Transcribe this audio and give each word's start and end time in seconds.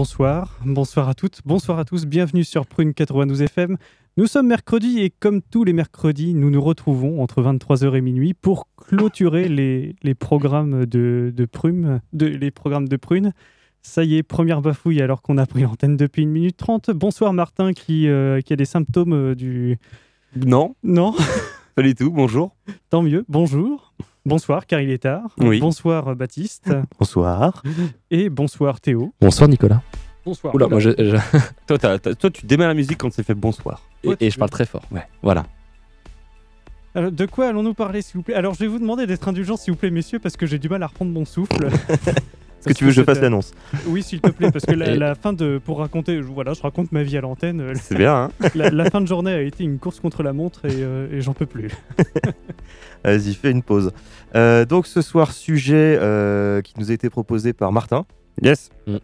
Bonsoir, 0.00 0.60
bonsoir 0.64 1.08
à 1.08 1.14
toutes, 1.14 1.40
bonsoir 1.44 1.80
à 1.80 1.84
tous, 1.84 2.06
bienvenue 2.06 2.44
sur 2.44 2.66
Prune 2.66 2.94
92 2.94 3.42
FM. 3.42 3.76
Nous 4.16 4.28
sommes 4.28 4.46
mercredi 4.46 5.00
et 5.00 5.10
comme 5.10 5.42
tous 5.42 5.64
les 5.64 5.72
mercredis, 5.72 6.34
nous 6.34 6.50
nous 6.50 6.60
retrouvons 6.60 7.20
entre 7.20 7.42
23h 7.42 7.96
et 7.96 8.00
minuit 8.00 8.32
pour 8.32 8.68
clôturer 8.76 9.48
les, 9.48 9.96
les 10.04 10.14
programmes 10.14 10.86
de, 10.86 11.32
de 11.34 11.44
Prune, 11.46 12.00
de, 12.12 12.26
les 12.26 12.52
programmes 12.52 12.86
de 12.86 12.94
Prune. 12.94 13.32
Ça 13.82 14.04
y 14.04 14.14
est, 14.14 14.22
première 14.22 14.62
bafouille 14.62 15.02
alors 15.02 15.20
qu'on 15.20 15.36
a 15.36 15.46
pris 15.46 15.62
l'antenne 15.62 15.96
depuis 15.96 16.22
une 16.22 16.30
minute 16.30 16.56
trente. 16.56 16.92
Bonsoir 16.92 17.32
Martin 17.32 17.72
qui, 17.72 18.06
euh, 18.06 18.40
qui 18.40 18.52
a 18.52 18.56
des 18.56 18.66
symptômes 18.66 19.14
euh, 19.14 19.34
du... 19.34 19.78
Non, 20.36 20.76
Non 20.84 21.12
pas 21.74 21.82
du 21.82 21.96
tout, 21.96 22.12
bonjour. 22.12 22.54
Tant 22.90 23.02
mieux, 23.02 23.24
bonjour. 23.28 23.94
Bonsoir 24.28 24.66
car 24.66 24.80
il 24.80 24.90
est 24.90 24.98
tard. 25.02 25.34
Oui. 25.38 25.58
Bonsoir 25.60 26.14
Baptiste. 26.14 26.70
Bonsoir. 26.98 27.62
Et 28.10 28.28
bonsoir 28.28 28.80
Théo. 28.80 29.12
Bonsoir 29.20 29.48
Nicolas. 29.48 29.82
Bonsoir. 30.24 30.54
Oula, 30.54 30.68
moi 30.68 30.78
je, 30.80 30.90
je- 30.90 31.16
Toi, 31.66 31.78
t'as- 31.78 31.98
t'as- 31.98 32.14
toi, 32.14 32.30
tu 32.30 32.44
démarres 32.44 32.68
la 32.68 32.74
musique 32.74 32.98
quand 32.98 33.12
c'est 33.12 33.22
fait 33.22 33.34
bonsoir. 33.34 33.82
et, 34.04 34.14
et 34.20 34.30
je 34.30 34.38
parle 34.38 34.50
très 34.50 34.66
fort. 34.66 34.82
Ouais, 34.90 35.06
voilà. 35.22 35.44
Alors, 36.94 37.12
de 37.12 37.26
quoi 37.26 37.48
allons-nous 37.48 37.74
parler, 37.74 38.02
s'il 38.02 38.16
vous 38.16 38.22
plaît? 38.22 38.34
Alors, 38.34 38.54
je 38.54 38.60
vais 38.60 38.66
vous 38.66 38.78
demander 38.78 39.06
d'être 39.06 39.28
indulgents, 39.28 39.56
s'il 39.56 39.72
vous 39.72 39.78
plaît, 39.78 39.90
messieurs, 39.90 40.18
parce 40.18 40.36
que 40.36 40.46
j'ai 40.46 40.58
du 40.58 40.68
mal 40.68 40.82
à 40.82 40.86
reprendre 40.88 41.12
mon 41.12 41.24
souffle. 41.24 41.68
Est-ce 42.58 42.68
que 42.68 42.72
tu 42.74 42.84
veux 42.84 42.90
que 42.90 42.96
je 42.96 43.02
fasse 43.02 43.20
l'annonce 43.20 43.52
Oui, 43.86 44.02
s'il 44.02 44.20
te 44.20 44.30
plaît, 44.30 44.50
parce 44.50 44.66
que 44.66 44.72
la, 44.74 45.14
fin 45.14 45.32
de. 45.32 45.58
Pour 45.64 45.78
raconter. 45.78 46.16
je- 46.18 46.22
Voilà, 46.22 46.52
je 46.54 46.62
raconte 46.62 46.90
ma 46.92 47.02
vie 47.02 47.16
à 47.16 47.20
l'antenne. 47.20 47.60
euh, 47.60 47.72
C'est 47.74 47.96
bien, 47.96 48.14
hein 48.14 48.30
La, 48.54 48.70
la 48.70 48.90
fin 48.90 49.00
de 49.00 49.06
journée 49.06 49.32
a 49.32 49.42
été 49.42 49.64
une 49.64 49.78
course 49.78 50.00
contre 50.00 50.22
la 50.22 50.32
montre 50.32 50.64
et, 50.64 50.70
euh, 50.82 51.08
et 51.12 51.20
j'en 51.20 51.34
peux 51.34 51.46
plus. 51.46 51.70
Vas-y, 53.04 53.34
fais 53.34 53.50
une 53.50 53.62
pause. 53.62 53.92
Euh, 54.34 54.64
donc 54.64 54.86
ce 54.86 55.00
soir, 55.02 55.32
sujet 55.32 55.96
euh, 56.00 56.60
qui 56.62 56.74
nous 56.78 56.90
a 56.90 56.94
été 56.94 57.08
proposé 57.10 57.52
par 57.52 57.72
Martin. 57.72 58.04
Yes. 58.42 58.70
Mm. 58.86 58.96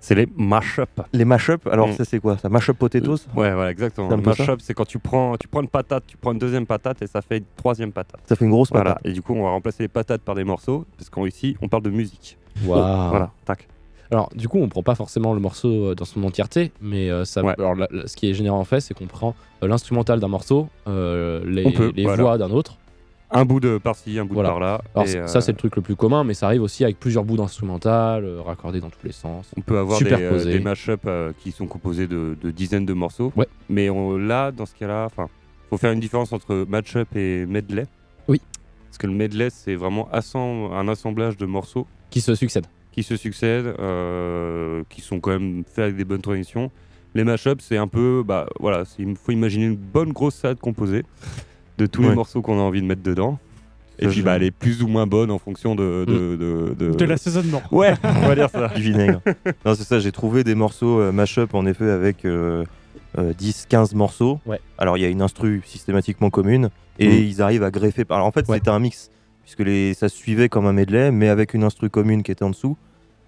C'est 0.00 0.14
les 0.14 0.28
mash-up. 0.36 0.88
Les 1.12 1.24
mash-up. 1.24 1.66
Alors 1.70 1.88
Mm. 1.88 1.92
ça 1.92 2.04
c'est 2.04 2.20
quoi? 2.20 2.38
Ça 2.38 2.48
mash-up 2.48 2.78
potatoes? 2.78 3.26
Ouais, 3.34 3.52
voilà, 3.52 3.70
exactement. 3.70 4.16
Mash-up, 4.16 4.60
c'est 4.62 4.72
quand 4.72 4.86
tu 4.86 4.98
prends, 4.98 5.36
tu 5.36 5.48
prends 5.48 5.60
une 5.60 5.68
patate, 5.68 6.04
tu 6.06 6.16
prends 6.16 6.32
une 6.32 6.38
deuxième 6.38 6.66
patate 6.66 7.02
et 7.02 7.06
ça 7.06 7.20
fait 7.20 7.38
une 7.38 7.44
troisième 7.56 7.92
patate. 7.92 8.20
Ça 8.26 8.36
fait 8.36 8.44
une 8.44 8.50
grosse 8.50 8.70
Voilà. 8.70 8.94
patate. 8.94 9.06
Et 9.06 9.12
du 9.12 9.20
coup, 9.22 9.34
on 9.34 9.42
va 9.42 9.50
remplacer 9.50 9.82
les 9.82 9.88
patates 9.88 10.22
par 10.22 10.34
des 10.34 10.44
morceaux, 10.44 10.86
parce 10.96 11.10
qu'ici, 11.10 11.56
on 11.60 11.68
parle 11.68 11.82
de 11.82 11.90
musique. 11.90 12.38
Voilà, 12.64 13.30
tac. 13.44 13.68
Alors, 14.10 14.30
du 14.34 14.48
coup, 14.48 14.58
on 14.58 14.68
prend 14.68 14.82
pas 14.82 14.94
forcément 14.94 15.34
le 15.34 15.40
morceau 15.40 15.90
euh, 15.90 15.94
dans 15.94 16.06
son 16.06 16.22
entièreté, 16.24 16.72
mais 16.80 17.10
euh, 17.10 17.26
ça, 17.26 17.42
Ouais. 17.44 17.54
alors, 17.58 17.74
la- 17.74 17.88
la- 17.90 18.06
ce 18.06 18.16
qui 18.16 18.30
est 18.30 18.32
généralement 18.34 18.64
fait, 18.64 18.80
c'est 18.80 18.94
qu'on 18.94 19.06
prend 19.06 19.34
euh, 19.62 19.68
l'instrumental 19.68 20.18
d'un 20.18 20.28
morceau, 20.28 20.68
euh, 20.86 21.44
les, 21.46 21.66
On 21.66 21.72
peut, 21.72 21.92
les 21.94 22.04
voilà. 22.04 22.22
voix 22.22 22.38
d'un 22.38 22.50
autre. 22.50 22.78
Un 23.30 23.44
bout 23.44 23.60
de 23.60 23.76
par-ci, 23.76 24.18
un 24.18 24.24
bout 24.24 24.32
Voilà. 24.32 24.48
de 24.48 24.52
par-là. 24.54 24.80
Alors, 24.94 25.06
et, 25.06 25.28
ça, 25.28 25.42
c'est 25.42 25.52
le 25.52 25.58
truc 25.58 25.76
le 25.76 25.82
plus 25.82 25.94
commun, 25.96 26.24
mais 26.24 26.32
ça 26.32 26.46
arrive 26.46 26.62
aussi 26.62 26.84
avec 26.84 26.98
plusieurs 26.98 27.24
bouts 27.24 27.36
d'instrumental, 27.36 28.26
raccordés 28.46 28.80
dans 28.80 28.88
tous 28.88 29.04
les 29.04 29.12
sens. 29.12 29.50
On 29.58 29.60
peut 29.60 29.76
avoir 29.78 29.98
des, 29.98 30.44
des 30.44 30.60
mash-up 30.60 31.00
euh, 31.04 31.32
qui 31.42 31.52
sont 31.52 31.66
composés 31.66 32.06
de, 32.06 32.34
de 32.42 32.50
dizaines 32.50 32.86
de 32.86 32.94
morceaux. 32.94 33.30
Ouais. 33.36 33.46
Mais 33.68 33.90
on- 33.90 34.16
là, 34.16 34.50
dans 34.52 34.64
ce 34.64 34.74
cas-là, 34.74 35.08
faut 35.68 35.76
faire 35.76 35.92
une 35.92 36.00
différence 36.00 36.32
entre 36.32 36.64
match-up 36.66 37.08
et 37.14 37.44
medley. 37.44 37.84
Oui. 38.26 38.40
Parce 38.86 38.96
que 38.96 39.06
le 39.06 39.12
medley, 39.12 39.50
c'est 39.50 39.74
vraiment 39.74 40.08
un 40.14 40.88
assemblage 40.88 41.36
de 41.36 41.44
morceaux 41.44 41.86
Qui 42.10 42.20
se 42.20 42.34
succèdent. 42.34 42.66
qui 42.92 43.02
se 43.02 43.16
succèdent, 43.16 43.74
euh, 43.78 44.82
qui 44.88 45.00
sont 45.02 45.20
quand 45.20 45.30
même 45.30 45.62
faits 45.64 45.84
avec 45.84 45.96
des 45.96 46.04
bonnes 46.04 46.20
transitions. 46.22 46.70
Les 47.14 47.24
mash-up, 47.24 47.60
c'est 47.62 47.76
un 47.76 47.86
peu, 47.88 48.22
bah 48.26 48.46
voilà, 48.60 48.84
il 48.98 49.14
faut 49.16 49.32
imaginer 49.32 49.66
une 49.66 49.76
bonne 49.76 50.12
grosse 50.12 50.34
salade 50.34 50.58
composée 50.58 51.04
de 51.78 51.86
tous 51.86 52.02
les 52.02 52.14
morceaux 52.14 52.42
qu'on 52.42 52.58
a 52.58 52.62
envie 52.62 52.80
de 52.82 52.86
mettre 52.86 53.02
dedans. 53.02 53.38
Et 54.00 54.04
Ça, 54.04 54.10
puis, 54.10 54.22
bah, 54.22 54.36
elle 54.36 54.42
est 54.44 54.50
plus 54.52 54.82
ou 54.82 54.88
moins 54.88 55.06
bonne 55.06 55.30
en 55.30 55.38
fonction 55.38 55.74
de. 55.74 56.04
de, 56.06 56.36
de, 56.36 56.74
de- 56.78 56.94
De 56.94 57.04
l'assaisonnement. 57.04 57.62
Ouais, 57.72 57.94
on 58.04 58.28
va 58.28 58.34
dire 58.36 58.48
ça. 58.50 58.68
Du 58.68 58.82
vinaigre. 58.82 59.20
non, 59.64 59.74
c'est 59.74 59.82
ça, 59.84 59.98
j'ai 59.98 60.12
trouvé 60.12 60.44
des 60.44 60.54
morceaux 60.54 61.00
euh, 61.00 61.10
mash-up 61.12 61.54
en 61.54 61.66
effet 61.66 61.90
avec 61.90 62.24
euh, 62.24 62.64
euh, 63.18 63.32
10-15 63.32 63.96
morceaux. 63.96 64.38
Ouais. 64.46 64.60
Alors 64.76 64.96
il 64.98 65.00
y 65.00 65.04
a 65.04 65.08
une 65.08 65.22
instru 65.22 65.62
systématiquement 65.64 66.30
commune 66.30 66.70
et 67.00 67.08
Mm. 67.08 67.24
ils 67.24 67.42
arrivent 67.42 67.62
à 67.64 67.70
greffer. 67.72 68.04
Alors 68.10 68.26
en 68.26 68.32
fait, 68.32 68.48
Ouais. 68.48 68.58
c'était 68.58 68.70
un 68.70 68.78
mix 68.78 69.10
puisque 69.48 69.60
les... 69.66 69.94
ça 69.94 70.10
se 70.10 70.16
suivait 70.16 70.50
comme 70.50 70.66
un 70.66 70.74
medley 70.74 71.10
mais 71.10 71.28
avec 71.30 71.54
une 71.54 71.64
instru 71.64 71.88
commune 71.88 72.22
qui 72.22 72.30
était 72.30 72.42
en 72.44 72.50
dessous. 72.50 72.76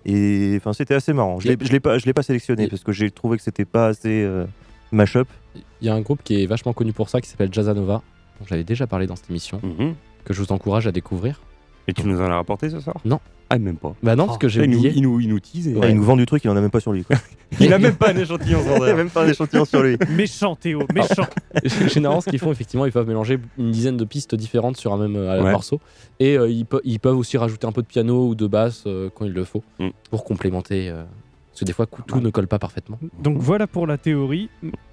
Et 0.04 0.54
enfin, 0.58 0.74
c'était 0.74 0.94
assez 0.94 1.12
marrant. 1.14 1.40
Je 1.40 1.48
l'ai- 1.48 1.80
pas, 1.80 1.96
je 1.98 2.04
l'ai 2.06 2.12
pas 2.12 2.22
sélectionné 2.22 2.68
parce 2.68 2.84
que 2.84 2.92
j'ai 2.92 3.10
trouvé 3.10 3.36
que 3.38 3.42
c'était 3.42 3.64
pas 3.64 3.86
assez 3.86 4.22
euh, 4.22 4.44
mash-up. 4.92 5.28
Il 5.54 5.86
y 5.86 5.88
a 5.90 5.94
un 5.94 6.00
groupe 6.02 6.22
qui 6.22 6.42
est 6.42 6.46
vachement 6.46 6.72
connu 6.74 6.92
pour 6.92 7.08
ça, 7.08 7.20
qui 7.22 7.28
s'appelle 7.28 7.52
Jazzanova, 7.52 8.02
dont 8.38 8.46
j'avais 8.46 8.64
déjà 8.64 8.86
parlé 8.86 9.06
dans 9.06 9.16
cette 9.16 9.30
émission, 9.30 9.60
Mhm. 9.62 9.94
que 10.24 10.32
je 10.34 10.42
vous 10.42 10.52
encourage 10.52 10.86
à 10.86 10.92
découvrir. 10.92 11.40
Et 11.88 11.92
tu 11.94 12.06
nous 12.06 12.20
en 12.20 12.24
as 12.30 12.34
rapporté 12.36 12.68
ce 12.70 12.80
soir? 12.80 12.96
Non. 13.06 13.18
Ah, 13.52 13.58
même 13.58 13.76
pas. 13.76 13.94
Bah 14.02 14.14
non, 14.14 14.26
parce 14.26 14.38
que 14.38 14.46
j'ai 14.48 14.62
il, 14.62 14.70
nous, 14.70 14.78
oublié. 14.78 14.92
il, 14.94 15.02
nous, 15.02 15.18
il 15.20 15.28
nous 15.28 15.40
tease 15.40 15.66
et- 15.66 15.74
Ah, 15.82 15.88
il 15.88 15.96
nous 15.96 16.04
vend 16.04 16.16
du 16.16 16.24
truc, 16.24 16.44
il 16.44 16.50
en 16.50 16.56
a 16.56 16.60
même 16.60 16.70
pas 16.70 16.78
sur 16.78 16.92
lui. 16.92 17.02
quoi. 17.02 17.16
Il 17.58 17.72
a 17.72 17.80
même 17.80 17.96
pas 17.96 18.10
un 18.12 18.16
échantillon 18.16 18.60
il 18.76 18.82
a 18.84 18.94
même 18.94 19.10
pas 19.10 19.24
un 19.24 19.28
échantillon 19.28 19.64
sur 19.64 19.82
lui. 19.84 19.96
Méchant, 20.16 20.54
Théo, 20.54 20.84
méchant. 20.94 21.26
Généralement, 21.64 22.20
ce 22.20 22.30
qu'ils 22.30 22.38
font, 22.38 22.52
effectivement, 22.52 22.86
ils 22.86 22.92
peuvent 22.92 23.08
mélanger 23.08 23.40
une 23.58 23.72
dizaine 23.72 23.96
de 23.96 24.04
pistes 24.04 24.36
différentes 24.36 24.76
sur 24.76 24.92
un 24.92 24.98
même 24.98 25.16
euh, 25.16 25.42
Ouais. 25.42 25.50
morceau. 25.50 25.80
Et 26.20 26.38
euh, 26.38 26.48
ils, 26.48 26.64
pe- 26.64 26.80
ils 26.84 27.00
peuvent 27.00 27.16
aussi 27.18 27.36
rajouter 27.38 27.66
un 27.66 27.72
peu 27.72 27.82
de 27.82 27.88
piano 27.88 28.28
ou 28.28 28.34
de 28.36 28.46
basse 28.46 28.84
euh, 28.86 29.10
quand 29.14 29.24
il 29.24 29.32
le 29.32 29.42
faut, 29.44 29.64
Mm. 29.80 29.88
pour 30.10 30.22
complémenter. 30.24 30.88
euh, 30.88 31.02
parce 31.50 31.60
que 31.60 31.64
des 31.64 31.72
fois, 31.72 31.86
tout 32.06 32.20
ne 32.20 32.30
colle 32.30 32.46
pas 32.46 32.60
parfaitement. 32.60 32.98
Donc, 33.20 33.38
voilà 33.38 33.66
pour 33.66 33.86
la 33.88 33.98
théorie. 33.98 34.48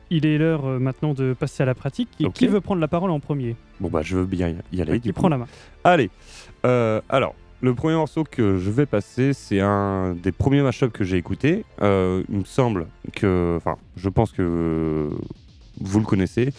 Il 0.10 0.26
est 0.26 0.38
l'heure 0.40 0.66
euh, 0.66 0.80
maintenant 0.80 1.14
de 1.14 1.34
passer 1.38 1.62
à 1.62 1.66
la 1.68 1.76
pratique. 1.76 2.10
Et 2.20 2.30
qui 2.32 2.48
veut 2.48 2.62
prendre 2.62 2.82
la 2.82 2.88
parole 2.88 3.12
en 3.12 3.20
premier? 3.20 3.56
Bon, 3.80 3.90
bah, 3.90 4.02
je 4.02 4.18
veux 4.18 4.26
bien 4.26 4.56
y 4.74 4.82
aller. 4.82 4.94
Qui 5.00 5.10
du 5.10 5.14
coup. 5.14 5.20
prend 5.20 5.30
la 5.30 5.38
main? 5.38 5.48
Allez. 5.84 6.10
Euh, 6.66 7.02
alors, 7.10 7.36
le 7.62 7.74
premier 7.74 7.96
morceau 7.96 8.24
que 8.24 8.58
je 8.58 8.70
vais 8.70 8.86
passer, 8.86 9.34
c'est 9.34 9.60
un 9.60 10.14
des 10.14 10.32
premiers 10.32 10.62
mashups 10.62 10.92
que 10.92 11.04
j'ai 11.04 11.18
écouté. 11.18 11.66
Euh, 11.82 12.24
il 12.30 12.40
me 12.40 12.46
semble 12.46 12.88
que. 13.14 13.56
Enfin, 13.58 13.78
je 13.96 14.10
pense 14.10 14.32
que 14.32 15.10
vous 15.80 16.00
le 16.00 16.06
connaissez. 16.06 16.54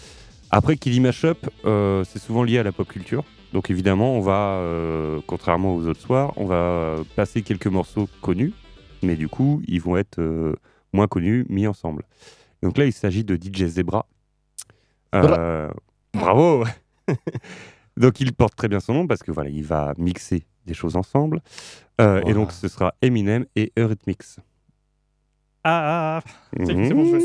Après, 0.51 0.77
qui 0.77 0.91
dit 0.91 1.01
mashup, 1.01 1.49
euh, 1.65 2.05
c'est 2.05 2.19
souvent 2.19 2.43
lié 2.43 2.59
à 2.59 2.63
la 2.63 2.73
pop 2.73 2.89
culture. 2.89 3.25
Donc, 3.53 3.71
évidemment, 3.71 4.15
on 4.15 4.21
va, 4.21 4.59
euh, 4.59 5.21
contrairement 5.27 5.75
aux 5.75 5.87
autres 5.87 6.01
soirs, 6.01 6.33
on 6.37 6.47
va 6.47 6.97
passer 7.17 7.43
quelques 7.43 7.67
morceaux 7.67 8.09
connus. 8.21 8.53
Mais 9.03 9.17
du 9.17 9.29
coup, 9.29 9.63
ils 9.67 9.81
vont 9.81 9.97
être 9.97 10.19
euh, 10.19 10.55
moins 10.93 11.07
connus, 11.07 11.47
mis 11.49 11.67
ensemble. 11.67 12.03
Donc 12.63 12.77
là, 12.77 12.85
il 12.85 12.93
s'agit 12.93 13.25
de 13.25 13.37
DJ 13.37 13.67
Zebra. 13.67 14.07
Euh, 15.15 15.71
bravo 16.13 16.65
Donc 17.97 18.21
il 18.21 18.35
porte 18.35 18.55
très 18.55 18.69
bien 18.69 18.79
son 18.79 18.93
nom 18.93 19.07
parce 19.07 19.23
que 19.23 19.33
voilà, 19.33 19.49
il 19.49 19.65
va 19.65 19.95
mixer 19.97 20.45
des 20.69 20.75
choses 20.75 20.95
ensemble. 20.97 21.41
Euh, 22.01 22.23
Et 22.27 22.33
donc 22.35 22.53
ce 22.53 22.69
sera 22.69 22.95
Eminem 23.03 23.45
et 23.57 23.73
Eurythmics. 23.77 24.23
Ah, 25.65 25.71
ah, 25.71 26.23
ah. 26.25 26.31
C'est 26.65 26.75
Mhm. 26.75 26.85
c'est 26.89 26.95
bon, 26.95 27.05
je 27.05 27.19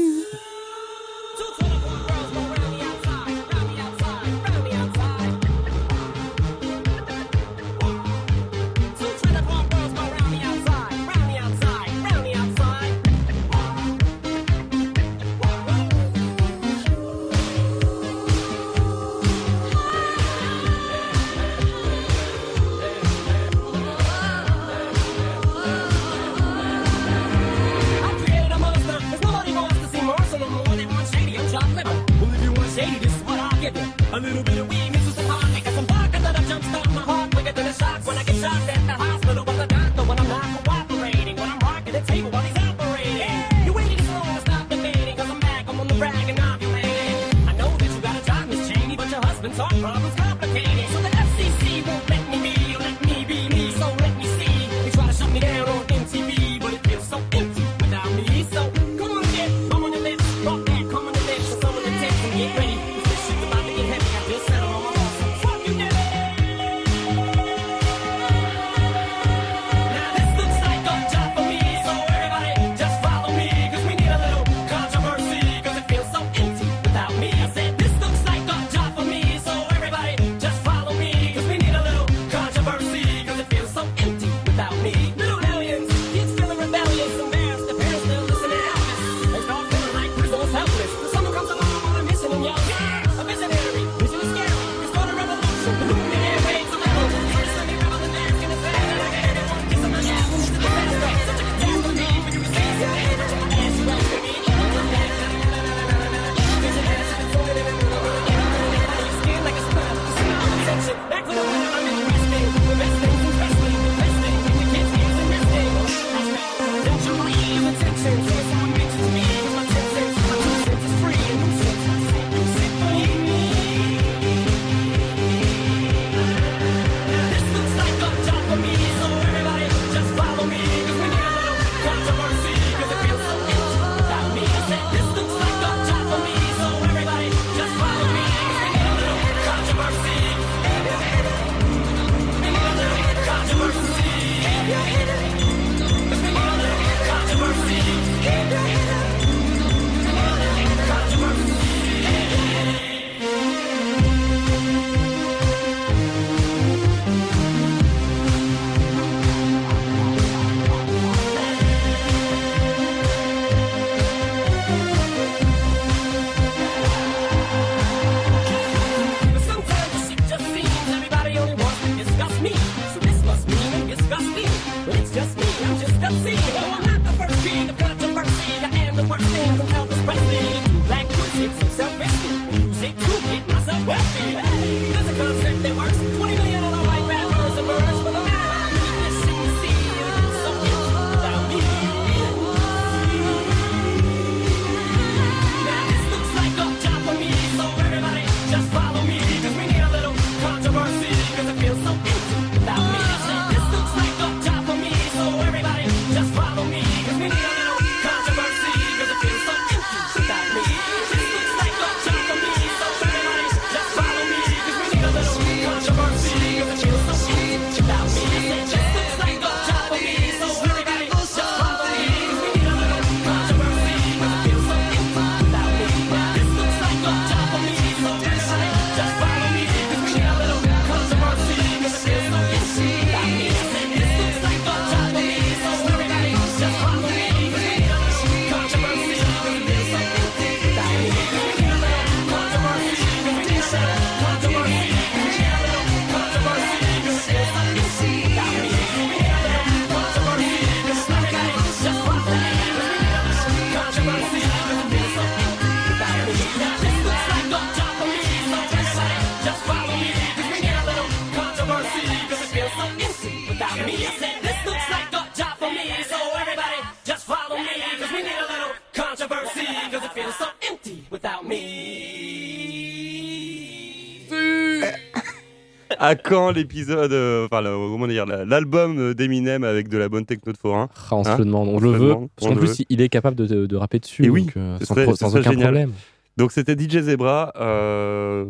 à 276.04 276.16
quand 276.16 276.52
l'épisode, 276.52 277.14
euh, 277.14 277.46
enfin, 277.46 277.64
comment 277.64 278.08
dire, 278.08 278.26
l'album 278.26 279.14
d'Eminem 279.14 279.64
avec 279.64 279.88
de 279.88 279.98
la 279.98 280.10
bonne 280.10 280.26
techno 280.26 280.52
de 280.52 280.58
forain 280.58 280.90
ah, 280.94 281.16
on 281.16 281.24
se 281.24 281.30
hein 281.30 281.38
le 281.38 281.46
demande, 281.46 281.70
on, 281.70 281.80
le 281.80 281.92
veut. 281.92 282.00
demande, 282.10 282.30
Parce 282.36 282.52
qu'en 282.52 282.60
plus, 282.60 282.84
il 282.90 283.02
est 283.02 283.08
capable 283.08 283.38
de, 283.38 283.66
de- 283.66 283.76
rapper 283.78 284.00
dessus. 284.00 284.26
Et 284.26 284.30
oui, 284.30 284.44
donc, 284.44 284.58
euh, 284.58 284.78
sans, 284.82 284.96
aucun 284.98 285.42
génial. 285.42 285.62
problème. 285.62 285.94
Donc 286.36 286.52
c'était 286.52 286.78
DJ 286.78 287.00
Zebra. 287.00 287.54
Euh, 287.56 288.46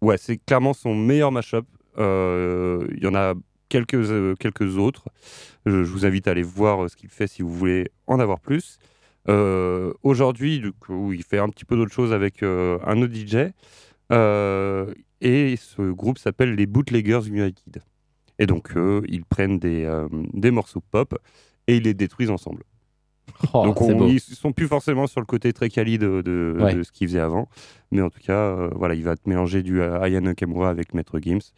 ouais, 0.00 0.16
c'est 0.16 0.38
clairement 0.38 0.72
son 0.72 0.94
meilleur 0.94 1.30
mashup. 1.30 1.66
Euh, 1.98 2.86
Il 2.96 3.04
y 3.04 3.06
en 3.06 3.14
a 3.14 3.34
quelques, 3.68 3.94
euh, 3.94 4.34
quelques 4.40 4.78
autres. 4.78 5.04
Je, 5.66 5.76
vous 5.76 6.06
invite 6.06 6.26
à 6.26 6.30
aller 6.30 6.42
voir 6.42 6.88
ce 6.88 6.96
qu'il 6.96 7.10
fait 7.10 7.26
si 7.26 7.42
vous 7.42 7.50
voulez 7.50 7.90
en 8.06 8.18
avoir 8.18 8.40
plus. 8.40 8.78
Aujourd'hui, 10.02 10.60
du 10.60 10.72
il 11.12 11.22
fait 11.22 11.38
un 11.38 11.50
petit 11.50 11.66
peu 11.66 11.76
d'autres 11.76 11.92
choses 11.92 12.14
avec 12.14 12.42
un 12.42 13.02
autre 13.02 13.12
DJ. 13.14 13.52
Euh, 14.12 14.92
et 15.20 15.56
ce 15.56 15.82
groupe 15.82 16.18
s'appelle 16.18 16.54
les 16.54 16.66
Bootleggers 16.66 17.26
United. 17.26 17.82
Et 18.38 18.46
donc, 18.46 18.76
euh, 18.76 19.02
ils 19.08 19.24
prennent 19.24 19.58
des, 19.58 19.84
euh, 19.84 20.08
des 20.32 20.50
morceaux 20.50 20.82
pop 20.90 21.18
et 21.66 21.76
ils 21.76 21.84
les 21.84 21.94
détruisent 21.94 22.30
ensemble. 22.30 22.62
Oh, 23.54 23.64
Donc 23.64 23.78
ils 23.80 24.20
sont 24.20 24.52
plus 24.52 24.68
forcément 24.68 25.06
sur 25.06 25.20
le 25.20 25.26
côté 25.26 25.52
très 25.52 25.70
quali 25.70 25.98
de, 25.98 26.22
ce 26.84 26.92
qu'ils 26.92 27.08
faisaient 27.08 27.20
avant, 27.20 27.48
mais 27.90 28.02
en 28.02 28.10
tout 28.10 28.20
cas, 28.20 28.68
voilà, 28.74 28.94
il 28.94 29.02
va 29.02 29.16
te 29.16 29.26
mélanger 29.28 29.62
du 29.62 29.82
Aya 29.82 30.20
Nakamura 30.20 30.68
avec 30.68 30.92
Maître 30.92 31.18
Gims. 31.20 31.52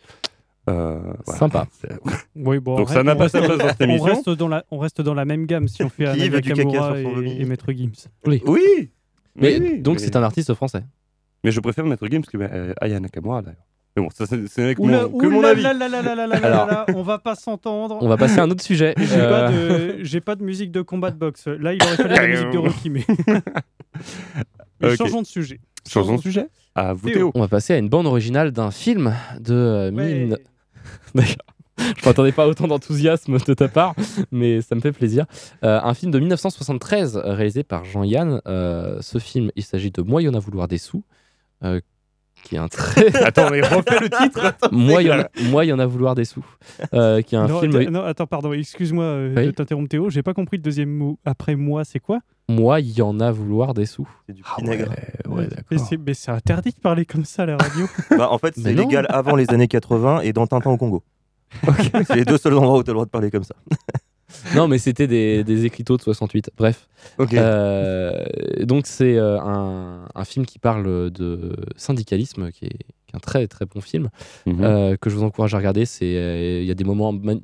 Euh. 0.68 1.12
Sympa. 1.24 1.66
Donc 2.36 2.88
ça 2.88 3.02
n'a 3.02 3.14
pas 3.14 3.28
sa 3.28 3.40
place 3.40 3.58
dans 3.58 3.68
cette 3.68 3.80
émission. 3.80 4.22
On 4.70 4.78
reste 4.78 5.00
dans 5.00 5.14
la, 5.14 5.24
même 5.24 5.46
gamme 5.46 5.68
si 5.68 5.82
on 5.82 5.88
fait 5.88 6.06
Aya 6.06 6.28
Nakamura 6.28 6.98
et, 7.00 7.44
Maître 7.44 7.72
Gims. 7.72 8.08
Oui. 8.26 8.90
Mais, 9.34 9.78
donc 9.78 10.00
c'est 10.00 10.16
un 10.16 10.22
artiste 10.22 10.54
français. 10.54 10.82
Mais 11.44 11.50
je 11.50 11.60
préfère 11.60 11.84
Maître 11.84 12.06
Games 12.08 12.24
que 12.24 12.36
euh, 12.38 12.72
Aya 12.80 12.98
Nakamura 13.00 13.42
d'ailleurs. 13.42 13.60
Mais 13.96 14.02
bon, 14.02 14.10
ça 14.12 14.26
c'est 14.26 14.46
c'est 14.48 14.78
mon, 14.78 15.08
que 15.08 15.26
mon 15.26 15.38
oula 15.38 15.48
avis. 15.50 15.62
là 15.62 15.72
là 15.72 15.88
là 15.88 16.02
là 16.02 16.14
là 16.14 16.26
là 16.26 16.38
là 16.38 16.66
là, 16.66 16.86
on 16.94 17.02
va 17.02 17.18
pas 17.18 17.34
s'entendre. 17.34 17.96
On 18.02 18.08
va 18.08 18.16
passer 18.18 18.38
à 18.40 18.42
un 18.42 18.50
autre 18.50 18.62
sujet. 18.64 18.94
J'ai 18.98 19.06
Euh, 19.16 19.30
pas 19.30 19.50
de, 19.52 19.96
j'ai 20.04 20.20
pas 20.20 20.34
de 20.36 20.42
musique 20.44 20.70
de 20.70 20.82
combat 20.82 21.10
de 21.10 21.16
boxe. 21.16 21.46
Là, 21.46 21.72
il 21.72 21.82
aurait 21.82 21.96
fallu 21.96 22.14
la 22.14 22.26
musique 22.26 22.50
de 22.50 22.58
Rocky, 22.58 22.90
mais. 22.90 23.04
Mais 24.80 24.90
Ok. 24.90 24.96
changeons 24.98 25.22
de 25.22 25.26
sujet. 25.26 25.60
Changeons 25.88 26.16
de 26.16 26.20
sujet. 26.20 26.48
À 26.74 26.92
vous 26.92 27.08
Théo. 27.10 27.32
On 27.34 27.40
va 27.40 27.48
passer 27.48 27.72
à 27.72 27.78
une 27.78 27.88
bande 27.88 28.06
originale 28.06 28.50
d'un 28.52 28.70
film 28.70 29.14
de 29.40 29.54
euh, 29.54 29.90
Ouais. 29.90 30.14
mille- 30.24 30.38
D'accord. 31.14 31.36
Je 31.78 32.06
m'attendais 32.06 32.32
pas 32.32 32.44
à 32.44 32.46
autant 32.46 32.66
d'enthousiasme 32.66 33.38
de 33.38 33.54
ta 33.54 33.68
part, 33.68 33.94
mais 34.30 34.60
ça 34.62 34.74
me 34.74 34.80
fait 34.80 34.92
plaisir. 34.92 35.26
Euh, 35.62 35.78
un 35.82 35.92
film 35.94 36.10
de 36.10 36.18
1973 36.18 37.16
euh, 37.16 37.32
réalisé 37.34 37.62
par 37.64 37.84
Jean-Yann. 37.84 38.40
Euh, 38.46 38.98
ce 39.02 39.18
film, 39.18 39.50
il 39.56 39.62
s'agit 39.62 39.90
de 39.90 40.00
Moi, 40.02 40.22
il 40.22 40.26
y 40.26 40.28
en 40.28 40.34
a 40.34 40.38
vouloir 40.38 40.68
des 40.68 40.78
sous, 40.78 41.04
euh, 41.64 41.80
qui 42.42 42.54
est 42.54 42.58
un 42.58 42.68
très. 42.68 43.14
Attends, 43.24 43.50
mais 43.50 43.60
refais 43.60 43.98
le 44.00 44.08
titre. 44.10 44.54
Moi, 44.72 45.02
il 45.02 45.08
y 45.08 45.12
en 45.12 45.20
a- 45.20 45.28
Moi, 45.50 45.64
il 45.64 45.68
y 45.68 45.72
en 45.72 45.78
a 45.78 45.86
vouloir 45.86 46.14
des 46.14 46.24
sous, 46.24 46.44
euh, 46.94 47.22
qui 47.22 47.34
est 47.34 47.38
un 47.38 47.48
non, 47.48 47.60
film. 47.60 47.74
attends, 47.76 47.90
non, 47.90 48.02
attends, 48.04 48.26
pardon, 48.26 48.52
excuse-moi 48.52 49.04
euh, 49.04 49.34
Oui. 49.36 49.46
de 49.46 49.50
t'interrompre 49.52 49.88
Théo, 49.88 50.10
j'ai 50.10 50.22
pas 50.22 50.34
compris 50.34 50.58
le 50.58 50.62
deuxième 50.62 50.90
mot. 50.90 51.18
Après 51.24 51.56
moi, 51.56 51.84
c'est 51.84 51.98
quoi? 51.98 52.20
Moi, 52.48 52.80
il 52.80 52.96
y 52.96 53.02
en 53.02 53.18
a 53.18 53.32
vouloir 53.32 53.74
des 53.74 53.86
sous. 53.86 54.08
C'est 54.26 54.32
du 54.34 54.42
vinaigre. 54.58 54.92
Mais 55.70 55.78
c'est- 55.78 55.96
Mais 55.96 56.14
c'est 56.14 56.30
interdit 56.30 56.70
de 56.70 56.80
parler 56.80 57.04
comme 57.04 57.24
ça 57.24 57.42
à 57.42 57.46
la 57.46 57.56
radio. 57.56 57.86
Bah, 58.16 58.28
en 58.30 58.38
fait, 58.38 58.54
c'est 58.56 58.72
légal 58.74 59.06
avant 59.08 59.34
les 59.34 59.50
années 59.50 59.66
80 59.68 60.20
et 60.20 60.32
dans 60.32 60.46
Tintin 60.46 60.70
au 60.70 60.76
Congo. 60.76 61.02
c'est 62.06 62.14
les 62.16 62.24
deux 62.24 62.38
seuls 62.38 62.54
endroits 62.54 62.78
où 62.78 62.82
tu 62.82 62.90
as 62.90 62.92
le 62.92 62.96
droit 62.96 63.04
de 63.06 63.10
parler 63.10 63.30
comme 63.30 63.44
ça. 63.44 63.54
Non, 64.54 64.66
mais 64.68 64.78
c'était 64.78 65.06
des, 65.06 65.44
des 65.44 65.64
écriteaux 65.66 65.96
de 65.96 66.02
68. 66.02 66.50
Bref. 66.56 66.88
Euh, 67.38 68.24
donc 68.62 68.86
c'est 68.86 69.16
euh, 69.16 69.38
un, 69.40 70.06
un 70.14 70.24
film 70.24 70.46
qui 70.46 70.58
parle 70.58 71.10
de 71.10 71.54
syndicalisme, 71.76 72.50
qui 72.50 72.64
est, 72.66 72.68
qui 73.06 73.12
est 73.12 73.16
un 73.16 73.20
très 73.20 73.46
très 73.46 73.66
bon 73.66 73.80
film 73.80 74.08
Mhm. 74.46 74.58
euh, 74.64 74.96
que 74.96 75.10
je 75.10 75.16
vous 75.16 75.22
encourage 75.22 75.54
à 75.54 75.58
regarder. 75.58 75.84
Il 76.00 76.64
y 76.64 76.70
a 76.70 76.74
des 76.74 76.84
moments 76.84 77.12
man- 77.12 77.40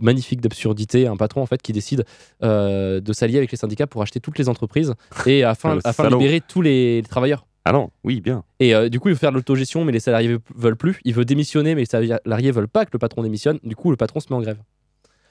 magnifiques 0.00 0.40
d'absurdité. 0.40 1.06
Un 1.06 1.16
patron 1.16 1.42
en 1.42 1.46
fait 1.46 1.60
qui 1.62 1.72
décide 1.72 2.04
euh, 2.42 3.00
de 3.00 3.12
s'allier 3.12 3.38
avec 3.38 3.50
les 3.50 3.58
syndicats 3.58 3.86
pour 3.86 4.02
acheter 4.02 4.20
toutes 4.20 4.38
les 4.38 4.48
entreprises 4.48 4.94
et 5.26 5.42
afin, 5.44 5.76
de 5.76 5.80
libérer 6.18 6.40
tous 6.46 6.62
les, 6.62 7.02
les 7.02 7.08
travailleurs. 7.08 7.46
Ah 7.66 7.72
non, 7.72 7.88
oui, 8.04 8.20
bien. 8.20 8.44
Et 8.60 8.74
euh, 8.74 8.90
du 8.90 9.00
coup, 9.00 9.08
il 9.08 9.12
veut 9.14 9.18
faire 9.18 9.30
de 9.30 9.36
l'autogestion, 9.36 9.84
mais 9.86 9.92
les 9.92 9.98
salariés 10.00 10.36
veulent 10.54 10.76
plus. 10.76 11.00
Il 11.04 11.14
veut 11.14 11.24
démissionner, 11.24 11.74
mais 11.74 11.80
les 11.80 11.86
salariés 11.86 12.50
veulent 12.50 12.68
pas 12.68 12.84
que 12.84 12.90
le 12.92 12.98
patron 12.98 13.22
démissionne. 13.22 13.58
Du 13.64 13.74
coup, 13.74 13.90
le 13.90 13.96
patron 13.96 14.20
se 14.20 14.26
met 14.28 14.36
en 14.36 14.42
grève. 14.42 14.58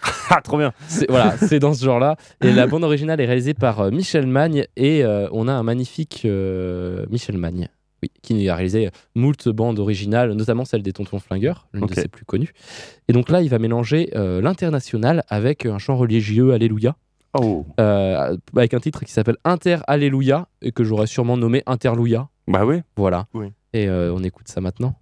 Ah, 0.29 0.41
trop 0.41 0.57
bien. 0.57 0.73
C'est 0.87 1.09
voilà, 1.09 1.37
c'est 1.37 1.59
dans 1.59 1.73
ce 1.73 1.83
genre-là. 1.85 2.15
Et 2.41 2.51
la 2.51 2.65
bande 2.65 2.83
originale 2.83 3.21
est 3.21 3.25
réalisée 3.25 3.53
par 3.53 3.81
euh, 3.81 3.91
Michel 3.91 4.25
Magne 4.25 4.65
et 4.75 5.03
euh, 5.03 5.27
on 5.31 5.47
a 5.47 5.53
un 5.53 5.63
magnifique 5.63 6.23
euh, 6.25 7.05
Michel 7.09 7.37
Magne. 7.37 7.67
Oui, 8.01 8.09
qui 8.21 8.49
a 8.49 8.55
réalisé 8.55 8.89
moult 9.15 9.47
bandes 9.49 9.79
originales, 9.79 10.33
notamment 10.33 10.65
celle 10.65 10.81
des 10.81 10.91
Tontons 10.91 11.19
Flingueurs, 11.19 11.67
l'une 11.73 11.85
de 11.85 11.93
ses 11.93 12.07
plus 12.07 12.25
connues. 12.25 12.51
Et 13.07 13.13
donc 13.13 13.29
là, 13.29 13.41
il 13.41 13.49
va 13.49 13.59
mélanger 13.59 14.09
l'international 14.13 15.23
avec 15.29 15.65
un 15.65 15.77
chant 15.77 15.95
religieux, 15.95 16.51
Alléluia, 16.51 16.97
Oh. 17.39 17.65
avec 17.77 18.73
un 18.73 18.79
titre 18.79 19.05
qui 19.05 19.11
s'appelle 19.13 19.37
Inter 19.45 19.77
Alléluia, 19.87 20.47
et 20.61 20.73
que 20.73 20.83
j'aurais 20.83 21.07
sûrement 21.07 21.37
nommé 21.37 21.63
Interlouia. 21.65 22.27
Bah 22.47 22.65
ouais. 22.65 22.83
Voilà. 22.97 23.27
Oui. 23.33 23.53
Et 23.71 23.89
on 23.89 24.21
écoute 24.21 24.49
ça 24.49 24.59
maintenant. 24.59 24.95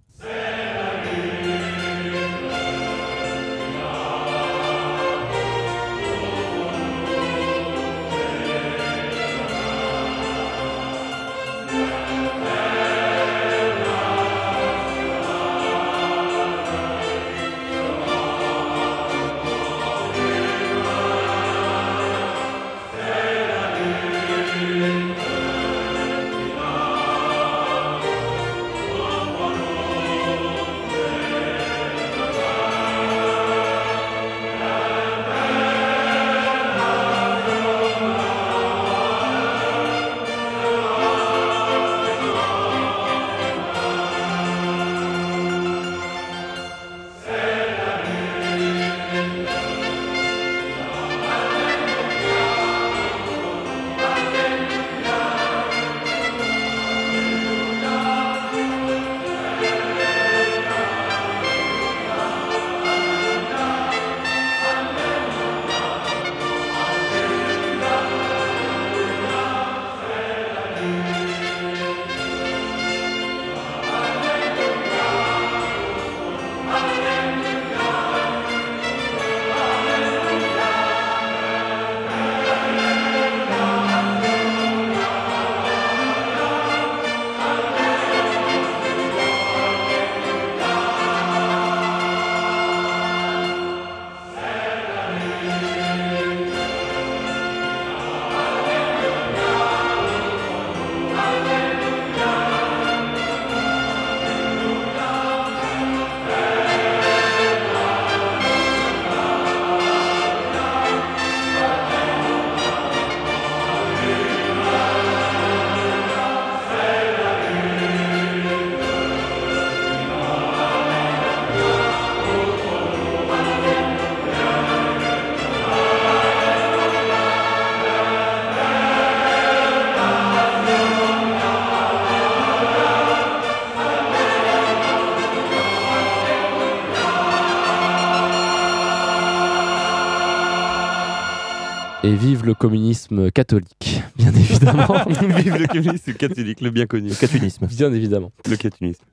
Et 142.12 142.16
vive 142.16 142.46
le 142.46 142.54
communisme 142.54 143.32
catholique, 143.32 144.02
bien 144.18 144.34
évidemment. 144.34 145.06
Vive 145.08 145.56
le 145.56 145.66
communisme 145.66 146.12
catholique, 146.12 146.60
le 146.60 146.70
bien 146.70 146.86
connu. 146.86 147.08
Le 147.08 147.16
catunisme. 147.16 147.68
bien 147.68 147.94
évidemment. 147.94 148.34
Le 148.50 148.58
catunisme. 148.58 149.06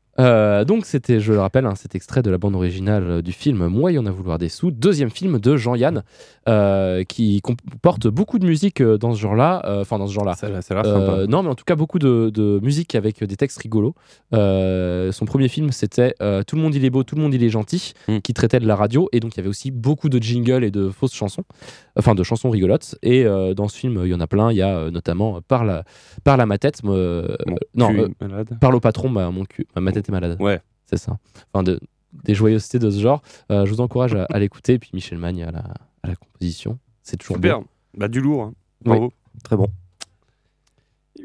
Euh, 0.58 0.64
donc 0.64 0.84
c'était, 0.86 1.20
je 1.20 1.32
le 1.32 1.40
rappelle, 1.40 1.66
hein, 1.66 1.74
cet 1.74 1.94
extrait 1.94 2.22
de 2.22 2.30
la 2.30 2.38
bande 2.38 2.54
originale 2.54 3.02
euh, 3.04 3.22
du 3.22 3.32
film 3.32 3.66
Moi, 3.68 3.92
il 3.92 3.94
y 3.96 3.98
en 3.98 4.06
a 4.06 4.10
vouloir 4.10 4.38
des 4.38 4.48
sous, 4.48 4.70
deuxième 4.70 5.10
film 5.10 5.38
de 5.38 5.56
Jean-Yann, 5.56 6.02
euh, 6.48 7.04
qui 7.04 7.40
comporte 7.40 8.06
beaucoup 8.08 8.38
de 8.38 8.46
musique 8.46 8.82
dans 8.82 9.14
ce 9.14 9.20
genre-là, 9.20 9.62
euh, 9.66 9.80
enfin 9.82 9.98
dans 9.98 10.06
ce 10.06 10.14
genre-là. 10.14 10.34
Ça, 10.34 10.62
ça 10.62 10.78
a 10.80 10.84
sympa. 10.84 11.26
non, 11.26 11.42
mais 11.42 11.48
en 11.50 11.54
tout 11.54 11.64
cas, 11.64 11.76
beaucoup 11.76 11.98
de, 11.98 12.30
de 12.32 12.60
musique 12.62 12.94
avec 12.94 13.22
des 13.22 13.36
textes 13.36 13.58
rigolos. 13.62 13.94
Son 14.32 15.24
premier 15.26 15.48
film, 15.48 15.70
c'était 15.72 16.14
Tout 16.46 16.56
le 16.56 16.62
monde 16.62 16.74
il 16.74 16.84
est 16.84 16.90
beau, 16.90 17.02
tout 17.02 17.16
le 17.16 17.22
monde 17.22 17.34
il 17.34 17.42
est 17.42 17.48
gentil, 17.50 17.92
Mm. 18.08 18.18
qui 18.20 18.32
traitait 18.34 18.60
de 18.60 18.66
la 18.66 18.76
radio. 18.76 19.08
Et 19.12 19.20
donc, 19.20 19.34
il 19.34 19.38
y 19.38 19.40
avait 19.40 19.48
aussi 19.48 19.70
beaucoup 19.70 20.08
de 20.08 20.22
jingles 20.22 20.64
et 20.64 20.70
de 20.70 20.88
fausses 20.88 21.14
chansons, 21.14 21.44
enfin 21.96 22.14
de 22.14 22.22
chansons 22.22 22.50
rigolotes. 22.50 22.96
Et 23.02 23.24
dans 23.56 23.68
ce 23.68 23.76
film, 23.76 24.00
il 24.04 24.10
y 24.10 24.14
en 24.14 24.20
a 24.20 24.26
plein. 24.26 24.50
Il 24.50 24.56
y 24.56 24.62
a 24.62 24.90
notamment 24.90 25.40
Par 25.46 25.64
la, 25.64 25.84
par 26.24 26.36
la 26.36 26.46
ma 26.46 26.58
tête. 26.58 26.82
non. 26.84 28.08
Parle 28.60 28.74
au 28.74 28.80
patron, 28.80 29.10
bah, 29.10 29.30
mon 29.30 29.44
cul, 29.44 29.66
ma 29.76 29.92
tête 29.92 30.08
est 30.08 30.12
malade. 30.12 30.36
Ouais. 30.40 30.47
C'est 30.88 30.96
ça. 30.98 31.18
Enfin, 31.52 31.62
de, 31.62 31.78
des 32.24 32.34
joyeusetés 32.34 32.78
de 32.78 32.90
ce 32.90 32.98
genre. 33.00 33.22
Euh, 33.52 33.66
je 33.66 33.70
vous 33.72 33.80
encourage 33.80 34.14
à, 34.14 34.24
à 34.30 34.38
l'écouter. 34.38 34.74
Et 34.74 34.78
puis 34.78 34.90
Michel 34.94 35.18
Magne 35.18 35.42
à 35.44 35.50
la, 35.50 35.64
à 36.02 36.08
la 36.08 36.16
composition. 36.16 36.78
C'est 37.02 37.16
toujours 37.16 37.36
Super. 37.36 37.58
bien. 37.60 37.66
Bah 37.96 38.08
du 38.08 38.20
lourd. 38.20 38.42
hein. 38.42 38.52
Oui. 38.84 38.90
Bravo. 38.90 39.12
Très 39.44 39.56
bon. 39.56 39.66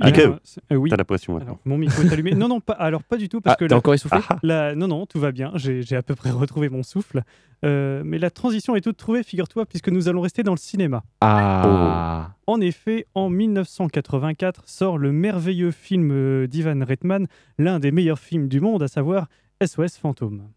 Ah, 0.01 0.05
a- 0.08 0.10
Michael. 0.10 0.39
euh, 0.72 0.75
oui. 0.75 0.89
T'as 0.89 0.96
la 0.98 1.05
pression 1.05 1.34
maintenant. 1.34 1.50
Alors, 1.53 1.60
mon 1.65 1.77
micro 1.77 2.01
est 2.01 2.12
allumé. 2.12 2.32
Non, 2.34 2.48
non, 2.48 2.60
pas, 2.60 2.74
alors 2.74 3.03
pas 3.03 3.15
du 3.15 3.29
tout, 3.29 3.41
parce 3.41 3.53
Ah, 3.53 3.58
que 3.60 3.65
t'es 3.65 3.70
la- 3.74 3.77
encore 3.77 3.93
essoufflé 3.93 4.20
la- 4.41 4.74
non, 4.74 4.88
non, 4.88 5.05
tout 5.05 5.20
va 5.20 5.32
bien. 5.32 5.51
J'ai 5.55 5.84
j'ai 5.84 5.96
à 5.96 6.01
peu 6.01 6.15
près 6.15 6.32
retrouvé 6.32 6.67
mon 6.70 6.82
souffle. 6.82 7.22
Euh, 7.63 8.01
mais 8.03 8.17
la 8.17 8.29
transition 8.32 8.75
est 8.75 8.82
toute 8.82 8.98
trouvée, 8.98 9.22
figure-toi, 9.24 9.65
puisque 9.67 9.89
nous 9.89 10.10
allons 10.10 10.22
rester 10.22 10.41
dans 10.43 10.51
le 10.51 10.58
cinéma. 10.58 11.03
Ah. 11.22 12.32
En 12.48 12.60
effet, 12.60 13.05
en 13.13 13.29
1984 13.29 14.63
sort 14.67 14.98
le 14.98 15.12
merveilleux 15.12 15.72
film 15.72 16.10
euh, 16.12 16.48
d'Ivan 16.48 16.84
Reitman, 16.84 17.27
l'un 17.60 17.79
des 17.79 17.91
meilleurs 17.91 18.20
films 18.20 18.48
du 18.48 18.60
monde, 18.60 18.82
à 18.84 18.88
savoir 18.88 19.27
SOS 19.65 19.98
Fantôme. 19.98 20.50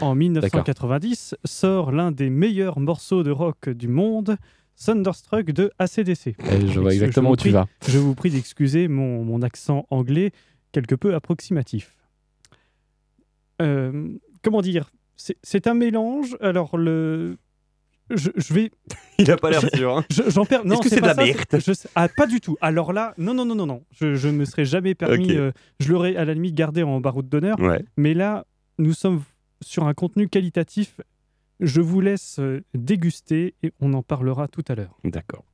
En 0.00 0.14
1990 0.14 1.36
sort 1.44 1.92
l'un 1.92 2.10
des 2.10 2.30
meilleurs 2.30 2.80
morceaux 2.80 3.22
de 3.22 3.30
rock 3.30 3.68
du 3.68 3.88
monde, 3.88 4.36
Thunderstruck 4.76 5.52
de 5.52 5.70
ACDC. 5.78 6.34
Eh, 6.38 6.66
je 6.66 6.80
vois 6.80 6.92
exactement 6.92 7.28
je 7.30 7.32
où 7.32 7.36
tu 7.36 7.50
vas. 7.50 7.66
Je 7.86 7.98
vous 7.98 8.14
prie 8.14 8.30
d'excuser 8.30 8.88
mon, 8.88 9.24
mon 9.24 9.42
accent 9.42 9.86
anglais 9.90 10.32
quelque 10.72 10.96
peu 10.96 11.14
approximatif. 11.14 11.96
Euh, 13.62 14.08
comment 14.42 14.62
dire? 14.62 14.90
C'est 15.16 15.66
un 15.68 15.74
mélange. 15.74 16.36
Alors, 16.40 16.76
le. 16.76 17.38
Je, 18.10 18.30
je 18.36 18.54
vais. 18.54 18.70
Il 19.18 19.30
a 19.30 19.36
pas 19.36 19.50
l'air 19.50 19.62
sûr. 19.74 19.98
hein. 19.98 20.04
je- 20.10 20.28
J'en 20.30 20.44
perds. 20.44 20.64
Non, 20.64 20.74
Est-ce 20.74 20.82
que 20.82 20.88
c'est 20.88 21.00
de 21.00 21.06
la 21.06 21.14
ça, 21.14 21.24
merde 21.24 21.38
je 21.52 21.72
Ah, 21.94 22.08
pas 22.08 22.26
du 22.26 22.40
tout. 22.40 22.56
Alors 22.60 22.92
là, 22.92 23.14
non, 23.18 23.32
non, 23.34 23.44
non, 23.44 23.54
non, 23.54 23.66
non. 23.66 23.82
Je, 23.92 24.14
je 24.14 24.28
me 24.28 24.44
serais 24.44 24.64
jamais 24.64 24.94
permis. 24.94 25.32
Euh, 25.32 25.52
je 25.80 25.90
l'aurais 25.90 26.16
à 26.16 26.24
la 26.24 26.34
limite 26.34 26.54
gardé 26.54 26.82
en 26.82 27.00
baroud 27.00 27.28
d'honneur. 27.28 27.58
Ouais. 27.60 27.84
Mais 27.96 28.12
là, 28.14 28.44
nous 28.78 28.92
sommes 28.92 29.22
sur 29.62 29.86
un 29.86 29.94
contenu 29.94 30.28
qualitatif. 30.28 31.00
Je 31.60 31.80
vous 31.80 32.00
laisse 32.00 32.38
euh, 32.40 32.62
déguster 32.74 33.54
et 33.62 33.72
on 33.80 33.94
en 33.94 34.02
parlera 34.02 34.48
tout 34.48 34.64
à 34.68 34.74
l'heure. 34.74 34.98
D'accord. 35.04 35.44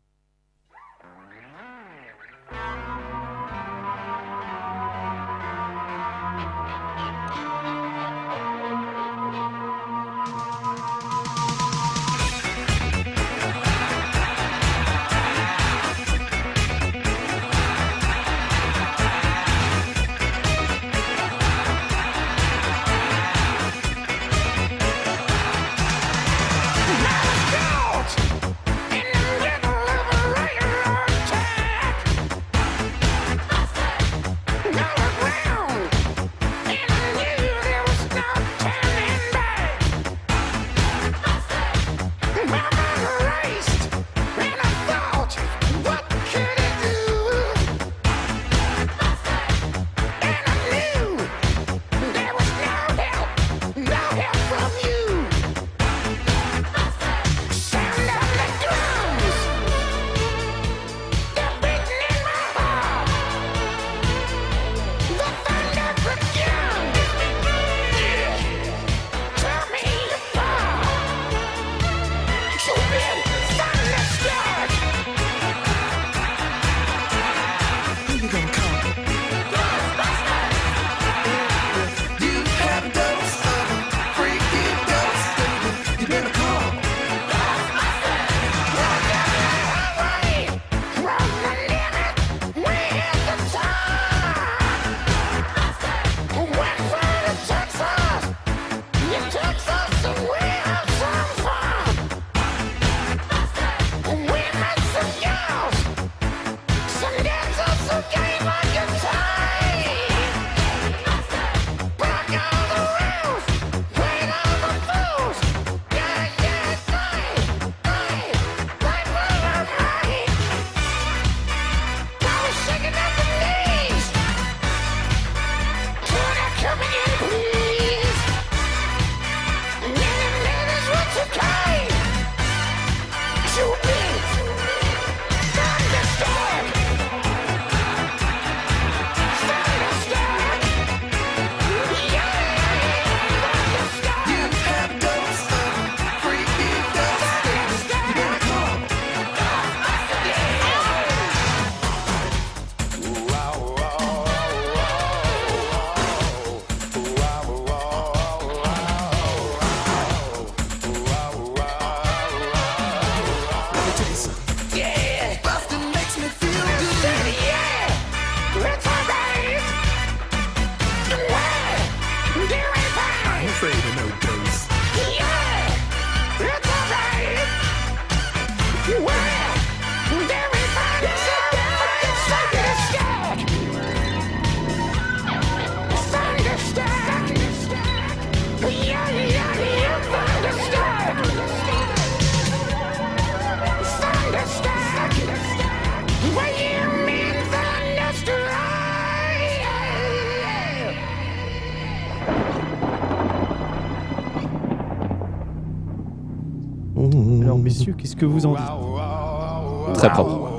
Que 208.21 208.26
vous 208.26 208.45
en 208.47 208.52
dites 208.54 209.95
Très 209.95 210.11
propre. 210.11 210.56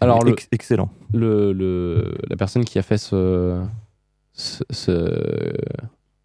Alors, 0.00 0.22
le, 0.24 0.32
Ex- 0.32 0.48
excellent. 0.52 0.90
le, 1.14 1.52
le- 1.52 2.14
la 2.28 2.36
personne 2.36 2.64
qui 2.64 2.78
a 2.78 2.82
fait 2.82 2.98
ce. 2.98 3.62
ce, 4.32 4.62
ce... 4.70 5.52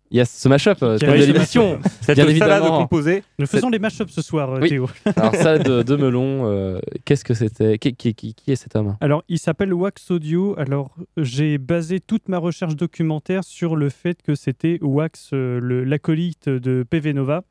Yes, 0.09 0.29
ce 0.31 0.47
mashup, 0.47 0.81
euh, 0.83 0.97
thème 0.97 1.11
de 1.19 1.25
l'émission. 1.25 1.79
Cette 2.01 2.15
Bien 2.15 2.23
salade 2.37 2.59
évidemment. 2.61 2.77
composée, 2.83 3.23
Nous 3.39 3.45
faisons 3.45 3.69
les 3.69 3.77
mashups 3.77 4.09
ce 4.11 4.21
soir, 4.21 4.57
Oui. 4.61 4.69
Théo. 4.69 4.87
Alors, 5.17 5.35
ça 5.35 5.57
de, 5.59 5.83
de 5.83 5.95
melon, 6.03 6.45
euh, 6.49 6.79
qu'est-ce 7.03 7.25
que 7.25 7.33
c'était? 7.33 7.77
Qui, 7.77 7.93
qui, 7.93 8.13
qui, 8.15 8.33
qui 8.33 8.51
est 8.51 8.55
cet 8.55 8.75
homme? 8.77 8.95
Alors, 9.01 9.23
il 9.27 9.37
s'appelle 9.37 9.73
Wax 9.73 10.09
Audio. 10.11 10.55
Alors, 10.57 10.95
j'ai 11.17 11.57
basé 11.57 11.99
toute 11.99 12.29
ma 12.29 12.37
recherche 12.37 12.75
documentaire 12.77 13.43
sur 13.43 13.75
le 13.75 13.89
fait 13.89 14.21
que 14.23 14.33
c'était 14.35 14.79
Wax, 14.81 15.31
euh, 15.33 15.59
le- 15.61 15.83
l'acolyte 15.83 16.47
de 16.47 16.83
PV 16.89 17.11
Nova, 17.13 17.43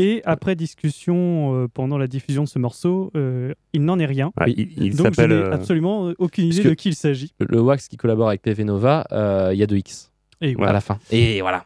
Et 0.00 0.22
après 0.24 0.56
discussion 0.56 1.54
euh, 1.54 1.68
pendant 1.72 1.98
la 1.98 2.06
diffusion 2.06 2.44
de 2.44 2.48
ce 2.48 2.58
morceau, 2.58 3.10
euh, 3.16 3.52
il 3.72 3.84
n'en 3.84 3.98
est 3.98 4.06
rien. 4.06 4.32
Il 4.46 4.68
il 4.76 4.96
Donc 4.96 5.08
je 5.10 5.14
s'appelle. 5.14 5.30
n'ai 5.30 5.36
euh, 5.44 5.52
absolument 5.52 6.08
euh, 6.08 6.14
aucune 6.18 6.46
idée 6.46 6.62
de 6.64 6.74
qui 6.74 6.88
il 6.90 6.94
s'agit. 6.94 7.32
Le 7.38 7.60
Wax 7.60 7.88
qui 7.88 7.96
collabore 7.96 8.28
avec 8.28 8.42
PV 8.42 8.64
Nova, 8.64 9.06
euh, 9.12 9.50
il 9.52 9.58
y 9.58 9.62
a 9.62 9.66
deux 9.66 9.76
X 9.76 10.10
Et 10.40 10.56
à 10.60 10.72
la 10.72 10.80
fin. 10.80 10.98
Et 11.10 11.40
voilà. 11.40 11.64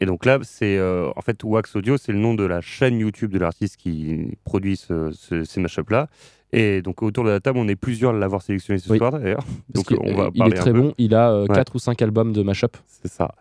Et 0.00 0.06
donc 0.06 0.24
là, 0.26 0.38
c'est 0.42 0.76
euh, 0.76 1.10
en 1.16 1.20
fait 1.22 1.42
Wax 1.42 1.74
Audio, 1.76 1.96
c'est 1.96 2.12
le 2.12 2.18
nom 2.18 2.34
de 2.34 2.44
la 2.44 2.60
chaîne 2.60 2.98
YouTube 2.98 3.30
de 3.32 3.38
l'artiste 3.38 3.76
qui 3.78 4.36
produit 4.44 4.76
ce- 4.76 5.10
ce- 5.12 5.44
ces 5.44 5.60
mashups 5.60 5.90
là. 5.90 6.08
Et 6.52 6.80
donc 6.82 7.02
autour 7.02 7.24
de 7.24 7.30
la 7.30 7.40
table, 7.40 7.58
on 7.58 7.66
est 7.66 7.76
plusieurs 7.76 8.14
à 8.14 8.18
l'avoir 8.18 8.40
sélectionné 8.42 8.78
ce 8.78 8.90
Oui. 8.92 8.98
soir 8.98 9.12
d'ailleurs. 9.12 9.44
Donc 9.74 9.86
on 9.98 10.14
va 10.14 10.30
il 10.34 10.38
parler 10.38 10.54
est 10.54 10.58
un 10.58 10.62
très 10.62 10.72
peu. 10.72 10.80
bon. 10.80 10.94
Il 10.98 11.14
a 11.14 11.42
Ouais. 11.42 11.48
4 11.48 11.74
ou 11.74 11.78
5 11.78 12.00
albums 12.02 12.32
de 12.32 12.42
mashup. 12.42 12.76
C'est 12.86 13.08
ça. 13.10 13.34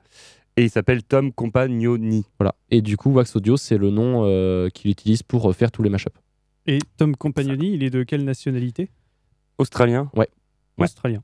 Et 0.57 0.63
il 0.63 0.69
s'appelle 0.69 1.03
Tom 1.03 1.31
Compagnoni. 1.33 2.25
Voilà. 2.39 2.55
Et 2.71 2.81
du 2.81 2.95
coup, 2.97 3.11
Wax 3.11 3.35
Audio, 3.35 3.57
c'est 3.57 3.77
le 3.77 3.89
nom 3.89 4.23
euh, 4.25 4.69
qu'il 4.69 4.89
utilise 4.89 5.21
pour 5.23 5.49
euh, 5.49 5.53
faire 5.53 5.71
tous 5.71 5.83
les 5.83 5.89
mashups. 5.89 6.15
Et 6.65 6.79
Tom 6.97 7.15
Compagnoni, 7.15 7.73
il 7.73 7.83
est 7.83 7.89
de 7.89 8.03
quelle 8.03 8.23
nationalité? 8.23 8.89
Australien. 9.57 10.09
Ouais. 10.15 10.27
Australien. 10.77 11.21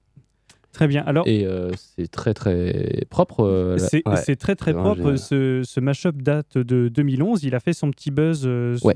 Très 0.71 0.87
bien. 0.87 1.03
Alors, 1.05 1.27
Et 1.27 1.45
euh, 1.45 1.71
c'est 1.75 2.09
très 2.09 2.33
très 2.33 3.05
propre. 3.09 3.41
euh, 3.43 3.77
c'est 3.77 4.07
ouais. 4.07 4.35
très 4.37 4.55
très 4.55 4.73
propre. 4.73 5.15
Ce, 5.15 5.63
ce 5.65 5.79
mashup 5.81 6.21
date 6.21 6.57
de 6.57 6.87
2011. 6.87 7.43
Il 7.43 7.55
a 7.55 7.59
fait 7.59 7.73
son 7.73 7.91
petit 7.91 8.11
buzz. 8.11 8.43
euh, 8.45 8.77
Ouais. 8.83 8.95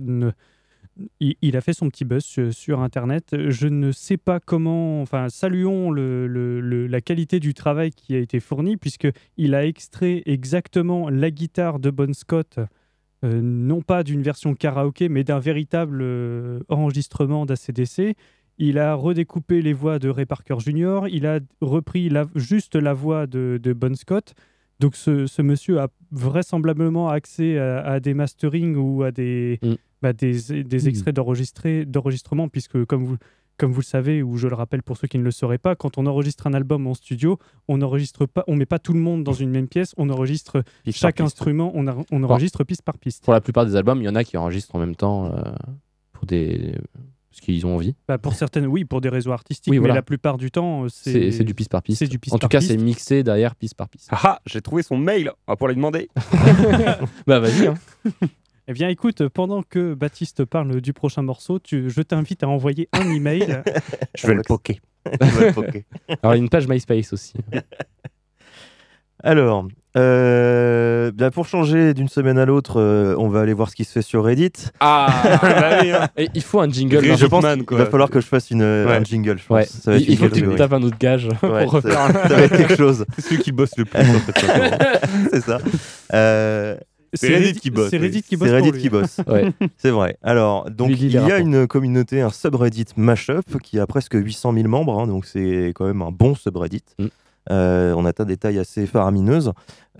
Il, 1.19 1.58
a 1.58 1.62
fait 1.62 1.73
son 1.73 1.89
petit 1.89 2.05
buzz 2.05 2.23
sur, 2.51 2.79
Internet. 2.79 3.36
Je 3.49 3.67
ne 3.67 3.91
sais 3.91 4.17
pas 4.17 4.39
comment. 4.39 5.01
Enfin, 5.01 5.29
saluons 5.29 5.91
la 5.91 7.01
qualité 7.01 7.39
du 7.39 7.53
travail 7.53 7.91
qui 7.91 8.15
a 8.15 8.19
été 8.19 8.39
fourni, 8.39 8.77
puisque 8.77 9.08
il 9.38 9.55
a 9.55 9.65
extrait 9.65 10.23
exactement 10.25 11.10
la 11.10 11.31
guitare 11.31 11.79
de 11.79 11.89
Bon 11.89 12.13
Scott. 12.13 12.60
euh, 13.23 13.41
non 13.41 13.81
pas 13.81 14.03
d'une 14.03 14.21
version 14.21 14.53
karaoké, 14.55 15.10
mais 15.10 15.23
d'un 15.23 15.39
véritable 15.39 15.99
euh, 16.01 16.60
enregistrement 16.69 17.45
d'ACDC. 17.45 18.15
Il 18.58 18.77
a 18.77 18.93
redécoupé 18.93 19.62
les 19.62 19.73
voix 19.73 19.99
de 19.99 20.10
Ray 20.10 20.25
Parker 20.25 20.55
Jr. 20.60 21.01
Il 21.10 21.25
a 21.25 21.39
repris 21.60 22.10
juste 22.36 22.75
la 22.75 22.93
voix 22.93 23.27
de 23.27 23.73
Bon 23.73 23.95
Scott. 23.95 24.34
Donc 24.79 24.95
ce, 24.95 25.25
ce 25.27 25.41
monsieur 25.41 25.79
a 25.79 25.88
vraisemblablement 26.11 27.09
accès 27.09 27.57
à, 27.57 27.79
à 27.85 27.99
des 27.99 28.13
masterings 28.13 28.75
ou 28.75 29.03
à 29.03 29.11
des, 29.11 29.59
Mm. 29.63 29.73
bah, 30.01 30.13
des, 30.13 30.63
des 30.63 30.83
Mm. 30.83 30.88
extraits 30.88 31.15
d'enregistrement, 31.89 32.49
puisque 32.49 32.83
comme 32.85 33.05
vous, 33.05 33.17
comme 33.57 33.71
vous 33.71 33.79
le 33.79 33.85
savez, 33.85 34.21
ou 34.21 34.35
je 34.35 34.49
le 34.49 34.55
rappelle 34.55 34.83
pour 34.83 34.97
ceux 34.97 35.07
qui 35.07 35.17
ne 35.17 35.23
le 35.23 35.31
sauraient 35.31 35.57
pas, 35.57 35.75
quand 35.75 35.97
on 35.97 36.05
enregistre 36.07 36.45
un 36.45 36.53
album 36.53 36.88
en 36.88 36.93
studio, 36.93 37.38
on 37.69 37.77
n'enregistre 37.77 38.25
pas, 38.25 38.43
on 38.47 38.55
met 38.57 38.65
pas 38.65 38.79
tout 38.79 38.91
le 38.91 38.99
monde 38.99 39.23
dans 39.23 39.31
une 39.33 39.49
même 39.49 39.69
pièce, 39.69 39.93
on 39.95 40.09
enregistre 40.09 40.61
Piste 40.83 40.99
chaque 40.99 41.21
instrument, 41.21 41.71
on, 41.73 41.88
a- 41.88 41.95
on 42.11 42.23
enregistre 42.23 42.65
piste 42.65 42.81
par 42.81 42.97
piste. 42.97 43.23
Pour 43.23 43.31
la 43.33 43.39
plupart 43.39 43.65
des 43.65 43.77
albums, 43.77 44.01
il 44.01 44.05
y 44.05 44.09
en 44.09 44.15
a 44.15 44.25
qui 44.25 44.35
enregistrent 44.35 44.75
en 44.75 44.79
même 44.79 44.95
temps 44.97 45.27
euh, 45.33 45.41
pour 46.11 46.25
des 46.25 46.75
parce 47.36 47.45
qu'ils 47.45 47.65
ont 47.65 47.76
envie. 47.76 47.95
Bah, 48.08 48.17
pour 48.17 48.34
certaines, 48.34 48.65
oui, 48.65 48.86
pour 48.86 49.02
des 49.02 49.10
réseaux 49.10 49.32
artistiques, 49.34 49.71
Oui, 49.71 49.80
mais 49.80 49.89
la 49.89 50.02
plupart 50.02 50.38
du 50.38 50.52
temps, 50.52 50.86
euh, 50.86 50.88
C'est 50.89 51.32
c'est 51.32 51.43
du 51.43 51.54
piste 51.54 51.69
par 51.69 51.84
piste. 51.84 52.00
c'est 52.00 52.08
du 52.08 52.17
piste 52.17 52.34
en 52.34 52.39
tout 52.39 52.48
cas, 52.48 52.60
piste. 52.60 52.71
c'est 52.71 52.78
mixé 52.78 53.24
derrière 53.24 53.56
piste 53.56 53.76
par 53.76 53.89
piste. 53.89 54.08
Ah 54.12 54.19
ah, 54.24 54.41
j'ai 54.45 54.62
trouvé 54.62 54.84
son 54.84 54.98
mail. 54.98 55.32
On 55.48 55.52
va 55.52 55.56
pour 55.58 55.67
lui 55.67 55.76
demander. 55.76 56.08
bah 57.28 57.39
vas-y. 57.39 57.67
hein. 57.67 57.74
Eh 58.67 58.74
bien, 58.74 58.88
écoute, 58.88 59.28
pendant 59.28 59.63
que 59.63 59.93
Baptiste 59.93 60.45
parle 60.45 60.80
du 60.80 60.93
prochain 60.93 61.21
morceau, 61.24 61.60
tu, 61.60 61.89
je 61.89 62.02
t'invite 62.02 62.41
à 62.43 62.48
envoyer 62.48 62.88
un 62.93 63.10
email. 63.12 63.62
Je 64.17 64.28
vais 64.28 64.34
le 64.36 64.41
poker. 64.41 64.78
Ok. 65.58 65.84
Alors 66.24 66.34
il 66.36 66.38
y 66.38 66.41
a 66.41 66.43
une 66.43 66.50
page 66.50 66.67
MySpace 66.67 67.12
aussi. 67.13 67.34
Alors, 69.24 69.67
euh, 69.95 71.12
bien 71.12 71.31
pour 71.31 71.45
changer 71.47 71.93
d'une 71.93 72.10
semaine 72.10 72.38
à 72.38 72.45
l'autre, 72.45 72.79
euh, 72.81 73.15
on 73.17 73.29
va 73.29 73.41
aller 73.41 73.53
voir 73.53 73.69
ce 73.69 73.75
qui 73.75 73.86
se 73.86 73.91
fait 73.91 74.01
sur 74.01 74.23
Reddit. 74.25 74.51
Ah 74.79 75.08
Bah 75.41 75.79
oui, 75.81 75.91
hein. 75.91 76.08
Et 76.17 76.29
il 76.34 76.41
faut 76.41 76.60
un 76.60 76.69
jingle. 76.69 77.15
Je 77.17 77.25
pense 77.25 77.45
quoi. 77.65 77.77
va 77.77 77.86
falloir 77.86 78.10
que 78.10 78.19
je 78.19 78.25
fasse 78.27 78.51
une, 78.51 78.62
Ouais. 78.63 78.95
un 78.95 79.03
jingle, 79.03 79.38
je 79.38 79.45
pense. 79.45 79.55
Ouais. 79.58 79.65
Ça 79.65 79.91
va 79.91 79.97
être 79.97 80.03
Il, 80.03 80.12
il 80.12 80.17
faut 80.17 80.25
une 80.25 80.31
que 80.31 80.36
tu 80.51 80.55
tapes 80.55 80.73
un 80.73 80.84
autre 80.84 80.97
gage 80.99 81.29
Ouais, 81.43 81.63
pour 81.65 81.81
ça, 81.81 82.08
refaire. 82.08 82.27
ça 82.29 82.36
va 82.36 82.41
être 82.41 82.58
quelque 82.58 82.75
chose, 82.75 83.05
C'est 83.15 83.21
celui 83.21 83.41
qui 83.41 83.51
bosse 83.51 83.71
le 83.77 83.86
plus. 83.86 83.99
en 83.99 84.03
fait, 84.03 84.47
maintenant. 84.47 84.77
c'est 85.31 85.41
ça. 85.41 85.58
Euh, 86.13 86.75
C'est 87.13 87.34
Reddit 87.34 87.53
qui 87.60 87.71
bosse, 87.71 87.89
C'est 87.89 87.97
oui. 87.97 88.03
Reddit 88.08 88.23
qui 88.23 88.36
bosse. 88.38 88.49
c'est 88.49 88.55
Reddit 88.55 88.71
qui 88.79 88.89
bosse. 88.89 89.17
Ouais. 89.27 89.51
C'est 89.77 89.91
vrai. 89.91 90.17
Alors, 90.21 90.69
donc, 90.69 90.91
il 90.91 91.12
y 91.12 91.17
a 91.17 91.38
une 91.39 91.67
communauté, 91.67 92.21
un 92.21 92.29
subreddit 92.29 92.86
Mashup, 92.97 93.60
qui 93.63 93.79
a 93.79 93.88
presque 93.88 94.15
800 94.15 94.53
000 94.53 94.67
membres, 94.67 94.99
hein, 94.99 95.08
donc 95.08 95.25
c'est 95.25 95.71
quand 95.75 95.86
même 95.86 96.01
un 96.01 96.12
bon 96.12 96.36
subreddit. 96.36 96.84
Mm. 96.99 97.05
Euh, 97.51 97.93
on 97.95 98.05
atteint 98.05 98.25
des 98.25 98.38
tailles 98.38 98.60
assez 98.60 98.86
faramineuses. 98.88 99.51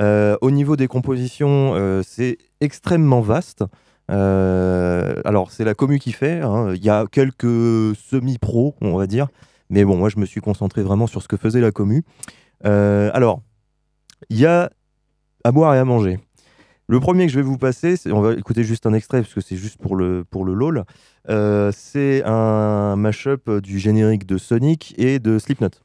Euh, 0.02 0.36
au 0.42 0.52
niveau 0.52 0.76
des 0.76 0.88
compositions, 0.88 1.74
euh, 1.76 2.02
c'est 2.06 2.38
extrêmement 2.62 3.22
vaste. 3.22 3.64
Alors, 4.08 5.52
c'est 5.52 5.64
la 5.64 5.74
commu 5.74 6.00
qui 6.00 6.12
fait. 6.12 6.42
hein. 6.42 6.74
Il 6.76 6.84
y 6.84 6.90
a 6.90 7.06
quelques 7.12 7.96
semi-pros, 7.96 8.76
on 8.82 8.98
va 8.98 9.08
dire. 9.08 9.28
Mais 9.70 9.84
bon, 9.84 9.98
moi, 9.98 10.10
je 10.10 10.20
me 10.20 10.26
suis 10.26 10.42
concentré 10.42 10.84
vraiment 10.84 11.08
sur 11.08 11.22
ce 11.22 11.28
que 11.28 11.38
faisait 11.38 11.62
la 11.62 11.72
commu. 11.72 12.04
Alors, 12.64 13.42
il 14.30 14.40
y 14.40 14.46
a 14.46 14.70
à 15.44 15.52
boire 15.52 15.76
et 15.76 15.80
à 15.80 15.86
manger. 15.86 16.20
Le 16.88 17.00
premier 17.00 17.26
que 17.26 17.32
je 17.32 17.40
vais 17.40 17.44
vous 17.46 17.58
passer, 17.58 17.96
on 18.12 18.22
va 18.22 18.34
écouter 18.34 18.64
juste 18.64 18.86
un 18.86 18.94
extrait 18.94 19.22
parce 19.22 19.34
que 19.34 19.42
c'est 19.42 19.56
juste 19.56 19.82
pour 19.82 19.96
le, 19.96 20.24
pour 20.24 20.46
le 20.46 20.54
LOL. 20.54 20.84
C'est 21.72 22.22
un 22.26 22.96
mashup 22.96 23.50
du 23.60 23.80
générique 23.80 24.28
de 24.28 24.38
Sonic 24.38 24.94
et 25.00 25.18
de 25.18 25.40
Slipknot. 25.40 25.85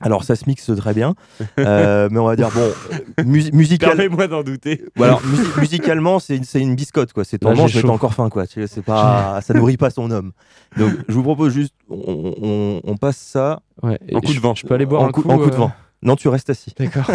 Alors 0.00 0.22
ça 0.24 0.36
se 0.36 0.44
mixe 0.46 0.70
très 0.76 0.94
bien, 0.94 1.14
euh, 1.58 2.08
mais 2.10 2.18
on 2.18 2.26
va 2.26 2.36
dire 2.36 2.50
bon, 2.50 2.60
euh, 2.60 3.24
mus- 3.24 3.50
musical, 3.52 3.90
Permets-moi 3.96 4.28
d'en 4.28 4.42
douter. 4.42 4.84
Alors, 5.00 5.20
musi- 5.22 5.60
musicalement 5.60 6.18
c'est 6.20 6.36
une, 6.36 6.44
c'est 6.44 6.60
une 6.60 6.74
biscotte 6.76 7.12
quoi. 7.12 7.24
C'est 7.24 7.38
j'ai 7.42 7.48
manche 7.48 7.74
mais 7.74 7.90
encore 7.90 8.14
faim 8.14 8.28
quoi. 8.28 8.44
C'est 8.46 8.82
pas, 8.82 9.40
ça 9.42 9.54
nourrit 9.54 9.76
pas 9.76 9.90
son 9.90 10.10
homme. 10.10 10.32
Donc 10.76 10.92
je 11.08 11.14
vous 11.14 11.22
propose 11.22 11.52
juste, 11.52 11.74
on, 11.90 12.34
on- 12.40 12.80
on 12.84 12.96
passe 12.96 13.16
ça 13.16 13.60
Ouais. 13.82 13.98
En 14.12 14.20
coup 14.20 14.34
de 14.34 14.40
vent. 14.40 14.54
Je 14.54 14.66
peux 14.66 14.74
aller 14.74 14.86
boire 14.86 15.02
en 15.02 15.08
un 15.08 15.10
coup, 15.12 15.22
coup. 15.22 15.30
en 15.30 15.38
coup 15.38 15.50
de 15.50 15.54
euh, 15.54 15.58
vent. 15.58 15.72
Non, 16.02 16.14
tu 16.16 16.28
restes 16.28 16.50
assis. 16.50 16.72
D'accord. 16.78 17.10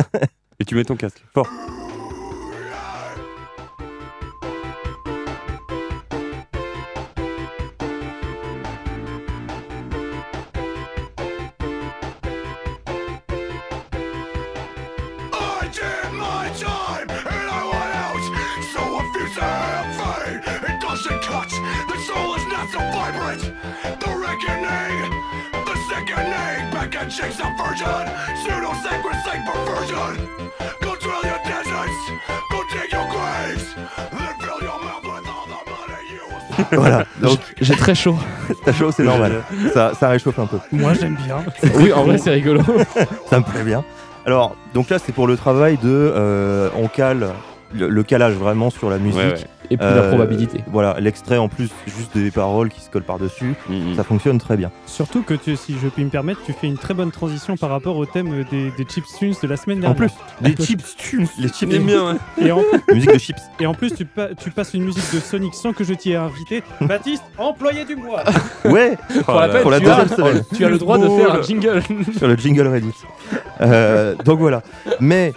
Et 0.59 0.65
tu 0.65 0.75
mets 0.75 0.83
ton 0.83 0.95
casque. 0.95 1.23
Fort. 1.33 1.47
Sickening. 26.93 26.99
Back 26.99 27.03
and 27.03 27.11
chase 27.11 27.39
a 27.39 27.49
virgin. 27.57 28.05
Pseudo 28.43 28.73
sacred 28.83 29.17
saint 29.25 29.45
perversion. 29.45 30.27
Go 30.81 30.95
drill 30.95 31.23
your 31.23 31.39
deserts. 31.45 31.99
Go 32.51 32.59
dig 32.71 32.91
your 32.91 33.07
graves. 33.09 33.75
Then 34.11 34.35
fill 34.39 34.61
your 34.61 34.79
mouth 34.83 35.03
with 35.03 35.27
all 35.27 35.45
the 35.47 35.61
money 35.71 36.01
you 36.11 36.21
will 36.71 36.79
Voilà. 36.79 37.05
Donc 37.21 37.39
J'ai 37.61 37.75
très 37.75 37.95
chaud. 37.95 38.17
t'as 38.65 38.73
chaud, 38.73 38.91
c'est 38.91 39.03
normal. 39.03 39.43
Ça, 39.73 39.93
ça 39.99 40.09
réchauffe 40.09 40.39
un 40.39 40.45
peu. 40.47 40.59
Moi, 40.71 40.93
j'aime 40.93 41.15
bien. 41.15 41.43
Oui, 41.75 41.91
en 41.93 42.03
vrai, 42.03 42.17
c'est 42.17 42.31
rigolo. 42.31 42.61
Ça 43.29 43.39
me 43.39 43.43
plaît 43.43 43.63
bien. 43.63 43.83
Alors, 44.25 44.55
donc 44.73 44.89
là, 44.89 44.99
c'est 44.99 45.11
pour 45.11 45.27
le 45.27 45.35
travail 45.37 45.77
de. 45.77 45.89
euh, 45.89 46.69
on 46.75 46.87
cale 46.87 47.29
le, 47.73 47.89
le 47.89 48.03
calage 48.03 48.33
vraiment 48.35 48.69
sur 48.69 48.89
la 48.89 48.97
musique. 48.99 49.19
Ouais, 49.19 49.33
ouais. 49.33 49.47
Et 49.73 49.77
puis 49.77 49.85
Euh, 49.87 49.95
la 50.03 50.07
probabilité. 50.09 50.63
Voilà, 50.71 50.95
l'extrait 50.99 51.37
en 51.37 51.47
plus, 51.49 51.69
juste 51.87 52.15
des 52.15 52.29
paroles 52.29 52.69
qui 52.69 52.79
se 52.81 52.89
collent 52.91 53.01
par-dessus. 53.03 53.55
Mhm. 53.69 53.95
Ça 53.95 54.03
fonctionne 54.03 54.37
très 54.37 54.55
bien. 54.55 54.69
Surtout 54.85 55.23
que, 55.23 55.33
tu, 55.33 55.55
si 55.55 55.75
je 55.81 55.87
puis 55.87 56.03
me 56.03 56.09
permettre, 56.09 56.41
tu 56.45 56.53
fais 56.53 56.67
une 56.67 56.77
très 56.77 56.93
bonne 56.93 57.09
transition 57.11 57.57
par 57.57 57.71
rapport 57.71 57.97
au 57.97 58.05
thème 58.05 58.43
des, 58.51 58.71
des 58.77 58.83
Chips 58.87 59.07
Tunes 59.17 59.33
de 59.41 59.47
la 59.47 59.57
semaine 59.57 59.79
En 59.79 59.93
dernière. 59.93 59.97
plus, 59.97 60.11
Les 60.47 60.55
chips 60.55 60.95
tunes. 60.95 61.27
les 61.39 61.47
chips, 61.49 61.71
J'aime 61.71 61.85
bien. 61.85 62.07
hein. 62.09 62.17
Et 62.39 62.51
en, 62.51 62.61
musique 62.93 63.11
de 63.13 63.17
chips. 63.17 63.37
et 63.59 63.65
en 63.65 63.73
plus, 63.73 63.93
tu, 63.95 64.05
pa- 64.05 64.35
tu 64.35 64.51
passes 64.51 64.73
une 64.75 64.83
musique 64.83 65.11
de 65.13 65.19
Sonic 65.19 65.55
sans 65.55 65.73
que 65.73 65.83
je 65.83 65.93
t'y 65.95 66.11
ai 66.11 66.15
invité. 66.17 66.61
Baptiste, 66.81 67.23
employé 67.39 67.83
du 67.85 67.95
mois 67.95 68.23
Ouais, 68.65 68.95
Pour 69.25 69.33
la 69.39 69.49
peine, 69.49 69.61
pour 69.63 69.71
la 69.71 69.79
tu, 69.79 69.87
as, 69.89 70.03
deuxième 70.03 70.17
semaine. 70.17 70.43
tu 70.55 70.65
as 70.65 70.69
le 70.69 70.77
droit 70.77 70.97
de 70.99 71.07
faire 71.09 71.33
un 71.33 71.41
jingle. 71.41 71.81
sur 72.17 72.27
le 72.27 72.35
jingle 72.35 72.67
Reddit. 72.67 72.93
Euh, 73.61 74.15
donc 74.23 74.39
voilà. 74.39 74.61
Mais 74.99 75.33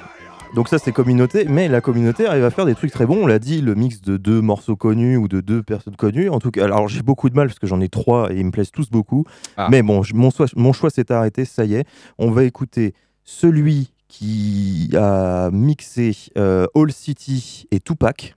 donc 0.56 0.68
ça 0.68 0.78
c'est 0.78 0.90
communauté, 0.90 1.44
mais 1.44 1.68
la 1.68 1.80
communauté 1.82 2.26
arrive 2.26 2.42
à 2.42 2.50
faire 2.50 2.64
des 2.64 2.74
trucs 2.74 2.90
très 2.90 3.04
bons. 3.06 3.18
On 3.22 3.26
l'a 3.26 3.38
dit, 3.38 3.60
le 3.60 3.74
mix 3.74 4.00
de 4.00 4.16
deux 4.16 4.40
morceaux 4.40 4.74
connus 4.74 5.18
ou 5.18 5.28
de 5.28 5.40
deux 5.42 5.62
personnes 5.62 5.94
connues. 5.96 6.30
En 6.30 6.38
tout 6.40 6.50
cas, 6.50 6.64
alors 6.64 6.88
j'ai 6.88 7.02
beaucoup 7.02 7.28
de 7.28 7.36
mal 7.36 7.46
parce 7.48 7.58
que 7.58 7.66
j'en 7.66 7.80
ai 7.82 7.90
trois 7.90 8.32
et 8.32 8.38
ils 8.38 8.44
me 8.46 8.50
plaisent 8.50 8.70
tous 8.72 8.90
beaucoup. 8.90 9.24
Ah. 9.58 9.68
Mais 9.70 9.82
bon, 9.82 10.00
mon 10.14 10.30
choix, 10.30 10.46
mon 10.56 10.72
choix 10.72 10.88
s'est 10.90 11.12
arrêté. 11.12 11.44
Ça 11.44 11.66
y 11.66 11.74
est, 11.74 11.84
on 12.18 12.30
va 12.30 12.42
écouter 12.44 12.94
celui 13.22 13.92
qui 14.08 14.90
a 14.96 15.50
mixé 15.52 16.16
euh, 16.38 16.66
All 16.74 16.90
City 16.90 17.66
et 17.70 17.78
Tupac. 17.78 18.34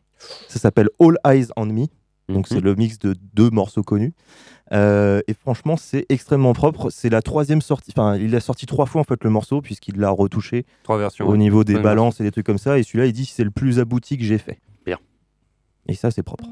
Ça 0.49 0.59
s'appelle 0.59 0.89
All 0.99 1.15
Eyes 1.25 1.47
on 1.55 1.67
Me. 1.67 1.85
Donc 2.27 2.47
c'est 2.47 2.55
Mhm. 2.57 2.63
le 2.63 2.75
mix 2.75 2.99
de 2.99 3.15
deux 3.33 3.49
morceaux 3.49 3.81
connus. 3.81 4.13
Euh, 4.71 5.21
et 5.27 5.33
franchement, 5.33 5.77
c'est 5.77 6.05
extrêmement 6.09 6.53
propre. 6.53 6.89
C'est 6.89 7.09
la 7.09 7.21
troisième 7.21 7.61
sortie. 7.61 7.91
Enfin, 7.95 8.15
il 8.17 8.35
a 8.35 8.39
sorti 8.39 8.65
trois 8.65 8.85
fois 8.85 9.01
en 9.01 9.03
fait 9.03 9.23
le 9.23 9.29
morceau 9.29 9.61
puisqu'il 9.61 9.97
l'a 9.97 10.09
retouché 10.11 10.65
Trois 10.83 10.97
versions. 10.97 11.27
au 11.27 11.37
niveau 11.37 11.63
des 11.63 11.75
Ouais, 11.75 11.81
balances 11.81 12.19
et 12.19 12.23
des 12.23 12.31
trucs 12.31 12.45
comme 12.45 12.57
ça. 12.59 12.77
Et 12.77 12.83
celui-là, 12.83 13.05
il 13.07 13.13
dit 13.13 13.25
c'est 13.25 13.43
le 13.43 13.51
plus 13.51 13.79
abouti 13.79 14.17
que 14.17 14.23
j'ai 14.23 14.37
fait. 14.37 14.59
Bien. 14.85 14.97
Et 15.87 15.95
ça, 15.95 16.11
c'est 16.11 16.23
propre. 16.23 16.45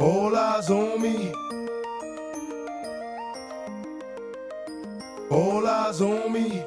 All 0.00 0.34
eyes 0.34 0.70
on 0.70 0.98
me. 0.98 1.32
All 5.30 5.66
eyes 5.66 6.00
on 6.00 6.30
me. 6.30 6.64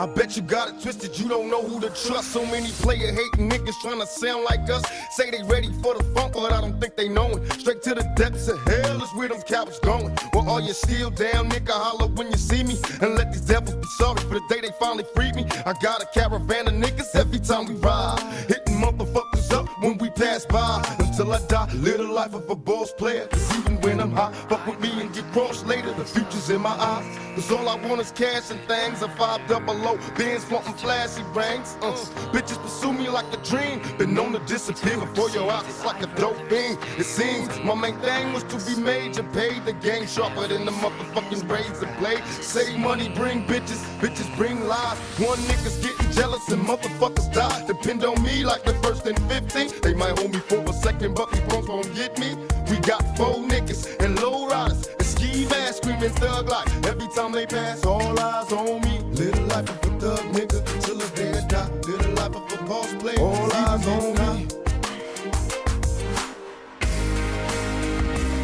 I 0.00 0.06
bet 0.06 0.34
you 0.34 0.40
got 0.40 0.70
it 0.70 0.80
twisted, 0.80 1.18
you 1.18 1.28
don't 1.28 1.50
know 1.50 1.62
who 1.62 1.78
to 1.78 1.88
trust. 1.90 2.32
So 2.32 2.42
many 2.46 2.70
player 2.70 3.12
hating 3.12 3.50
niggas 3.50 3.74
trying 3.82 4.00
to 4.00 4.06
sound 4.06 4.44
like 4.44 4.60
us. 4.70 4.82
Say 5.10 5.30
they 5.30 5.42
ready 5.42 5.70
for 5.82 5.92
the 5.92 6.02
funk, 6.14 6.32
but 6.32 6.54
I 6.54 6.62
don't 6.62 6.80
think 6.80 6.96
they 6.96 7.06
know 7.06 7.28
it. 7.32 7.52
Straight 7.60 7.82
to 7.82 7.94
the 7.94 8.10
depths 8.16 8.48
of 8.48 8.58
hell 8.66 9.02
is 9.02 9.10
where 9.10 9.28
them 9.28 9.42
cowards 9.42 9.78
going. 9.80 10.16
Well, 10.32 10.48
all 10.48 10.58
you 10.58 10.72
still 10.72 11.10
down, 11.10 11.50
nigga, 11.50 11.72
holler 11.72 12.06
when 12.14 12.28
you 12.28 12.38
see 12.38 12.62
me. 12.62 12.78
And 13.02 13.14
let 13.14 13.30
these 13.30 13.42
devils 13.42 13.74
be 13.74 13.86
sorry 13.98 14.22
for 14.22 14.40
the 14.40 14.42
day 14.48 14.62
they 14.62 14.72
finally 14.80 15.04
freed 15.14 15.34
me. 15.34 15.44
I 15.66 15.74
got 15.82 16.02
a 16.02 16.06
caravan 16.14 16.68
of 16.68 16.72
niggas 16.72 17.14
every 17.14 17.38
time 17.38 17.66
we 17.66 17.74
ride. 17.74 18.22
Hitting 18.48 18.80
motherfuckers 18.80 19.52
up 19.52 19.68
when 19.82 19.98
we 19.98 20.08
pass 20.08 20.46
by. 20.46 20.82
Until 21.20 21.34
I 21.34 21.46
die, 21.48 21.72
live 21.74 21.98
the 21.98 22.04
life 22.04 22.32
of 22.32 22.48
a 22.48 22.56
boss 22.56 22.94
player. 22.94 23.26
Cause 23.26 23.58
even 23.58 23.78
when 23.82 24.00
I'm 24.00 24.10
high, 24.10 24.32
fuck 24.48 24.66
with 24.66 24.80
me 24.80 24.88
and 25.02 25.12
get 25.12 25.30
crossed 25.32 25.66
later. 25.66 25.92
The 25.92 26.04
future's 26.06 26.48
in 26.48 26.62
my 26.62 26.70
eyes. 26.70 27.04
Cause 27.34 27.52
all 27.52 27.68
I 27.68 27.76
want 27.86 28.00
is 28.00 28.10
cash 28.10 28.50
and 28.50 28.58
things. 28.66 29.02
A 29.02 29.08
five 29.10 29.46
double 29.46 29.74
low, 29.74 29.98
bands 30.16 30.44
flaunting 30.44 30.72
flashy 30.72 31.22
rings. 31.34 31.76
Uh, 31.82 31.92
bitches 32.32 32.56
pursue 32.62 32.94
me 32.94 33.10
like 33.10 33.30
a 33.34 33.36
dream. 33.44 33.82
Been 33.98 34.14
known 34.14 34.32
to 34.32 34.38
disappear 34.46 34.96
before 34.96 35.28
your 35.28 35.50
eyes. 35.50 35.66
It's 35.68 35.84
like 35.84 36.02
a 36.02 36.06
dope 36.16 36.38
thing. 36.48 36.78
It 36.96 37.04
seems 37.04 37.48
my 37.64 37.74
main 37.74 37.98
thing 37.98 38.32
was 38.32 38.44
to 38.44 38.56
be 38.64 38.80
major. 38.80 39.22
Paid 39.34 39.66
the 39.66 39.74
game 39.74 40.06
sharper 40.06 40.48
than 40.48 40.64
the 40.64 40.72
motherfucking 40.72 41.50
razor 41.50 41.94
blade. 41.98 42.24
Save 42.40 42.78
money, 42.78 43.10
bring 43.10 43.44
bitches. 43.44 43.84
Bitches 44.00 44.34
bring 44.38 44.66
lies. 44.66 44.96
One 45.18 45.38
nigga's 45.40 45.76
getting 45.84 46.12
jealous 46.12 46.48
and 46.48 46.62
motherfuckers 46.62 47.30
die. 47.30 47.66
Depend 47.66 48.04
on 48.04 48.22
me 48.22 48.42
like 48.42 48.64
the 48.64 48.72
first 48.82 49.06
and 49.06 49.18
15. 49.30 49.82
They 49.82 49.92
might 49.92 50.18
hold 50.18 50.32
me 50.32 50.38
for 50.38 50.58
a 50.58 50.72
second, 50.72 51.09
but 51.14 51.30
these 51.30 51.40
punks 51.42 51.68
won't 51.68 51.94
get 51.94 52.18
me. 52.18 52.36
We 52.70 52.78
got 52.78 53.02
four 53.16 53.36
niggas 53.36 53.98
and 54.04 54.20
low 54.20 54.48
riders 54.48 54.86
and 54.86 55.06
ski 55.06 55.46
masks 55.46 55.78
screaming 55.78 56.10
thug 56.10 56.48
life. 56.48 56.68
Every 56.86 57.08
time 57.14 57.32
they 57.32 57.46
pass, 57.46 57.84
all 57.84 58.18
eyes 58.18 58.52
on 58.52 58.80
me. 58.82 59.00
Little 59.12 59.44
life 59.46 59.68
of 59.68 59.76
a 59.84 60.00
thug 60.00 60.20
nigga 60.34 60.58
till 60.82 60.96
the 60.96 61.08
day 61.16 61.32
I 61.38 61.46
die. 61.46 61.70
Little 61.86 62.12
life 62.14 62.36
of 62.36 62.52
a 62.52 62.62
boss 62.64 62.94
player. 62.94 63.20
All 63.20 63.52
eyes 63.52 63.86
on 63.86 64.14
me. 64.14 64.46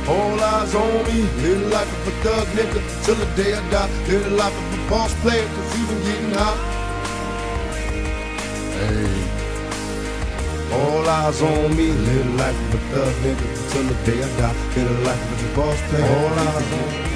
All 0.08 0.40
eyes 0.40 0.74
on 0.74 1.04
me. 1.06 1.22
Little 1.42 1.68
life 1.68 1.92
of 1.92 2.08
a 2.08 2.10
thug 2.22 2.46
nigga 2.56 3.04
till 3.04 3.14
the 3.14 3.26
day 3.42 3.54
I 3.54 3.70
die. 3.70 3.90
Little 4.08 4.32
life 4.32 4.56
of 4.56 4.78
a 4.78 4.90
boss 4.90 5.14
player, 5.22 5.46
cause 5.54 5.80
even 5.80 5.98
getting 6.04 6.34
high. 6.34 6.76
All 10.72 11.08
eyes 11.08 11.42
on 11.42 11.76
me, 11.76 11.92
little 11.92 12.32
life 12.32 12.74
a 12.74 12.78
thug 12.78 13.14
nigga 13.22 13.70
till 13.70 13.82
the 13.84 13.94
day 14.04 14.22
I 14.22 14.28
die. 14.38 14.56
Little 14.76 15.02
life 15.04 15.52
a 15.52 15.56
boss 15.56 15.80
player. 15.88 16.04
All 16.04 16.38
eyes 16.38 16.72
on 16.72 16.90
me. 16.90 17.06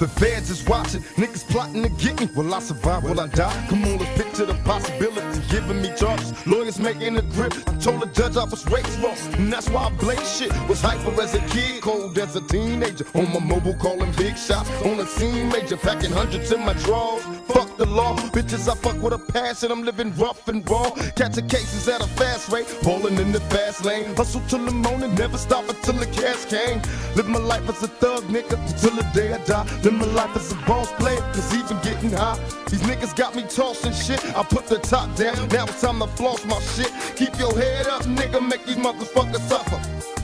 The 0.00 0.08
feds 0.08 0.50
is 0.50 0.66
watching, 0.66 1.00
niggas 1.16 1.48
plotting 1.48 1.82
to 1.84 1.88
get 1.88 2.20
me. 2.20 2.26
Will 2.34 2.52
I 2.52 2.58
survive? 2.58 3.04
Will 3.04 3.20
I 3.20 3.28
die? 3.28 3.66
Come 3.68 3.84
on, 3.84 3.98
let's 3.98 4.22
picture 4.22 4.44
the 4.44 4.54
possibility. 4.64 5.40
Giving 5.48 5.80
me 5.80 5.92
charges, 5.96 6.34
lawyers 6.46 6.78
making 6.80 7.16
a 7.16 7.22
grip. 7.22 7.54
I 7.68 7.72
told 7.78 8.02
the 8.02 8.06
judge 8.06 8.36
I 8.36 8.44
was 8.44 8.66
raised 8.66 8.98
wrong, 8.98 9.16
and 9.38 9.52
that's 9.52 9.70
why 9.70 9.84
I 9.84 9.90
blaze 9.90 10.36
shit. 10.36 10.52
Was 10.68 10.82
hyper 10.82 11.22
as 11.22 11.34
a 11.34 11.40
kid, 11.46 11.80
cold 11.80 12.18
as 12.18 12.34
a 12.34 12.40
teenager. 12.40 13.06
On 13.14 13.32
my 13.32 13.38
mobile, 13.38 13.74
calling 13.74 14.10
big 14.12 14.36
shots. 14.36 14.68
On 14.82 14.96
the 14.96 15.06
scene, 15.06 15.48
major, 15.48 15.76
packing 15.76 16.10
hundreds 16.10 16.50
in 16.50 16.60
my 16.66 16.74
drawers. 16.74 17.22
Fuck 17.46 17.63
the 17.76 17.86
law, 17.86 18.16
bitches, 18.32 18.68
I 18.68 18.74
fuck 18.74 19.00
with 19.02 19.12
a 19.12 19.18
passion. 19.32 19.70
I'm 19.70 19.82
living 19.82 20.14
rough 20.16 20.46
and 20.48 20.68
raw. 20.68 20.90
Catching 21.16 21.48
cases 21.48 21.88
at 21.88 22.00
a 22.00 22.06
fast 22.06 22.50
rate, 22.50 22.66
pulling 22.82 23.16
in 23.18 23.32
the 23.32 23.40
fast 23.40 23.84
lane. 23.84 24.14
Hustle 24.14 24.42
till 24.48 24.64
the 24.64 24.70
morning, 24.70 25.14
never 25.14 25.38
stop 25.38 25.68
until 25.68 25.94
the 25.94 26.06
cash 26.06 26.44
came. 26.46 26.80
Live 27.16 27.28
my 27.28 27.38
life 27.38 27.68
as 27.68 27.82
a 27.82 27.88
thug, 27.88 28.22
nigga, 28.24 28.58
until 28.68 28.96
the 28.96 29.08
day 29.14 29.32
I 29.32 29.38
die. 29.44 29.64
Live 29.82 29.94
my 29.94 30.06
life 30.06 30.36
as 30.36 30.52
a 30.52 30.56
boss 30.66 30.90
player, 30.92 31.20
cause 31.32 31.54
even 31.54 31.78
getting 31.82 32.12
high. 32.12 32.38
These 32.68 32.82
niggas 32.82 33.16
got 33.16 33.34
me 33.34 33.42
tossing 33.42 33.92
shit. 33.92 34.24
I 34.36 34.42
put 34.42 34.66
the 34.66 34.78
top 34.78 35.14
down, 35.16 35.48
now 35.48 35.64
it's 35.64 35.80
time 35.80 35.98
to 36.00 36.06
floss 36.08 36.44
my 36.44 36.60
shit. 36.60 36.92
Keep 37.16 37.38
your 37.38 37.56
head 37.56 37.86
up, 37.88 38.02
nigga, 38.02 38.46
make 38.46 38.64
these 38.66 38.76
motherfuckers 38.76 39.46
suffer. 39.48 39.80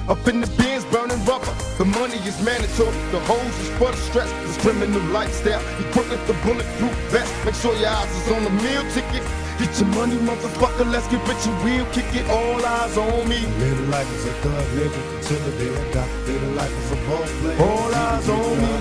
Up 0.08 0.26
in 0.26 0.40
the 0.40 0.46
bins, 0.58 0.84
burning 0.86 1.22
rubber. 1.24 1.54
The 1.78 1.84
money 1.84 2.18
is 2.26 2.40
mandatory. 2.42 2.96
The 3.12 3.20
hose 3.30 3.58
is 3.60 3.68
for 3.78 3.90
the 3.90 3.96
stress. 4.08 4.30
This 4.42 4.56
criminal 4.58 5.02
lifestyle. 5.12 5.62
Equipped 5.78 6.10
with 6.10 6.26
the 6.26 6.34
bulletproof 6.44 6.94
vest. 7.12 7.32
Make 7.44 7.54
sure 7.54 7.74
your 7.76 7.90
eyes 7.90 8.10
is 8.16 8.32
on 8.32 8.42
the 8.44 8.50
meal 8.50 8.82
ticket. 8.90 9.22
Get 9.58 9.78
your 9.78 9.88
money, 9.94 10.16
motherfucker. 10.16 10.90
Let's 10.90 11.06
get 11.08 11.22
rich 11.28 11.46
and 11.46 11.62
real. 11.62 11.86
Kick 11.92 12.10
it. 12.14 12.26
All 12.28 12.64
eyes 12.64 12.96
on 12.96 13.28
me. 13.28 13.46
Little 13.60 13.86
life 13.86 14.10
is 14.16 14.26
a 14.26 14.32
thug 14.42 14.66
nigga 14.74 15.00
until 15.16 15.40
the 15.46 15.52
day 15.58 15.70
I 15.70 15.92
die. 15.92 16.10
Little 16.26 16.52
life 16.58 16.76
is 16.82 16.90
a 16.90 16.96
boss 17.06 17.30
player. 17.40 17.58
All 17.62 17.94
eyes 17.94 18.28
on 18.28 18.56
me. 18.62 18.74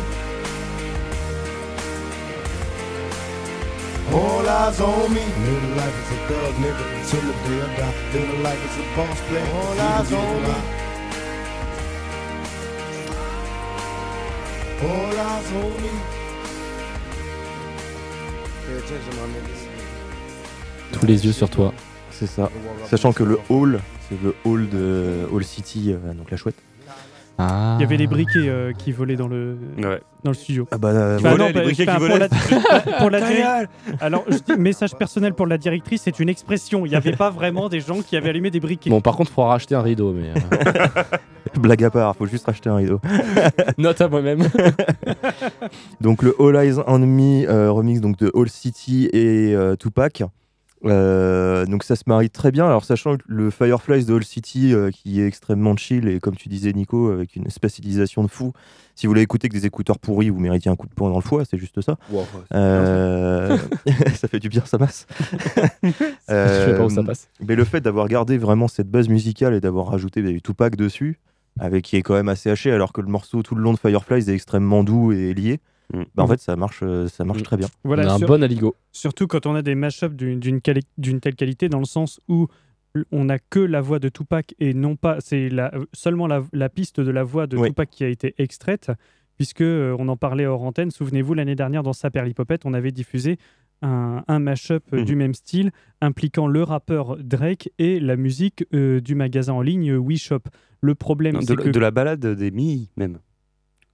All 4.17 4.49
eyes 4.49 4.81
on 4.81 5.13
me. 5.13 5.23
Little 5.45 5.75
life 5.77 5.97
is 6.01 6.09
a 6.15 6.19
thug 6.27 6.55
nigga 6.63 6.85
until 6.97 7.21
the 7.21 7.35
day 7.45 7.59
I 7.61 7.69
die. 7.77 7.95
Little 8.13 8.39
life 8.41 8.63
is 8.65 8.75
a 8.81 8.85
boss 8.95 9.19
player. 9.27 9.47
All 9.53 9.79
eyes 9.79 10.13
on 10.13 10.43
me. 10.43 10.78
All 14.81 14.87
eyes 14.87 15.53
on 15.55 15.69
me. 15.81 16.19
Tous 20.93 21.05
les 21.05 21.25
yeux 21.25 21.31
sur 21.31 21.49
toi. 21.49 21.73
C'est 22.11 22.27
ça. 22.27 22.49
Sachant 22.85 23.13
que 23.13 23.23
le 23.23 23.39
hall, 23.49 23.79
c'est 24.07 24.21
le 24.21 24.35
hall 24.45 24.69
de 24.69 25.27
Hall 25.31 25.43
City, 25.43 25.91
euh, 25.93 26.13
donc 26.13 26.31
la 26.31 26.37
chouette. 26.37 26.55
Ah. 27.41 27.75
Il 27.79 27.81
y 27.81 27.85
avait 27.85 27.95
des 27.95 28.07
briquets 28.07 28.49
euh, 28.49 28.73
qui 28.73 28.91
volaient 28.91 29.15
dans 29.15 29.29
le, 29.29 29.57
Ouais. 29.77 30.01
dans 30.25 30.31
le 30.31 30.35
studio. 30.35 30.67
Ah 30.71 30.77
bah, 30.77 30.89
euh, 30.89 31.17
Enfin, 31.19 31.37
non, 31.37 31.49
bah, 31.53 31.61
briquets 31.63 31.85
qui 31.85 31.91
pour, 31.91 31.99
volaient. 32.01 32.19
la, 32.27 32.91
pour 32.99 33.09
la 33.09 33.19
Alors, 34.01 34.25
je 34.27 34.37
dis, 34.37 34.59
message 34.59 34.93
personnel 34.95 35.33
pour 35.33 35.47
la 35.47 35.57
directrice, 35.57 36.01
c'est 36.03 36.19
une 36.19 36.27
expression. 36.27 36.85
Il 36.85 36.89
n'y 36.89 36.95
avait 36.97 37.15
pas 37.15 37.29
vraiment 37.29 37.69
des 37.69 37.79
gens 37.79 38.01
qui 38.01 38.17
avaient 38.17 38.29
allumé 38.29 38.51
des 38.51 38.59
briquets. 38.59 38.89
Bon, 38.89 38.99
par 38.99 39.15
contre, 39.15 39.31
il 39.31 39.35
faudra 39.35 39.51
racheter 39.51 39.73
un 39.73 39.81
rideau, 39.81 40.11
mais 40.11 40.31
euh, 40.35 41.03
blague 41.61 41.83
à 41.85 41.89
part, 41.89 42.13
faut 42.17 42.25
juste 42.25 42.45
racheter 42.45 42.69
un 42.69 42.75
rideau. 42.75 42.99
note 43.77 44.01
à 44.01 44.09
moi-même. 44.09 44.43
Donc 46.01 46.23
le 46.23 46.35
All 46.39 46.55
Eyes 46.57 46.75
on 46.87 46.99
Me 46.99 47.47
euh, 47.49 47.71
remix 47.71 48.01
donc 48.01 48.17
de 48.17 48.31
All 48.35 48.49
City 48.49 49.09
et 49.13 49.53
euh, 49.55 49.75
Tupac. 49.77 50.23
Euh, 50.85 51.65
donc 51.65 51.83
ça 51.83 51.95
se 51.95 52.03
marie 52.07 52.29
très 52.29 52.51
bien. 52.51 52.65
Alors 52.65 52.85
sachant 52.85 53.17
que 53.17 53.23
le 53.27 53.49
Fireflies 53.49 54.05
de 54.05 54.15
All 54.15 54.23
City 54.23 54.73
euh, 54.73 54.91
qui 54.91 55.21
est 55.21 55.27
extrêmement 55.27 55.75
chill 55.75 56.07
et 56.07 56.19
comme 56.19 56.35
tu 56.35 56.47
disais 56.49 56.71
Nico 56.71 57.09
avec 57.09 57.35
une 57.35 57.49
spatialisation 57.49 58.23
de 58.23 58.29
fou. 58.29 58.53
Si 58.95 59.07
vous 59.07 59.13
l'avez 59.13 59.23
écouté 59.23 59.45
avec 59.45 59.53
des 59.53 59.65
écouteurs 59.65 59.97
pourris, 59.97 60.29
vous 60.29 60.39
méritez 60.39 60.69
un 60.69 60.75
coup 60.75 60.87
de 60.87 60.93
poing 60.93 61.09
dans 61.09 61.15
le 61.15 61.23
foie, 61.23 61.45
c'est 61.45 61.57
juste 61.57 61.79
ça. 61.79 61.95
Euh, 62.53 63.57
ça 64.15 64.27
fait 64.27 64.39
du 64.39 64.49
bien, 64.49 64.65
ça 64.65 64.77
masse. 64.77 65.07
Je 65.81 65.89
sais 66.27 66.75
pas 66.75 66.83
où 66.83 66.89
ça 66.89 67.03
passe. 67.03 67.29
Mais 67.39 67.55
le 67.55 67.63
fait 67.63 67.79
d'avoir 67.79 68.09
gardé 68.09 68.37
vraiment 68.37 68.67
cette 68.67 68.89
base 68.89 69.07
musicale 69.07 69.53
et 69.53 69.61
d'avoir 69.61 69.87
rajouté 69.87 70.21
bah, 70.21 70.31
du 70.31 70.41
Tupac 70.41 70.75
dessus, 70.75 71.17
avec 71.61 71.85
qui 71.85 71.95
est 71.95 72.01
quand 72.01 72.13
même 72.13 72.27
assez 72.27 72.49
haché, 72.49 72.73
alors 72.73 72.91
que 72.91 72.99
le 72.99 73.07
morceau 73.07 73.41
tout 73.41 73.55
le 73.55 73.61
long 73.61 73.71
de 73.71 73.79
Fireflies 73.79 74.29
est 74.29 74.33
extrêmement 74.33 74.83
doux 74.83 75.13
et 75.13 75.33
lié, 75.33 75.61
Mm. 75.93 76.03
bah, 76.15 76.23
en 76.23 76.27
fait 76.27 76.39
ça 76.39 76.55
marche, 76.55 76.81
euh, 76.83 77.07
ça 77.07 77.25
marche 77.25 77.39
Mm. 77.39 77.43
très 77.43 77.57
bien. 77.57 77.67
Voilà, 77.83 78.05
on 78.05 78.09
a 78.09 78.13
un 78.13 78.17
sur- 78.19 78.27
bon 78.27 78.43
aligo. 78.43 78.75
Surtout 78.91 79.27
quand 79.27 79.45
on 79.45 79.55
a 79.55 79.61
des 79.61 79.75
mashups 79.75 80.15
d'une 80.15 80.61
quali- 80.61 80.83
telle 81.21 81.35
qualité, 81.35 81.69
dans 81.69 81.79
le 81.79 81.85
sens 81.85 82.19
où 82.27 82.47
on 83.11 83.25
n'a 83.25 83.37
que 83.39 83.59
la 83.59 83.81
voix 83.81 83.99
de 83.99 84.09
Tupac 84.09 84.55
et 84.59 84.73
non 84.73 84.95
pas, 84.95 85.17
c'est 85.19 85.49
la- 85.49 85.71
seulement 85.93 86.27
la, 86.27 86.43
la 86.53 86.69
piste 86.69 86.99
de 86.99 87.11
la 87.11 87.23
voix 87.23 87.47
de 87.47 87.57
Oui. 87.57 87.69
Tupac 87.69 87.89
qui 87.89 88.03
a 88.03 88.07
été 88.07 88.33
extraite, 88.39 88.91
puisque 89.37 89.61
euh, 89.61 89.95
on 89.99 90.07
en 90.09 90.17
parlait 90.17 90.45
hors 90.45 90.63
antenne. 90.63 90.91
Souvenez-vous, 90.91 91.33
l'année 91.33 91.55
dernière, 91.55 91.83
dans 91.83 91.93
Sa 91.93 92.09
Perlipopette, 92.11 92.65
on 92.65 92.73
avait 92.73 92.91
diffusé 92.91 93.37
un, 93.81 94.23
un 94.27 94.39
mashup 94.39 94.83
euh, 94.93 95.03
du 95.05 95.15
même 95.15 95.33
style 95.33 95.71
impliquant 96.01 96.47
le 96.47 96.63
rappeur 96.63 97.15
Drake 97.17 97.69
et 97.79 97.99
la 97.99 98.15
musique 98.17 98.65
euh, 98.73 98.99
du 98.99 99.15
magasin 99.15 99.53
en 99.53 99.61
ligne 99.61 99.93
WeShop. 99.95 100.41
Le 100.81 100.95
problème, 100.95 101.39
c'est 101.41 101.55
la- 101.55 101.63
que 101.63 101.69
de 101.69 101.79
la 101.79 101.91
balade 101.91 102.25
des 102.25 102.51
mi 102.51 102.89
même. 102.97 103.19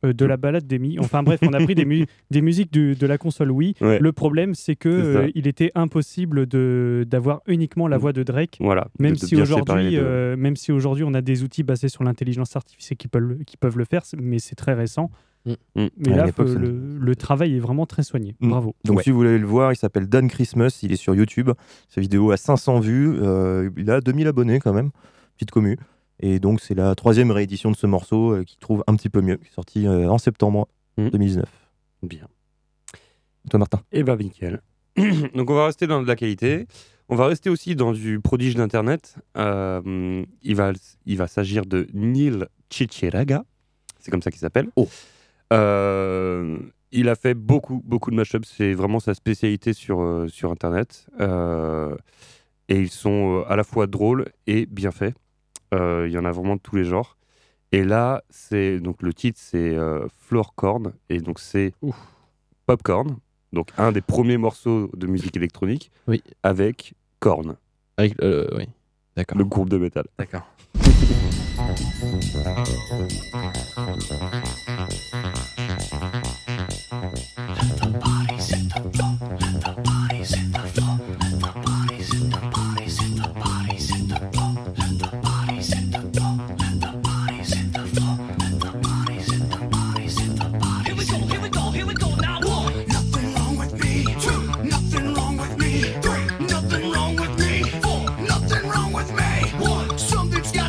Euh, 0.05 0.13
de 0.13 0.25
la 0.25 0.37
balade 0.37 0.65
des 0.67 0.79
Mi. 0.79 0.97
Enfin 0.99 1.23
bref, 1.23 1.39
on 1.43 1.53
a 1.53 1.59
pris 1.63 1.75
des, 1.75 1.85
mu- 1.85 2.05
des 2.31 2.41
musiques 2.41 2.71
du- 2.71 2.95
de 2.95 3.07
la 3.07 3.17
console 3.17 3.51
Wii. 3.51 3.75
Ouais. 3.81 3.99
Le 3.99 4.11
problème, 4.11 4.55
c'est 4.55 4.75
que 4.75 4.89
euh, 4.89 5.29
il 5.35 5.47
était 5.47 5.71
impossible 5.75 6.45
de 6.45 7.05
d'avoir 7.07 7.41
uniquement 7.47 7.87
la 7.87 7.97
Mm. 7.97 8.01
voix 8.01 8.13
de 8.13 8.23
Drake. 8.23 8.57
Voilà. 8.59 8.87
Même 8.99 9.13
de- 9.15 9.19
de 9.19 9.25
si 9.25 9.35
aujourd'hui, 9.41 9.97
euh, 9.97 10.35
même 10.37 10.55
si 10.55 10.71
aujourd'hui 10.71 11.03
on 11.03 11.13
a 11.13 11.21
des 11.21 11.43
outils 11.43 11.63
basés 11.63 11.89
sur 11.89 12.03
l'intelligence 12.03 12.55
artificielle 12.55 12.97
qui 12.97 13.07
peuvent, 13.07 13.21
le- 13.23 13.43
qui 13.45 13.57
peuvent 13.57 13.77
le 13.77 13.85
faire, 13.85 14.03
mais 14.17 14.39
c'est 14.39 14.55
très 14.55 14.73
récent. 14.73 15.09
Mm. 15.45 15.51
Mm. 15.75 15.87
Mais 15.99 16.13
À 16.13 16.15
là, 16.25 16.31
faut- 16.31 16.43
le, 16.43 16.97
le 16.99 17.15
travail 17.15 17.55
est 17.55 17.59
vraiment 17.59 17.85
très 17.85 18.01
soigné. 18.03 18.35
Bravo. 18.41 18.75
Donc 18.83 18.97
Ouais. 18.97 19.03
si 19.03 19.11
vous 19.11 19.17
voulez 19.17 19.37
le 19.37 19.45
voir, 19.45 19.71
il 19.71 19.75
s'appelle 19.75 20.07
Dan 20.07 20.27
Christmas, 20.27 20.79
il 20.81 20.91
est 20.91 20.95
sur 20.95 21.13
YouTube. 21.13 21.51
Sa 21.87 22.01
vidéo 22.01 22.31
a 22.31 22.37
500 22.37 22.79
vues, 22.79 23.13
euh, 23.21 23.69
il 23.77 23.89
a 23.91 24.01
2000 24.01 24.25
abonnés 24.27 24.59
quand 24.59 24.73
même, 24.73 24.89
petite 25.35 25.51
commu. 25.51 25.77
Et 26.19 26.39
donc, 26.39 26.61
c'est 26.61 26.75
la 26.75 26.95
troisième 26.95 27.31
réédition 27.31 27.71
de 27.71 27.75
ce 27.75 27.87
morceau 27.87 28.31
euh, 28.33 28.43
qui 28.43 28.57
trouve 28.57 28.83
un 28.87 28.95
petit 28.95 29.09
peu 29.09 29.21
mieux, 29.21 29.37
qui 29.37 29.47
est 29.47 29.53
sorti 29.53 29.87
euh, 29.87 30.09
en 30.09 30.17
septembre 30.17 30.67
Mhm. 30.97 31.09
2019. 31.09 31.45
Bien. 32.03 32.27
Toi, 33.49 33.59
Martin? 33.59 33.81
Eh 33.91 34.03
ben, 34.03 34.15
nickel. 34.15 34.61
Donc, 35.35 35.49
on 35.49 35.55
va 35.55 35.65
rester 35.65 35.87
dans 35.87 36.01
de 36.01 36.07
la 36.07 36.15
qualité. 36.15 36.67
On 37.09 37.15
va 37.15 37.27
rester 37.27 37.49
aussi 37.49 37.75
dans 37.75 37.91
du 37.91 38.19
prodige 38.21 38.55
d'Internet. 38.55 39.17
Euh, 39.37 40.23
il 40.41 40.55
va, 40.55 40.71
il 41.05 41.17
va 41.17 41.27
s'agir 41.27 41.65
de 41.65 41.87
Neil 41.93 42.45
Chichiraga. 42.71 43.43
C'est 43.99 44.09
comme 44.09 44.21
ça 44.21 44.31
qu'il 44.31 44.39
s'appelle. 44.39 44.69
Oh. 44.77 44.87
Euh, 45.53 46.57
il 46.91 47.09
a 47.09 47.15
fait 47.15 47.33
beaucoup, 47.33 47.81
beaucoup 47.85 48.09
de 48.09 48.15
mashups. 48.15 48.47
C'est 48.47 48.73
vraiment 48.73 48.99
sa 48.99 49.13
spécialité 49.13 49.73
sur, 49.73 50.01
euh, 50.01 50.27
sur 50.29 50.49
Internet. 50.51 51.07
Et 51.19 52.79
ils 52.79 52.89
sont 52.89 53.43
à 53.47 53.55
la 53.55 53.63
fois 53.63 53.85
drôles 53.85 54.25
et 54.47 54.65
bien 54.65 54.91
faits. 54.91 55.13
Euh, 55.73 56.05
Il 56.07 56.13
y 56.13 56.17
en 56.17 56.25
a 56.25 56.31
vraiment 56.31 56.55
de 56.55 56.61
tous 56.61 56.75
les 56.75 56.83
genres. 56.85 57.17
Et 57.71 57.83
là, 57.83 58.23
c'est 58.29 58.79
donc 58.79 59.01
le 59.01 59.13
titre, 59.13 59.39
c'est 59.41 59.75
euh, 59.75 60.07
Floorcorn. 60.19 60.93
Et 61.09 61.19
donc, 61.19 61.39
c'est 61.39 61.73
Popcorn. 62.65 63.17
Donc, 63.53 63.69
un 63.77 63.91
des 63.91 64.01
premiers 64.01 64.37
morceaux 64.37 64.89
de 64.95 65.07
musique 65.07 65.35
électronique 65.37 65.91
Oui. 66.07 66.21
avec 66.43 66.93
Korn, 67.19 67.55
Avec, 67.97 68.21
euh, 68.21 68.47
oui. 68.57 68.65
D'accord. 69.15 69.37
le 69.37 69.45
groupe 69.45 69.69
de 69.69 69.77
métal. 69.77 70.05
D'accord. 70.19 70.45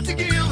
to 0.06 0.14
give. 0.14 0.45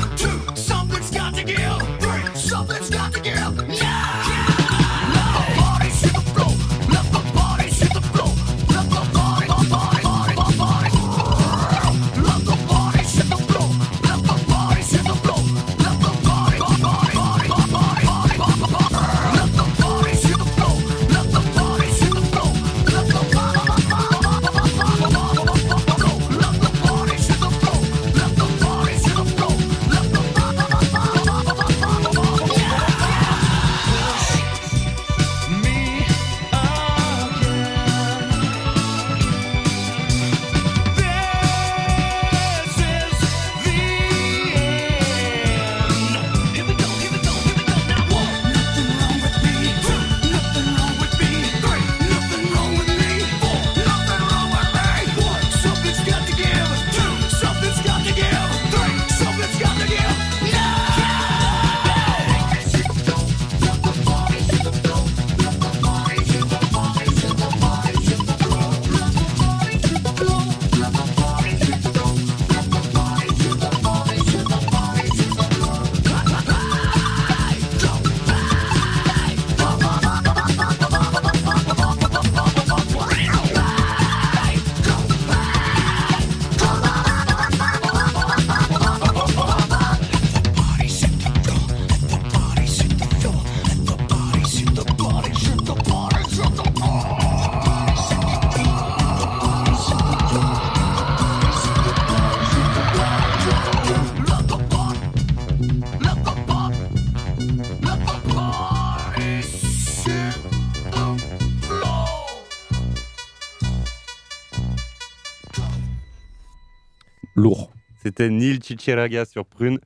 C'était 118.25 118.35
Neil 118.35 118.61
Chichiraga 118.63 119.25
sur 119.27 119.45
Prune. 119.45 119.79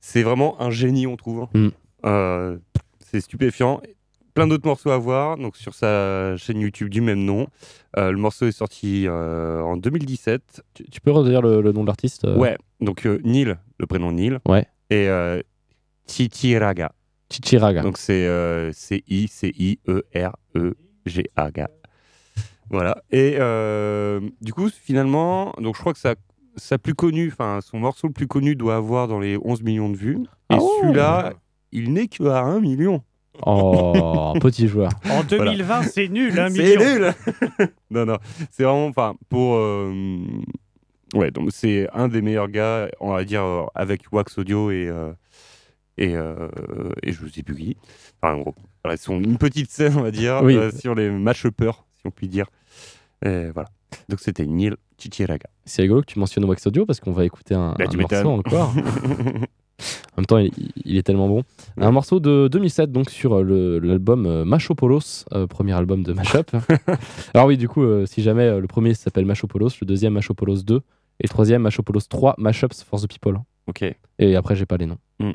C'est 0.00 0.22
vraiment 0.22 0.60
un 0.60 0.70
génie, 0.70 1.06
on 1.06 1.16
trouve. 1.16 1.46
Mm. 1.52 1.68
Euh, 2.06 2.56
c'est 3.00 3.20
stupéfiant. 3.20 3.82
Plein 4.34 4.46
d'autres 4.46 4.66
morceaux 4.66 4.90
à 4.90 4.98
voir 4.98 5.36
donc 5.38 5.56
sur 5.56 5.74
sa 5.74 6.36
chaîne 6.36 6.60
YouTube 6.60 6.88
du 6.88 7.00
même 7.00 7.24
nom. 7.24 7.48
Euh, 7.96 8.10
le 8.10 8.18
morceau 8.18 8.46
est 8.46 8.52
sorti 8.52 9.04
euh, 9.06 9.60
en 9.62 9.76
2017. 9.76 10.62
Tu, 10.74 10.84
tu 10.84 11.00
peux 11.00 11.10
redire 11.10 11.42
le, 11.42 11.60
le 11.60 11.72
nom 11.72 11.82
de 11.82 11.86
l'artiste 11.88 12.24
Ouais, 12.24 12.56
donc 12.80 13.04
Neil, 13.04 13.56
le 13.78 13.86
prénom 13.86 14.12
Neil. 14.12 14.38
Ouais. 14.46 14.66
Et 14.90 15.08
Chichiraga. 16.06 16.92
Chichiraga. 17.30 17.82
Donc 17.82 17.98
c'est 17.98 18.26
euh, 18.26 18.72
C-I-C-I-E-R-E-G-A-G. 18.72 19.26
Voilà. 22.70 23.02
Et 23.10 23.36
euh, 23.38 24.20
du 24.40 24.52
coup, 24.52 24.68
finalement, 24.70 25.52
donc 25.60 25.76
je 25.76 25.80
crois 25.80 25.92
que 25.92 25.98
ça, 25.98 26.14
sa 26.56 26.78
plus 26.78 26.94
connu, 26.94 27.28
enfin 27.32 27.60
son 27.62 27.78
morceau 27.78 28.06
le 28.08 28.12
plus 28.12 28.26
connu 28.26 28.56
doit 28.56 28.76
avoir 28.76 29.08
dans 29.08 29.20
les 29.20 29.36
11 29.42 29.62
millions 29.62 29.90
de 29.90 29.96
vues. 29.96 30.18
Et 30.50 30.54
Ah 30.54 30.56
ouais. 30.56 30.68
celui-là, 30.80 31.32
il 31.72 31.92
n'est 31.92 32.08
que 32.08 32.24
à 32.24 32.40
1 32.40 32.60
million. 32.60 33.02
Oh, 33.44 34.32
petit 34.40 34.66
joueur. 34.66 34.90
En 35.10 35.22
2020, 35.22 35.82
c'est 35.82 36.08
nul, 36.08 36.38
un 36.40 36.48
C'est 36.48 36.76
million. 36.76 36.80
nul 36.94 37.14
Non, 37.90 38.06
non, 38.06 38.16
c'est 38.50 38.62
vraiment, 38.64 38.86
enfin, 38.86 39.14
pour... 39.28 39.56
euh, 39.56 40.16
ouais, 41.14 41.30
donc 41.30 41.50
c'est 41.52 41.86
un 41.92 42.08
des 42.08 42.22
meilleurs 42.22 42.48
gars, 42.48 42.88
on 43.00 43.12
va 43.12 43.24
dire, 43.24 43.42
euh, 43.44 43.64
avec 43.74 44.02
Wax 44.12 44.38
Audio 44.38 44.70
et... 44.70 44.86
euh, 44.88 45.12
et, 45.98 46.14
euh, 46.14 46.48
et 47.02 47.12
je 47.12 47.26
sais 47.26 47.42
plus 47.42 47.54
qui. 47.56 47.76
Enfin, 48.20 48.34
en 48.34 48.40
gros, 48.40 48.54
voilà, 48.84 48.96
ils 48.96 49.02
sont 49.02 49.18
une 49.18 49.38
petite 49.38 49.70
scène, 49.70 49.94
on 49.96 50.02
va 50.02 50.10
dire, 50.10 50.40
Oui. 50.42 50.54
euh, 50.54 50.70
sur 50.70 50.94
les 50.94 51.08
match-uppers, 51.10 51.86
si 51.94 52.02
on 52.06 52.10
peut 52.10 52.26
dire. 52.26 52.46
Et 53.24 53.48
voilà. 53.54 53.68
Donc 54.08 54.20
c'était 54.20 54.46
Neil 54.46 54.74
Chichiraga. 54.98 55.48
C'est 55.64 55.82
rigolo 55.82 56.00
que 56.02 56.06
tu 56.06 56.18
mentionnes 56.18 56.44
Wax 56.44 56.66
Audio 56.66 56.86
parce 56.86 57.00
qu'on 57.00 57.12
va 57.12 57.24
écouter 57.24 57.54
un, 57.54 57.74
Bah, 57.78 57.84
un 57.92 57.96
morceau 57.96 58.30
encore. 58.30 58.72
En 59.78 60.22
même 60.22 60.26
temps, 60.26 60.38
il, 60.38 60.50
il 60.86 60.96
est 60.96 61.02
tellement 61.02 61.28
bon. 61.28 61.42
Un 61.76 61.90
morceau 61.90 62.18
de 62.18 62.48
2007, 62.50 62.90
donc 62.90 63.10
sur 63.10 63.34
euh, 63.36 63.78
l'album 63.82 64.24
euh, 64.24 64.44
Machopolos, 64.46 65.26
euh, 65.34 65.46
premier 65.46 65.72
album 65.74 66.02
de 66.02 66.14
Mashup. 66.14 66.50
Alors 67.34 67.46
oui, 67.46 67.58
du 67.58 67.68
coup, 67.68 67.82
euh, 67.82 68.06
si 68.06 68.22
jamais 68.22 68.44
euh, 68.44 68.60
le 68.60 68.66
premier 68.66 68.94
s'appelle 68.94 69.26
Machopolos, 69.26 69.68
le 69.82 69.86
deuxième 69.86 70.14
Machopolos 70.14 70.62
2 70.62 70.76
et 70.76 70.80
le 71.24 71.28
troisième 71.28 71.60
Machopolos 71.60 72.00
3, 72.08 72.36
Mashups 72.38 72.82
for 72.84 73.00
the 73.02 73.06
People. 73.06 73.40
Ok. 73.68 73.84
Et 74.18 74.36
après, 74.36 74.54
j'ai 74.56 74.64
pas 74.66 74.76
les 74.76 74.86
noms. 74.86 74.98
Moi, 75.18 75.32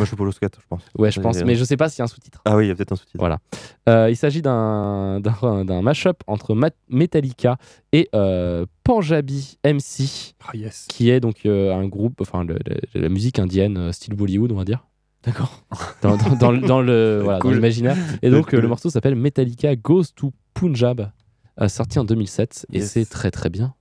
je 0.00 0.04
suis 0.04 0.16
Polo 0.16 0.32
4, 0.32 0.60
je 0.60 0.66
pense. 0.68 0.82
Ouais, 0.98 1.10
je 1.10 1.20
pense, 1.20 1.42
mais 1.44 1.54
je 1.54 1.62
sais 1.64 1.76
pas 1.76 1.88
s'il 1.88 1.98
y 2.00 2.02
a 2.02 2.04
un 2.04 2.08
sous-titre. 2.08 2.40
Ah 2.44 2.56
oui, 2.56 2.64
il 2.64 2.68
y 2.68 2.70
a 2.70 2.74
peut-être 2.74 2.92
un 2.92 2.96
sous-titre. 2.96 3.18
Voilà. 3.18 3.38
Euh, 3.88 4.08
il 4.10 4.16
s'agit 4.16 4.42
d'un 4.42 5.20
d'un- 5.42 5.64
d'un 5.64 5.82
mashup 5.82 6.22
entre 6.26 6.54
Ma- 6.54 6.70
Metallica 6.88 7.56
et 7.92 8.08
euh, 8.14 8.66
Panjabi 8.82 9.58
MC, 9.64 10.34
Ah 10.46 10.56
yes. 10.56 10.86
qui 10.88 11.10
est 11.10 11.20
donc 11.20 11.46
euh, 11.46 11.72
un 11.74 11.86
groupe, 11.86 12.20
enfin 12.20 12.44
le- 12.44 12.58
le- 12.66 13.00
la 13.00 13.08
musique 13.08 13.38
indienne, 13.38 13.76
euh, 13.78 13.92
style 13.92 14.14
Bollywood, 14.14 14.52
on 14.52 14.56
va 14.56 14.64
dire. 14.64 14.86
D'accord. 15.22 15.62
Dans, 16.02 16.16
dans- 16.16 16.36
dans 16.36 16.50
le- 16.50 16.60
dans 16.60 16.80
le 16.80 17.20
voilà, 17.24 17.38
dans 17.38 17.42
Cool. 17.42 17.54
l'imaginaire. 17.56 17.96
Et 18.22 18.30
donc 18.30 18.50
Cool. 18.50 18.60
le 18.60 18.68
morceau 18.68 18.88
s'appelle 18.90 19.14
Metallica 19.16 19.76
Goes 19.76 20.04
to 20.16 20.32
Punjab, 20.54 21.10
euh, 21.60 21.68
sorti 21.68 21.98
en 21.98 22.04
2007, 22.04 22.66
et 22.72 22.80
c'est 22.80 23.04
très 23.04 23.30
très 23.30 23.50
bien. 23.50 23.74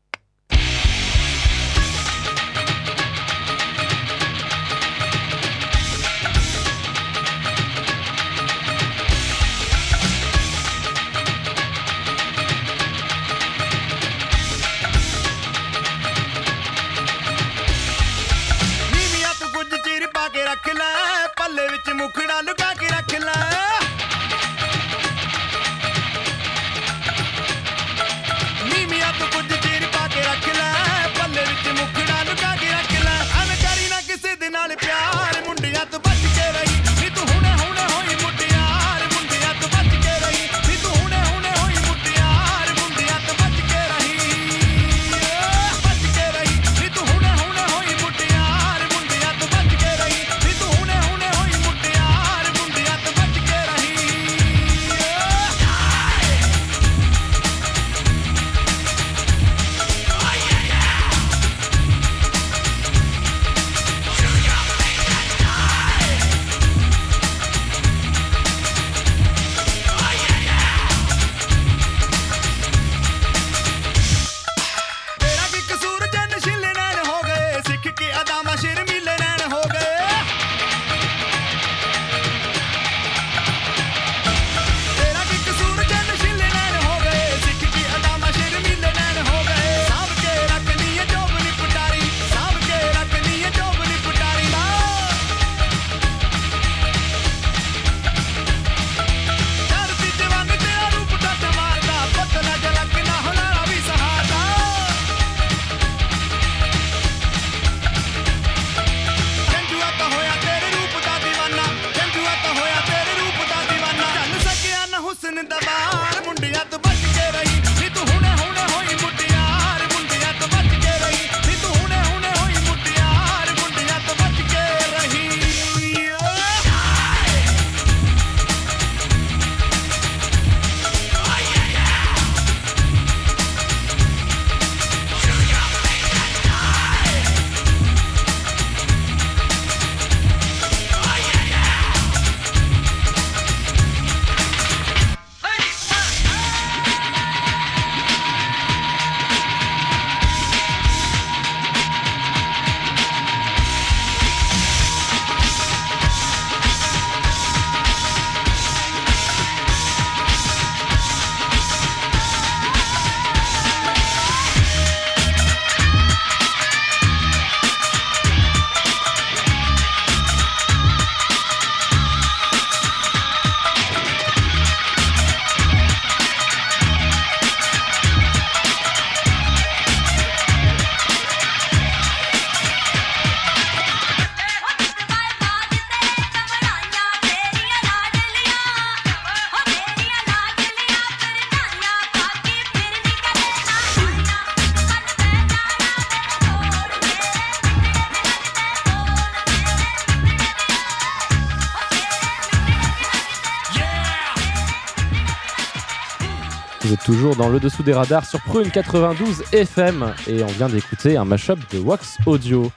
Toujours 207.10 207.36
dans 207.36 207.49
le 207.49 207.60
dessous 207.60 207.82
des 207.82 207.93
radars 207.93 208.24
sur 208.24 208.39
Prune 208.41 208.70
92 208.70 209.41
FM 209.51 210.14
et 210.28 210.43
on 210.43 210.47
vient 210.47 210.70
d'écouter 210.70 211.18
un 211.18 211.26
mashup 211.26 211.57
de 211.74 211.80
Wax 211.80 212.18
Audio 212.28 212.72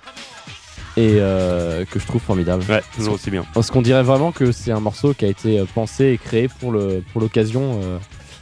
et 0.97 1.17
euh, 1.21 1.85
que 1.85 1.99
je 1.99 2.07
trouve 2.07 2.23
formidable. 2.23 2.65
Ouais, 2.67 2.81
toujours 2.97 3.15
aussi 3.17 3.31
bien. 3.31 3.45
Parce 3.53 3.71
qu'on 3.71 3.83
dirait 3.83 4.03
vraiment 4.03 4.33
que 4.33 4.51
c'est 4.51 4.73
un 4.73 4.81
morceau 4.81 5.13
qui 5.13 5.27
a 5.27 5.29
été 5.29 5.59
euh, 5.59 5.67
pensé 5.75 6.07
et 6.07 6.17
créé 6.19 6.49
pour 6.49 6.73
le 6.73 7.03
pour 7.13 7.21
l'occasion, 7.21 7.79
euh, 7.83 7.99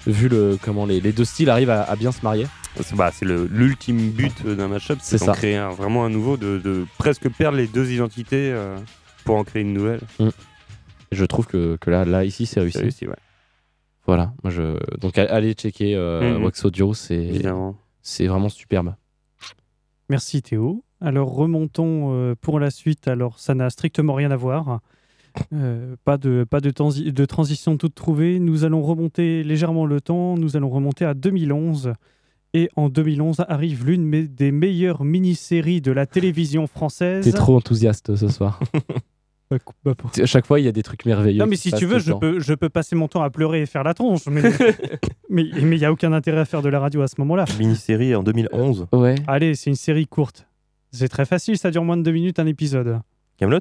vu 0.06 0.28
le 0.28 0.56
comment 0.62 0.86
les, 0.86 1.00
les 1.00 1.10
deux 1.10 1.24
styles 1.24 1.50
arrivent 1.50 1.70
à, 1.70 1.82
à 1.82 1.96
bien 1.96 2.12
se 2.12 2.20
marier. 2.22 2.46
C'est 2.80 2.94
bah, 2.94 3.10
l'ultime 3.22 4.10
but 4.10 4.46
d'un 4.46 4.68
mashup, 4.68 4.98
C'est 5.02 5.24
d'en 5.26 5.32
créer 5.32 5.56
un- 5.56 5.70
vraiment 5.70 6.04
un 6.04 6.08
nouveau, 6.08 6.36
de, 6.36 6.58
de 6.58 6.86
presque 6.98 7.28
perdre 7.30 7.58
les 7.58 7.66
deux 7.66 7.90
identités 7.90 8.52
euh, 8.52 8.76
pour 9.24 9.34
en 9.34 9.42
créer 9.42 9.62
une 9.62 9.72
nouvelle. 9.72 10.00
Et 10.20 11.16
je 11.16 11.24
trouve 11.24 11.46
que, 11.48 11.76
que 11.80 11.90
là 11.90 12.04
là 12.04 12.24
ici 12.24 12.46
c'est 12.46 12.60
réussi. 12.60 12.78
C'est 12.78 12.82
réussi, 12.84 13.06
ouais. 13.08 13.16
Voilà, 14.06 14.32
moi 14.42 14.50
je 14.50 14.78
donc 14.98 15.18
allez 15.18 15.52
checker 15.52 15.94
euh, 15.94 16.36
Mhm. 16.38 16.44
Wax 16.44 16.64
Audio, 16.64 16.94
c'est 16.94 18.26
vraiment 18.26 18.48
superbe. 18.48 18.94
Merci 20.08 20.42
Théo. 20.42 20.82
Alors 21.00 21.32
remontons 21.34 22.12
euh, 22.14 22.34
pour 22.40 22.58
la 22.58 22.70
suite. 22.70 23.06
Alors 23.08 23.38
ça 23.38 23.54
n'a 23.54 23.70
strictement 23.70 24.14
rien 24.14 24.30
à 24.30 24.36
voir. 24.36 24.80
Euh, 25.52 25.94
pas 26.04 26.18
de, 26.18 26.44
pas 26.48 26.60
de, 26.60 26.70
transi- 26.70 27.12
de 27.12 27.24
transition 27.24 27.76
toute 27.76 27.94
trouvée. 27.94 28.40
Nous 28.40 28.64
allons 28.64 28.82
remonter 28.82 29.44
légèrement 29.44 29.86
le 29.86 30.00
temps. 30.00 30.36
Nous 30.36 30.56
allons 30.56 30.70
remonter 30.70 31.04
à 31.04 31.14
2011. 31.14 31.92
Et 32.52 32.68
en 32.74 32.88
2011 32.88 33.44
arrive 33.48 33.86
l'une 33.86 34.26
des 34.26 34.50
meilleures 34.50 35.04
mini-séries 35.04 35.80
de 35.80 35.92
la 35.92 36.04
télévision 36.06 36.66
française. 36.66 37.24
T'es 37.24 37.30
trop 37.30 37.56
enthousiaste 37.56 38.16
ce 38.16 38.26
soir. 38.26 38.58
Bah, 39.50 39.56
bah, 39.84 39.94
pour- 39.96 40.10
à 40.16 40.26
chaque 40.26 40.46
fois 40.46 40.60
il 40.60 40.64
y 40.64 40.68
a 40.68 40.72
des 40.72 40.82
trucs 40.84 41.04
merveilleux. 41.04 41.40
Non 41.40 41.46
mais 41.46 41.56
si 41.56 41.72
tu 41.72 41.84
veux, 41.86 41.98
je 41.98 42.12
temps. 42.12 42.18
peux, 42.20 42.38
je 42.38 42.54
peux 42.54 42.68
passer 42.68 42.94
mon 42.94 43.08
temps 43.08 43.22
à 43.22 43.30
pleurer 43.30 43.62
et 43.62 43.66
faire 43.66 43.82
la 43.82 43.94
tronche. 43.94 44.26
Mais 44.28 44.42
mais 45.28 45.42
il 45.44 45.66
n'y 45.68 45.84
a 45.84 45.90
aucun 45.92 46.12
intérêt 46.12 46.40
à 46.40 46.44
faire 46.44 46.62
de 46.62 46.68
la 46.68 46.78
radio 46.80 47.02
à 47.02 47.08
ce 47.08 47.14
moment-là. 47.18 47.44
Mini-série 47.58 48.14
en 48.14 48.22
2011. 48.22 48.86
Ouais. 48.92 49.16
Allez, 49.26 49.54
c'est 49.56 49.70
une 49.70 49.76
série 49.76 50.06
courte. 50.06 50.46
C'est 50.92 51.08
très 51.08 51.24
facile, 51.24 51.56
ça 51.58 51.70
dure 51.70 51.84
moins 51.84 51.96
de 51.96 52.02
deux 52.02 52.12
minutes 52.12 52.38
un 52.38 52.46
épisode. 52.46 53.00
Camelot? 53.38 53.60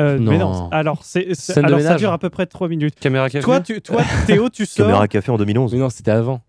Euh, 0.00 0.16
Mais 0.20 0.38
Non. 0.38 0.52
non, 0.52 0.68
alors, 0.70 1.02
c'est, 1.04 1.28
alors 1.58 1.80
ça 1.80 1.96
dure 1.96 2.12
à 2.12 2.18
peu 2.18 2.30
près 2.30 2.46
3 2.46 2.68
minutes. 2.68 2.94
Caméra 3.00 3.28
café? 3.28 3.44
Toi, 3.44 3.60
tu, 3.60 3.80
toi, 3.82 4.02
Théo, 4.26 4.48
tu 4.48 4.64
sors. 4.64 4.86
Caméra 4.86 5.08
Café 5.08 5.32
en 5.32 5.36
2011. 5.38 5.72
Mais 5.72 5.78
non, 5.80 5.90
c'était 5.90 6.12
avant. 6.12 6.40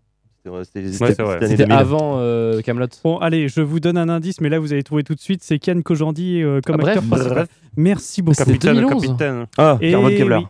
C'était- 0.42 0.62
C'était 0.64 0.78
Ouais, 0.86 0.92
c'était- 0.92 1.14
c'est 1.14 1.22
vrai. 1.22 1.32
c'était 1.34 1.44
année 1.44 1.50
C'était 1.56 1.64
2000. 1.68 1.72
avant 1.78 2.14
euh, 2.18 2.60
Camelot. 2.62 2.86
Bon, 3.04 3.18
allez, 3.18 3.48
je 3.48 3.60
vous 3.60 3.78
donne 3.80 3.98
un 3.98 4.08
indice, 4.08 4.40
mais 4.40 4.48
là, 4.48 4.58
vous 4.58 4.72
allez 4.72 4.82
trouver 4.82 5.02
tout 5.04 5.14
de 5.14 5.20
suite. 5.20 5.42
C'est 5.42 5.58
Kian 5.58 5.80
Kojandi 5.82 6.42
euh, 6.42 6.60
comme 6.64 6.76
Ah, 6.76 6.78
bref, 6.78 6.96
acteur 6.96 7.08
principal. 7.10 7.34
bref. 7.34 7.48
Merci 7.76 8.22
beaucoup. 8.22 8.36
C'est 8.36 8.44
Capitaine, 8.46 8.74
2011. 8.76 9.02
capitaine. 9.06 9.46
Ah, 9.58 9.76
Et 9.80 9.90
Carbone 9.92 10.14
Kevlar. 10.16 10.40
oui. 10.40 10.46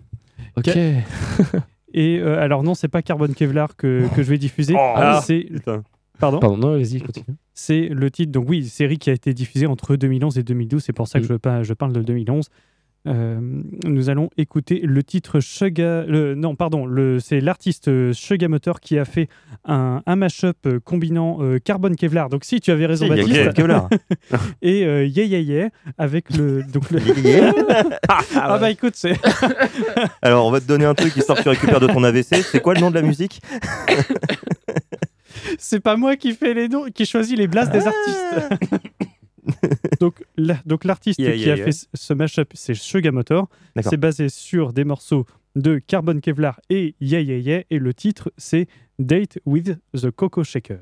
Ok. 0.57 0.69
Et 1.93 2.19
euh, 2.21 2.41
alors, 2.41 2.63
non, 2.63 2.75
c'est 2.75 2.89
pas 2.89 3.03
Carbone 3.03 3.35
Kevlar 3.35 3.75
que, 3.77 4.05
que 4.15 4.23
je 4.23 4.31
vais 4.31 4.39
diffuser. 4.39 4.75
Oh, 4.77 4.93
Ah, 4.95 5.21
c'est, 5.25 5.41
Putain. 5.41 5.83
pardon, 6.21 6.39
Pardon, 6.39 6.57
non, 6.57 6.73
vas-y, 6.79 7.01
continue. 7.01 7.37
c'est 7.53 7.89
le 7.89 8.11
titre. 8.13 8.31
Donc, 8.31 8.49
oui, 8.49 8.65
série 8.65 8.97
qui 8.99 9.11
a 9.11 9.13
été 9.13 9.35
diffusée 9.35 9.67
entre 9.67 9.97
2011 9.97 10.39
et 10.39 10.45
2012. 10.45 10.85
C'est 10.85 10.93
pour 10.93 11.09
ça 11.09 11.19
que 11.21 11.27
je, 11.27 11.33
je 11.63 11.73
parle 11.75 11.93
de 11.93 12.03
2011. 12.03 12.49
Euh, 13.07 13.39
nous 13.87 14.11
allons 14.11 14.29
écouter 14.37 14.81
le 14.85 15.03
titre 15.03 15.41
Sugar. 15.41 16.05
le- 16.07 16.35
non, 16.35 16.55
pardon, 16.55 16.87
c'est 17.19 17.41
l'artiste 17.41 17.89
euh, 17.89 18.13
Sugar 18.13 18.51
Motor 18.51 18.81
qui 18.81 18.99
a 18.99 19.05
fait 19.07 19.29
un, 19.65 20.03
un 20.05 20.17
mashup 20.17 20.67
euh, 20.67 20.81
combinant 20.85 21.39
euh, 21.41 21.59
Carbone 21.59 21.97
Kevlar. 21.97 22.29
Donc, 22.29 22.45
si 22.45 22.61
tu 22.61 22.71
avais 22.71 22.85
raison, 22.87 23.07
Si, 23.07 23.11
y 23.11 23.15
a 23.15 23.17
Baptiste, 23.17 23.37
Carbone 23.55 23.55
Kevlar. 23.55 23.89
et 24.63 24.85
euh, 24.85 25.07
Yeah 25.07 25.25
Yeah 25.25 25.41
Yeah 25.41 25.69
avec 25.97 26.37
le. 26.37 26.63
Donc 26.65 26.91
le... 26.91 27.01
ah 28.37 28.59
bah 28.59 28.71
écoute, 28.71 28.95
c'est. 28.97 29.17
Alors, 30.21 30.47
on 30.47 30.51
va 30.51 30.61
te 30.61 30.67
donner 30.67 30.85
un 30.85 30.95
truc 30.95 31.17
histoire 31.17 31.39
que 31.39 31.43
tu 31.45 31.49
récupères 31.49 31.81
de 31.81 31.87
ton 31.87 32.05
AVC. 32.05 32.43
C'est 32.43 32.61
quoi 32.61 32.75
le 32.75 32.81
nom 32.81 32.91
de 32.91 32.97
la 32.97 33.03
musique? 33.03 33.41
C'est 35.59 35.81
pas 35.81 35.97
moi 35.97 36.17
qui 36.17 36.33
fait 36.35 36.53
les 36.55 36.69
noms, 36.69 36.85
qui 36.95 37.07
choisit 37.07 37.37
les 37.39 37.47
blasts 37.49 37.73
des 37.73 37.87
artistes. 37.87 38.71
donc, 40.01 40.25
la- 40.37 40.61
donc 40.67 40.85
l'artiste 40.85 41.19
Yeah, 41.19 41.33
qui 41.33 41.41
yeah, 41.45 41.53
a 41.55 41.57
yeah. 41.57 41.65
fait 41.67 41.89
ce- 41.95 42.15
mashup, 42.15 42.51
c'est 42.55 42.75
Sugar 42.75 43.13
Motor. 43.13 43.49
C'est 43.83 43.97
basé 43.97 44.29
sur 44.29 44.73
des 44.73 44.85
morceaux 44.85 45.27
de 45.57 45.79
Carbon 45.79 46.19
Kevlar 46.21 46.61
et 46.71 46.95
Yeah 47.01 47.21
Yeah 47.21 47.39
Yeah. 47.39 47.63
Et 47.71 47.79
le 47.79 47.93
titre, 47.95 48.33
c'est 48.37 48.69
Date 48.99 49.39
with 49.47 49.79
the 49.95 50.11
Coco 50.11 50.45
Shaker. 50.45 50.81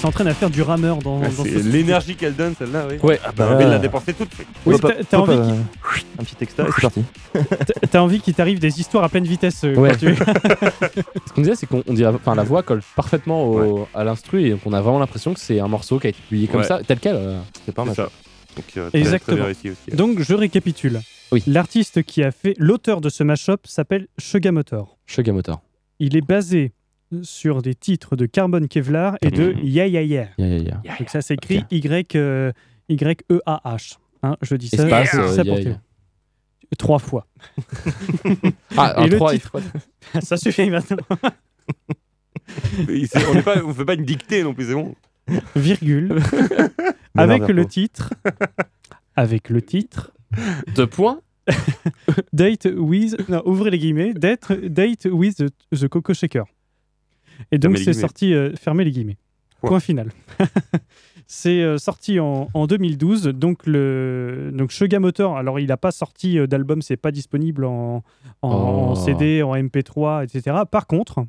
S'entraînent 0.00 0.28
à 0.28 0.34
faire 0.34 0.48
du 0.48 0.62
rameur 0.62 0.96
dans, 0.98 1.18
Ouais, 1.20 1.28
dans 1.28 1.44
c'est 1.44 1.58
ce- 1.62 1.68
L'énergie 1.68 2.16
qu'elle 2.16 2.34
donne, 2.34 2.54
celle-là, 2.58 2.86
oui. 2.90 2.96
Ouais. 3.02 3.20
Ah 3.22 3.32
bah, 3.36 3.50
bah, 3.50 3.58
elle 3.60 3.68
l'a 3.68 3.78
dépensé 3.78 4.14
toute. 4.14 4.30
Oui, 4.64 4.74
Hop, 4.74 4.80
t'as- 4.80 4.88
hop, 4.88 4.96
t'as 5.10 5.18
hop, 5.18 5.28
envie 5.28 5.38
euh, 5.38 5.44
qu'il- 5.94 6.06
Un 6.18 6.24
petit 6.24 6.36
et 6.40 6.46
c'est 6.48 6.80
parti. 6.80 7.04
t'as- 7.90 8.02
envie 8.02 8.20
qu'il 8.20 8.32
t'arrive 8.34 8.58
des 8.60 8.80
histoires 8.80 9.04
à 9.04 9.10
pleine 9.10 9.24
vitesse 9.24 9.62
euh, 9.64 9.74
Ouais. 9.74 9.90
quand 9.90 9.98
tu- 9.98 10.14
Ce 11.26 11.32
qu'on 11.34 11.40
disait, 11.42 11.54
c'est 11.54 11.66
qu'on 11.66 11.82
on 11.86 11.92
dirait, 11.92 12.14
enfin, 12.14 12.34
la 12.34 12.44
voix 12.44 12.62
colle 12.62 12.80
parfaitement 12.96 13.44
au- 13.44 13.88
à 13.94 14.02
l'instru 14.04 14.42
et 14.46 14.56
on 14.64 14.72
a 14.72 14.80
vraiment 14.80 14.98
l'impression 15.00 15.34
que 15.34 15.40
c'est 15.40 15.60
un 15.60 15.68
morceau 15.68 15.98
qui 15.98 16.06
a 16.06 16.10
été 16.10 16.18
publié 16.28 16.46
comme 16.48 16.60
Ouais. 16.62 16.66
ça, 16.66 16.80
tel 16.86 16.98
quel. 16.98 17.16
euh. 17.16 17.38
C'est 17.66 17.74
pas 17.74 17.82
C'est 17.82 17.86
mal. 17.88 17.96
ça. 17.96 18.08
Donc, 18.56 18.64
euh, 18.78 18.88
très- 18.88 18.98
Exactement. 19.00 19.26
très 19.26 19.36
bien 19.36 19.44
réussi 19.44 19.70
aussi. 19.70 19.96
Donc 19.96 20.20
je 20.20 20.34
récapitule. 20.34 21.00
Oui. 21.30 21.42
L'artiste 21.46 22.02
qui 22.04 22.22
a 22.24 22.30
fait 22.32 22.54
l'auteur 22.58 23.02
de 23.02 23.10
ce 23.10 23.22
mashup 23.22 23.66
s'appelle 23.66 24.06
Sugamotor. 24.18 24.96
Sugar 25.06 25.34
Motor. 25.34 25.60
Il 26.00 26.16
est 26.16 26.26
basé 26.26 26.72
sur 27.22 27.62
des 27.62 27.74
titres 27.74 28.16
de 28.16 28.26
Carbon 28.26 28.66
Kevlar 28.66 29.16
et 29.22 29.30
de. 29.30 29.54
Ya 29.62 29.86
Ya 29.86 30.02
Ya. 30.02 30.28
Donc 30.38 31.08
ça 31.08 31.22
s'écrit 31.22 31.64
Y 31.70 32.16
euh, 32.16 32.52
Y 32.88 33.24
E 33.30 33.40
A 33.46 33.60
H. 33.76 33.98
Hein, 34.22 34.36
je 34.42 34.54
dis 34.56 34.68
ça. 34.68 34.84
Espace, 34.84 35.10
je 35.12 35.16
dis 35.16 35.22
euh, 35.22 35.34
ça 35.34 35.44
pour. 35.44 35.80
Trois 36.78 36.98
fois. 36.98 37.26
Ah, 38.76 38.94
Et 38.98 39.02
un 39.02 39.06
le 39.08 39.16
3 39.16 39.32
titre 39.32 39.52
ça 40.22 40.36
suffit 40.36 40.70
maintenant. 40.70 40.98
On 42.88 43.34
ne 43.34 43.42
pas, 43.42 43.60
fait 43.74 43.84
pas 43.84 43.94
une 43.94 44.04
dictée 44.04 44.44
non 44.44 44.54
plus, 44.54 44.66
c'est 44.66 44.74
bon. 44.74 44.94
Virgule. 45.56 46.20
Avec 47.16 47.48
le 47.48 47.66
titre. 47.66 48.14
Avec 49.16 49.50
le 49.50 49.62
titre. 49.62 50.12
Deux 50.76 50.86
points. 50.86 51.20
Date 52.32 52.68
with. 52.76 53.28
Non, 53.28 53.42
ouvrez 53.44 53.70
les 53.70 53.78
guillemets. 53.78 54.14
Date, 54.14 54.52
date 54.52 55.06
with 55.06 55.36
the, 55.36 55.50
the 55.76 55.88
Coco 55.88 56.14
Shaker. 56.14 56.44
Et 57.52 57.58
donc 57.58 57.78
c'est 57.78 57.92
sorti. 57.92 58.34
euh, 58.34 58.54
fermez 58.56 58.84
les 58.84 58.90
guillemets. 58.90 59.16
Point 59.62 59.80
final. 59.80 60.10
c'est 61.26 61.62
euh, 61.62 61.76
sorti 61.78 62.18
en, 62.18 62.48
en 62.54 62.66
2012. 62.66 63.24
Donc 63.24 63.66
le 63.66 64.50
donc 64.54 64.72
Suga 64.72 64.98
Motor. 65.00 65.36
Alors 65.36 65.58
il 65.60 65.66
n'a 65.68 65.76
pas 65.76 65.90
sorti 65.92 66.38
euh, 66.38 66.46
d'album. 66.46 66.80
C'est 66.82 66.96
pas 66.96 67.10
disponible 67.12 67.64
en, 67.64 68.02
en, 68.42 68.48
en. 68.50 68.94
CD, 68.94 69.42
en 69.42 69.54
MP3, 69.54 70.24
etc. 70.24 70.56
Par 70.70 70.86
contre, 70.86 71.26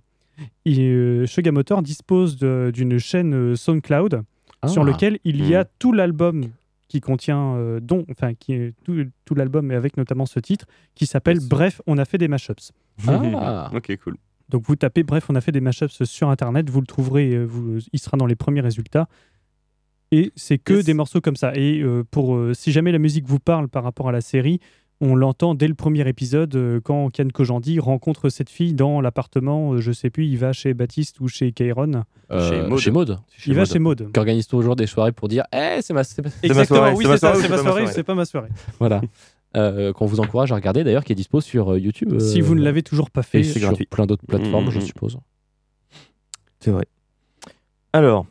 il, 0.65 0.79
euh, 0.81 1.25
Suga 1.27 1.51
Motor 1.51 1.81
dispose 1.81 2.37
d'une 2.37 2.97
chaîne 2.99 3.55
SoundCloud 3.55 4.23
sur 4.67 4.83
Ah. 4.83 4.85
lequel 4.85 5.19
il 5.23 5.45
y 5.47 5.55
a 5.55 5.63
Hmm. 5.63 5.67
tout 5.79 5.91
l'album 5.91 6.45
qui 6.87 6.99
contient, 7.01 7.55
euh, 7.55 7.79
dont, 7.81 8.05
enfin, 8.11 8.33
qui 8.33 8.53
est 8.53 8.73
tout, 8.83 9.05
tout 9.25 9.33
l'album, 9.33 9.65
mais 9.65 9.75
avec 9.75 9.95
notamment 9.97 10.25
ce 10.25 10.39
titre, 10.39 10.65
qui 10.93 11.05
s'appelle. 11.05 11.39
Bref, 11.41 11.81
on 11.87 11.97
a 11.97 12.03
fait 12.05 12.17
des 12.17 12.27
mashups. 12.27 12.71
Ah. 13.07 13.71
Ok, 13.75 13.97
cool. 14.03 14.15
Donc 14.51 14.63
vous 14.67 14.75
tapez 14.75 15.01
Bref, 15.03 15.25
on 15.29 15.35
a 15.35 15.41
fait 15.41 15.51
des 15.51 15.61
mashups 15.61 16.03
sur 16.03 16.29
Internet, 16.29 16.69
vous 16.69 16.81
le 16.81 16.87
trouverez, 16.87 17.31
euh, 17.33 17.43
vous, 17.45 17.79
il 17.91 17.99
sera 17.99 18.17
dans 18.17 18.27
les 18.27 18.35
premiers 18.35 18.61
résultats. 18.61 19.07
Et 20.11 20.31
c'est 20.35 20.57
que 20.57 20.73
Yes. 20.73 20.85
des 20.85 20.93
morceaux 20.93 21.21
comme 21.21 21.37
ça. 21.37 21.53
Et 21.55 21.79
euh, 21.81 22.03
pour, 22.11 22.35
euh, 22.35 22.53
si 22.53 22.71
jamais 22.71 22.91
la 22.91 22.99
musique 22.99 23.25
vous 23.25 23.39
parle 23.39 23.69
par 23.69 23.83
rapport 23.83 24.09
à 24.09 24.11
la 24.11 24.19
série, 24.21 24.59
on 25.03 25.15
l'entend 25.15 25.55
dès 25.55 25.67
le 25.67 25.73
premier 25.73 26.07
épisode 26.07 26.53
euh, 26.55 26.79
quand 26.83 27.09
Ken 27.09 27.31
Kojandi 27.31 27.79
rencontre 27.79 28.27
cette 28.29 28.49
fille 28.49 28.73
dans 28.73 28.99
l'appartement, 29.01 29.73
euh, 29.73 29.77
je 29.79 29.91
sais 29.93 30.09
plus, 30.09 30.27
il 30.27 30.37
va 30.37 30.51
chez 30.53 30.73
Baptiste 30.73 31.21
ou 31.21 31.27
chez 31.29 31.53
Kairon. 31.53 32.03
Euh, 32.29 32.49
Chez 32.49 32.67
Maud. 32.67 32.79
Chez 32.79 32.91
Maud. 32.91 33.19
Il 33.47 33.53
va 33.55 33.65
chez 33.65 33.79
Maud. 33.79 34.11
Qui 34.13 34.19
organise 34.19 34.47
toujours 34.47 34.75
des 34.75 34.85
soirées 34.85 35.11
pour 35.13 35.27
dire 35.29 35.45
Eh, 35.53 35.79
c'est 35.81 35.93
ma. 35.93 36.03
c'est 36.03 36.21
ma- 36.23 36.29
C'est 36.29 36.53
ma 36.53 36.65
soirée, 36.65 36.91
oui, 36.93 37.03
c'est 37.03 37.07
ma 37.09 37.15
c'est 37.17 37.19
ça, 37.21 37.27
soirée 37.33 37.37
ou 37.39 37.41
c'est 37.41 37.49
ma 37.49 37.57
soirée, 37.71 37.87
c'est 37.87 38.03
pas 38.03 38.15
ma 38.15 38.25
soirée. 38.25 38.49
Voilà. 38.79 39.01
Euh, 39.57 39.91
Qu'on 39.93 40.05
vous 40.05 40.19
encourage 40.21 40.51
à 40.51 40.55
regarder 40.55 40.83
d'ailleurs, 40.83 41.03
qui 41.03 41.11
est 41.11 41.15
dispo 41.15 41.41
sur 41.41 41.73
euh, 41.73 41.79
YouTube. 41.79 42.19
Si 42.19 42.39
euh, 42.39 42.43
vous 42.43 42.55
ne 42.55 42.61
l'avez 42.61 42.83
toujours 42.83 43.09
pas 43.11 43.21
fait, 43.23 43.43
c'est 43.43 43.59
sur 43.59 43.67
gratuit. 43.67 43.85
plein 43.85 44.05
d'autres 44.05 44.25
plateformes, 44.25 44.71
je 44.71 44.79
suppose. 44.79 45.17
C'est 46.61 46.71
vrai. 46.71 46.85
Alors, 47.93 48.25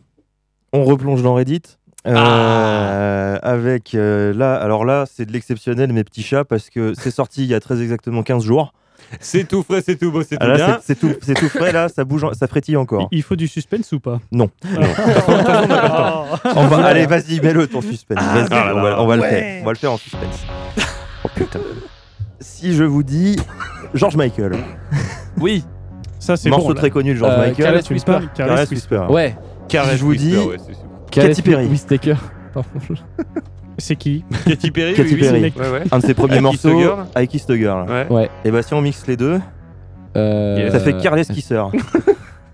on 0.72 0.84
replonge 0.84 1.22
dans 1.22 1.34
Reddit. 1.34 1.62
euh, 2.06 2.14
Ah. 2.16 3.34
avec 3.42 3.94
euh, 3.94 4.32
là, 4.32 4.54
alors 4.56 4.86
là, 4.86 5.04
c'est 5.12 5.26
de 5.26 5.32
l'exceptionnel, 5.32 5.92
mes 5.92 6.04
petits 6.04 6.22
chats, 6.22 6.44
parce 6.46 6.70
que 6.70 6.94
c'est 6.94 7.10
sorti 7.10 7.42
il 7.42 7.48
y 7.48 7.54
a 7.54 7.60
très 7.60 7.82
exactement 7.82 8.22
15 8.22 8.44
jours. 8.44 8.72
C'est 9.18 9.46
tout 9.48 9.62
frais, 9.62 9.82
c'est 9.84 9.96
tout 9.96 10.12
beau, 10.12 10.22
c'est 10.22 10.36
Ah, 10.40 10.44
tout 10.44 10.50
là, 10.52 10.56
bien. 10.56 10.78
c'est- 10.82 10.94
tout, 10.94 11.12
c'est 11.20 11.34
tout 11.34 11.48
frais, 11.48 11.72
là, 11.72 11.88
ça 11.88 12.04
bouge, 12.04 12.24
ça 12.32 12.46
frétille 12.46 12.76
encore. 12.76 13.08
il 13.10 13.22
faut 13.22 13.34
du 13.36 13.48
suspense 13.48 13.90
ou 13.92 13.98
pas? 14.00 14.20
Non. 14.32 14.48
Ah. 14.80 16.24
On 16.56 16.66
va, 16.68 16.84
allez, 16.86 17.06
vas-y, 17.06 17.40
mets-le 17.40 17.66
ton 17.66 17.80
suspense. 17.82 18.18
Ah 18.22 18.72
on, 18.74 18.80
va, 18.80 18.90
là. 18.90 19.02
on 19.02 19.06
va 19.06 19.16
le 19.16 19.22
faire. 19.22 19.62
On 19.62 19.64
va 19.66 19.72
le 19.72 19.78
faire 19.78 19.92
en 19.92 19.96
suspense. 19.98 20.44
Oh 21.24 21.28
putain. 21.34 21.60
Si 22.40 22.74
je 22.74 22.84
vous 22.84 23.02
dis 23.02 23.36
George 23.94 24.16
Michael, 24.16 24.52
Oui. 25.40 25.64
Ça, 26.18 26.36
c'est 26.36 26.50
morceau 26.50 26.68
bon. 26.68 26.72
là. 26.74 26.80
très 26.80 26.90
connu 26.90 27.12
de 27.14 27.18
George 27.18 27.32
Euh, 27.34 27.38
Michael. 27.38 27.56
Careless 27.64 27.90
Whisper. 27.90 28.18
Careless 28.34 28.70
Whisper. 28.70 28.96
Whisper. 28.98 29.12
Ouais. 29.12 29.36
Caresse 29.68 29.98
je 29.98 30.04
vous 30.04 30.10
Whisper, 30.10 30.26
dis- 30.28 30.36
ouais, 30.36 30.56
c'est 30.58 30.74
sûr. 30.74 30.84
Katy 31.10 31.42
Perry. 31.42 31.66
Whittaker. 31.66 32.14
Pardon. 32.54 32.68
C'est 33.78 33.96
qui 33.96 34.24
Katy 34.46 34.70
Perry, 34.70 34.94
Katy 34.94 35.14
oui, 35.14 35.14
oui, 35.14 35.20
Perry. 35.20 35.52
Ouais, 35.56 35.70
ouais. 35.80 35.82
Un 35.90 35.98
de 36.00 36.04
ses 36.06 36.12
premiers 36.14 36.40
morceaux, 36.40 36.78
Girl. 36.78 37.06
I 37.16 37.26
Kissed 37.28 37.50
a 37.50 37.56
Girl. 37.56 37.88
Ouais. 37.88 38.06
Ouais. 38.10 38.30
Et 38.44 38.50
bah 38.50 38.62
si 38.62 38.74
on 38.74 38.82
mixe 38.82 39.06
les 39.06 39.16
deux, 39.16 39.40
Euh, 40.16 40.70
ça 40.70 40.80
fait 40.80 40.96
Careless 40.98 41.28
Kisser. 41.32 41.62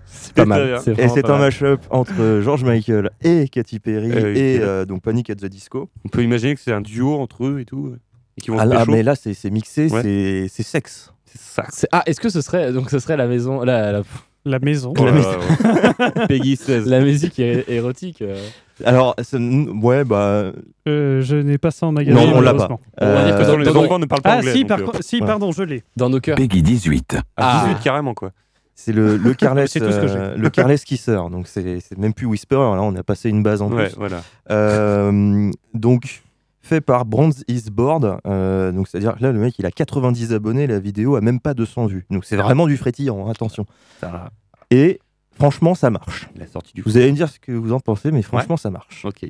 C'est 0.05 0.33
pas 0.33 0.45
mal. 0.45 0.79
C'est 0.83 0.91
Et 0.91 0.93
vraiment 0.93 1.13
c'est 1.15 1.21
pas 1.23 1.29
un 1.29 1.31
mal. 1.39 1.41
mashup 1.47 1.81
entre 1.89 2.39
George 2.41 2.63
Michael 2.63 3.09
et 3.23 3.47
Katy 3.49 3.79
Perry 3.79 4.11
Eh 4.15 4.23
oui, 4.23 4.37
et 4.37 4.59
euh, 4.61 4.85
donc 4.85 5.01
Panic 5.01 5.29
at 5.31 5.35
the 5.35 5.45
Disco. 5.45 5.89
On 6.05 6.09
peut 6.09 6.23
imaginer 6.23 6.53
que 6.55 6.61
c'est 6.61 6.71
un 6.71 6.81
duo 6.81 7.15
entre 7.19 7.45
eux 7.45 7.59
et 7.59 7.65
tout. 7.65 7.95
Et 8.37 8.41
qu'ils 8.41 8.53
vont 8.53 8.59
Ah, 8.59 8.65
se 8.65 8.69
là, 8.69 8.79
pécho. 8.79 8.91
mais 8.91 9.03
là 9.03 9.15
c'est 9.15 9.33
c'est 9.33 9.49
mixé, 9.49 9.89
Ouais. 9.91 10.01
c'est 10.03 10.47
c'est 10.49 10.63
sexe. 10.63 11.11
C'est 11.25 11.39
ça. 11.41 11.63
C'est- 11.69 11.89
Ah, 11.91 12.03
est-ce 12.05 12.19
que 12.19 12.29
ce 12.29 12.41
serait 12.41 12.71
donc 12.71 12.89
ce 12.89 12.99
serait 12.99 13.17
la 13.17 13.27
maison 13.27 13.63
la, 13.63 13.91
la, 13.91 14.01
La 14.45 14.59
maison. 14.59 14.93
Oh 14.97 15.03
ouais. 15.03 15.11
Peggy 16.29 16.55
16. 16.55 16.87
la 16.87 17.01
musique 17.01 17.37
é- 17.39 17.65
érotique 17.67 18.21
euh. 18.21 18.37
Alors 18.85 19.13
c'est- 19.21 19.37
ouais 19.37 20.05
bah 20.05 20.51
Euh, 20.87 21.21
je 21.21 21.35
n'ai 21.35 21.57
pas 21.57 21.71
ça 21.71 21.87
en 21.87 21.91
magasin. 21.91 22.15
Non, 22.17 22.37
on 22.37 22.39
l'a 22.41 22.53
que 22.53 22.61
euh, 23.01 23.45
dans 23.45 23.57
les 23.57 23.65
dans- 23.65 23.83
enfants 23.83 23.99
ne 23.99 24.05
parlent 24.05 24.21
pas 24.21 24.33
Ah, 24.35 24.37
anglais. 24.37 24.53
si, 24.53 24.63
donc, 24.63 24.85
par 24.85 24.95
euh, 24.95 24.99
si 25.01 25.19
ouais. 25.19 25.27
pardon, 25.27 25.51
je 25.51 25.63
l'ai. 25.63 25.83
dans 25.97 26.09
nos 26.09 26.19
cœurs. 26.21 26.37
Peggy 26.37 26.61
18. 26.61 27.15
À 27.35 27.61
Ah. 27.61 27.63
18 27.67 27.83
carrément 27.83 28.13
quoi. 28.13 28.31
c'est 28.73 28.93
le, 28.93 29.17
le 29.17 29.33
Careless 29.41 29.71
C'est 29.71 29.79
tout 29.81 29.91
ce 29.91 29.99
que 29.99 30.07
j'ai. 30.07 30.15
euh, 30.15 30.37
le 30.37 30.49
Careless 30.49 30.85
Kisser. 30.85 31.17
Donc 31.31 31.47
c'est 31.47 31.79
c'est 31.81 31.97
même 31.97 32.13
plus 32.13 32.27
Whisper, 32.27 32.55
là 32.55 32.81
on 32.83 32.95
a 32.95 33.03
passé 33.03 33.29
une 33.29 33.43
base 33.43 33.61
en 33.61 33.69
Ouais, 33.71 33.87
plus. 33.89 33.97
voilà. 33.97 34.21
Euh, 34.51 35.51
donc 35.73 36.21
fait 36.67 36.81
par 36.81 37.05
Bronze 37.05 37.43
Is 37.47 37.69
Board. 37.71 38.19
euh, 38.27 38.71
donc 38.71 38.87
c'est-à-dire 38.87 39.15
que 39.17 39.23
là 39.23 39.31
le 39.31 39.39
mec 39.39 39.57
il 39.57 39.65
a 39.65 39.71
90 39.71 40.33
abonnés, 40.33 40.67
la 40.67 40.79
vidéo 40.79 41.15
a 41.15 41.21
même 41.21 41.39
pas 41.39 41.53
200 41.53 41.87
vues. 41.87 42.05
Donc 42.11 42.25
c'est 42.25 42.35
vraiment 42.37 42.67
du 42.67 42.77
frétillant, 42.77 43.25
hein, 43.27 43.31
attention. 43.31 43.65
Ça, 43.99 44.29
Et 44.69 44.99
franchement 45.35 45.73
ça 45.75 45.89
marche. 45.89 46.29
la 46.35 46.45
sortie 46.47 46.73
du 46.73 46.81
Vous 46.81 46.97
allez 46.97 47.11
me 47.11 47.15
dire 47.15 47.29
ce 47.29 47.39
que 47.39 47.51
vous 47.51 47.73
en 47.73 47.79
pensez, 47.79 48.11
mais 48.11 48.21
franchement 48.21 48.57
ça 48.57 48.69
marche. 48.69 49.05
Ok. 49.05 49.25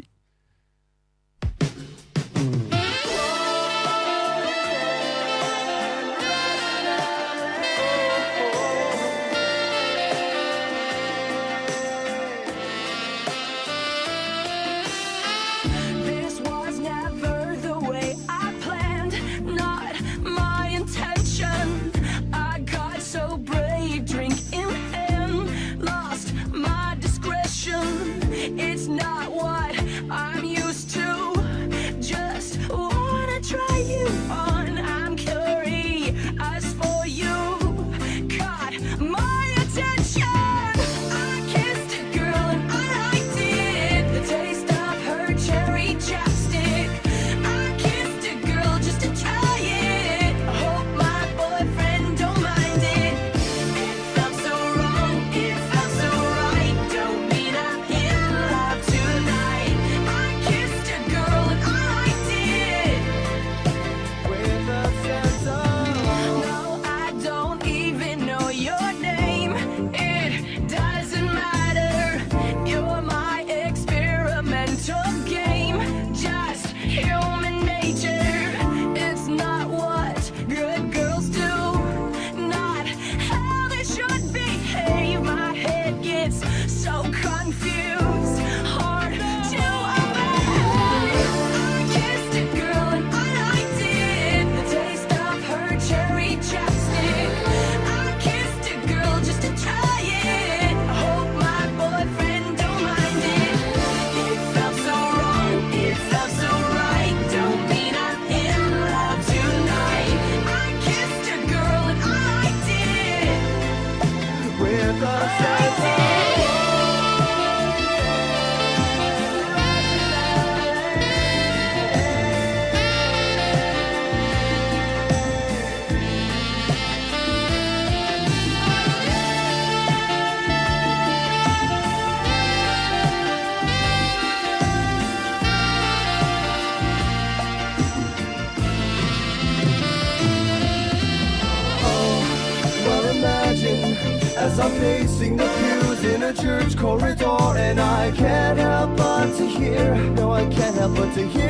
To 151.18 151.28
hear 151.30 151.47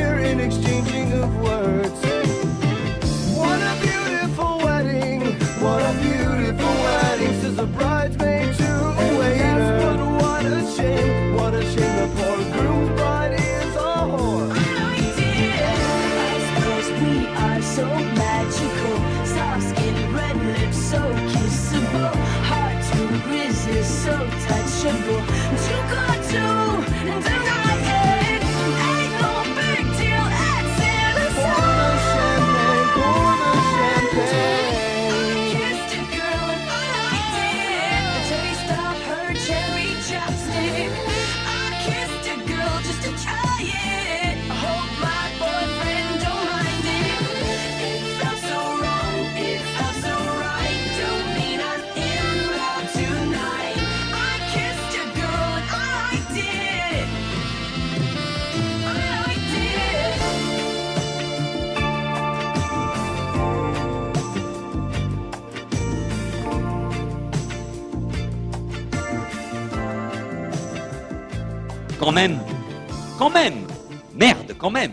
quand 74.68 74.80
même 74.80 74.91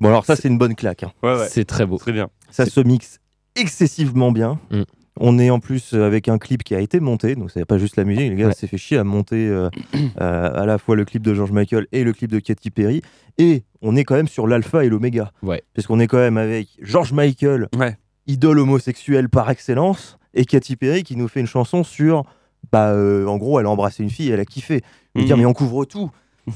Bon, 0.00 0.08
alors 0.08 0.24
ça, 0.24 0.36
c'est 0.36 0.48
une 0.48 0.58
bonne 0.58 0.74
claque. 0.74 1.02
hein. 1.04 1.12
Ouais, 1.22 1.36
ouais. 1.36 1.46
C'est 1.48 1.64
très 1.64 1.86
beau. 1.86 1.96
Très 1.98 2.12
bien. 2.12 2.28
Ça 2.50 2.66
se 2.66 2.80
mixe 2.80 3.18
excessivement 3.54 4.32
bien. 4.32 4.58
Mm. 4.70 4.82
On 5.20 5.38
est 5.38 5.50
en 5.50 5.60
plus 5.60 5.92
avec 5.94 6.28
un 6.28 6.38
clip 6.38 6.64
qui 6.64 6.74
a 6.74 6.80
été 6.80 6.98
monté, 6.98 7.34
donc 7.36 7.50
c'est 7.50 7.64
pas 7.66 7.78
juste 7.78 7.96
la 7.96 8.04
musique. 8.04 8.30
Le 8.30 8.34
gars 8.36 8.46
Ouais. 8.48 8.54
s'est 8.54 8.66
fait 8.66 8.78
chier 8.78 8.96
à 8.96 9.04
monter 9.04 9.46
euh, 9.48 9.68
euh, 10.20 10.50
à 10.62 10.64
la 10.66 10.78
fois 10.78 10.96
le 10.96 11.04
clip 11.04 11.22
de 11.22 11.34
George 11.34 11.52
Michael 11.52 11.86
et 11.92 12.02
le 12.02 12.12
clip 12.12 12.30
de 12.30 12.38
Katy 12.38 12.70
Perry. 12.70 13.02
Et 13.38 13.64
on 13.82 13.94
est 13.94 14.04
quand 14.04 14.14
même 14.14 14.28
sur 14.28 14.46
l'alpha 14.46 14.84
et 14.84 14.88
l'oméga. 14.88 15.30
Ouais. 15.42 15.62
Parce 15.74 15.86
qu'on 15.86 16.00
est 16.00 16.06
quand 16.06 16.18
même 16.18 16.38
avec 16.38 16.68
George 16.80 17.12
Michael, 17.12 17.68
Ouais. 17.76 17.96
idole 18.26 18.58
homosexuelle 18.58 19.28
par 19.28 19.50
excellence, 19.50 20.18
et 20.34 20.44
Katy 20.46 20.76
Perry 20.76 21.02
qui 21.02 21.16
nous 21.16 21.28
fait 21.28 21.40
une 21.40 21.46
chanson 21.46 21.84
sur. 21.84 22.24
Bah, 22.72 22.90
euh, 22.92 23.26
en 23.26 23.36
gros, 23.36 23.60
elle 23.60 23.66
a 23.66 23.70
embrassé 23.70 24.02
une 24.02 24.10
fille, 24.10 24.30
elle 24.30 24.40
a 24.40 24.44
kiffé. 24.46 24.80
Je 25.14 25.20
veux 25.20 25.26
dire, 25.26 25.36
Mhm. 25.36 25.42
mais 25.42 25.46
on 25.46 25.52
couvre 25.52 25.84
tout. 25.84 26.10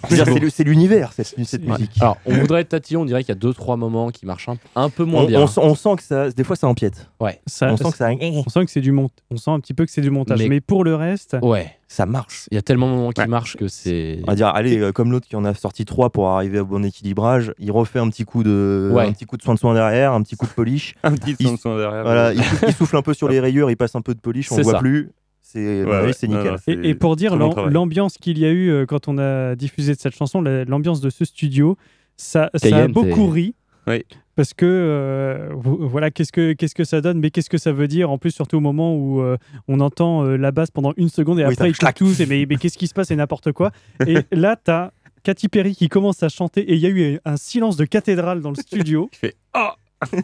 C'est 0.08 0.64
l'univers, 0.64 1.12
cette, 1.12 1.34
cette 1.44 1.62
Ouais. 1.64 1.70
musique. 1.72 1.92
Alors, 2.00 2.16
on 2.26 2.34
voudrait 2.34 2.62
être 2.62 2.70
tatillon, 2.70 3.02
on 3.02 3.04
dirait 3.04 3.22
qu'il 3.22 3.28
y 3.28 3.36
a 3.36 3.40
deux 3.40 3.54
trois 3.54 3.76
moments 3.76 4.10
qui 4.10 4.26
marchent 4.26 4.48
un, 4.48 4.56
un 4.74 4.90
peu 4.90 5.04
moins 5.04 5.22
On, 5.22 5.26
bien. 5.26 5.40
on 5.40 5.46
sent- 5.46 5.60
on 5.62 5.74
sent 5.74 5.96
que 5.96 6.02
ça, 6.02 6.30
des 6.30 6.42
fois, 6.44 6.56
ça 6.56 6.66
empiète. 6.66 7.08
Ça, 7.46 7.72
On 7.72 7.76
sent 7.76 7.90
que 7.92 7.96
ça, 7.96 8.10
on 8.20 8.48
sent 8.48 8.64
que 8.64 8.70
c'est 8.70 8.80
du 8.80 8.90
mont... 8.92 9.08
on 9.30 9.36
sent 9.36 9.50
un 9.50 9.60
petit 9.60 9.74
peu 9.74 9.84
que 9.84 9.92
c'est 9.92 10.00
du 10.00 10.10
montage. 10.10 10.38
Mais- 10.40 10.48
Mais, 10.48 10.60
pour 10.60 10.82
le 10.82 10.94
reste, 10.96 11.36
Ouais, 11.42 11.70
ça 11.86 12.04
marche. 12.04 12.46
il 12.50 12.56
y 12.56 12.58
a 12.58 12.62
tellement 12.62 12.88
de 12.90 12.94
moments 12.96 13.10
qui 13.12 13.20
Ouais. 13.20 13.26
marchent 13.28 13.56
que 13.56 13.68
c'est. 13.68 14.18
On 14.24 14.26
va 14.26 14.34
dire, 14.34 14.48
allez, 14.48 14.78
euh, 14.78 14.90
comme 14.92 15.12
l'autre 15.12 15.28
qui 15.28 15.36
en 15.36 15.44
a 15.44 15.54
sorti 15.54 15.84
trois 15.84 16.10
pour 16.10 16.28
arriver 16.30 16.58
au 16.58 16.66
bon 16.66 16.84
équilibrage, 16.84 17.52
il 17.58 17.70
refait 17.70 18.00
un 18.00 18.08
petit 18.08 18.24
coup 18.24 18.42
de, 18.42 18.90
Ouais. 18.92 19.06
un 19.06 19.12
petit 19.12 19.24
coup 19.26 19.36
de 19.36 19.42
soin 19.42 19.54
de 19.54 19.58
soin 19.60 19.72
derrière, 19.74 20.12
un 20.12 20.22
petit 20.22 20.36
coup 20.36 20.46
de 20.46 20.50
polish. 20.52 20.94
Un 21.04 21.12
petit 21.14 21.36
Il- 21.38 21.46
son 21.46 21.56
son 21.56 21.76
derrière. 21.76 22.02
voilà, 22.02 22.32
il, 22.32 22.42
sou- 22.42 22.56
il 22.66 22.74
souffle 22.74 22.96
un 22.96 23.02
peu 23.02 23.14
sur 23.14 23.28
les 23.28 23.38
rayures, 23.40 23.70
il 23.70 23.76
passe 23.76 23.94
un 23.94 24.02
peu 24.02 24.14
de 24.14 24.20
polish, 24.20 24.50
on 24.50 24.56
C'est 24.56 24.62
voit 24.62 24.72
ça. 24.72 24.78
plus. 24.78 25.10
C'est, 25.56 25.84
Ouais, 25.84 26.00
ouais. 26.00 26.28
nickel. 26.28 26.56
Et, 26.84 26.94
pour 26.94 27.16
dire 27.16 27.36
l'ambiance 27.36 28.18
qu'il 28.18 28.38
y 28.38 28.44
a 28.44 28.50
eu 28.50 28.70
euh, 28.70 28.86
quand 28.86 29.08
on 29.08 29.18
a 29.18 29.54
diffusé 29.56 29.94
cette 29.94 30.14
chanson, 30.14 30.40
la- 30.42 30.64
l'ambiance 30.64 31.00
de 31.00 31.10
ce 31.10 31.24
studio, 31.24 31.76
ça, 32.16 32.50
ça 32.54 32.76
a 32.76 32.88
beaucoup 32.88 33.26
ri. 33.28 33.54
Oui. 33.86 34.04
Parce 34.34 34.52
que 34.52 34.66
euh, 34.66 35.48
vo- 35.54 35.86
voilà, 35.88 36.10
qu'est-ce 36.10 36.32
que 36.32 36.52
qu'est-ce 36.52 36.74
que 36.74 36.84
ça 36.84 37.00
donne, 37.00 37.18
mais 37.20 37.30
qu'est-ce 37.30 37.48
que 37.48 37.56
ça 37.56 37.72
veut 37.72 37.88
dire? 37.88 38.10
En 38.10 38.18
plus, 38.18 38.32
surtout 38.32 38.56
au 38.58 38.60
moment 38.60 38.94
où 38.94 39.20
euh, 39.22 39.36
on 39.68 39.80
entend 39.80 40.24
euh, 40.24 40.36
la 40.36 40.50
basse 40.50 40.70
pendant 40.70 40.92
une 40.98 41.08
seconde 41.08 41.38
et 41.40 41.46
Oui, 41.46 41.52
après 41.52 41.70
ils 41.70 41.76
claquent 41.76 41.96
tous. 41.96 42.20
Et 42.20 42.26
mais, 42.26 42.44
mais 42.48 42.56
qu'est-ce 42.56 42.76
qui 42.76 42.86
se 42.88 42.92
passe 42.94 43.10
et 43.10 43.16
n'importe 43.16 43.52
quoi. 43.52 43.70
Et 44.06 44.16
là, 44.32 44.56
t'as 44.62 44.90
Katy 45.22 45.48
Perry 45.48 45.74
qui 45.74 45.88
commence 45.88 46.22
à 46.22 46.28
chanter 46.28 46.60
et 46.62 46.74
il 46.74 46.80
y 46.80 46.86
a 46.86 46.90
eu 46.90 47.18
un 47.24 47.36
silence 47.38 47.76
de 47.76 47.84
cathédrale 47.86 48.40
dans 48.42 48.50
le 48.50 48.56
studio. 48.56 49.08
Ah 49.54 49.74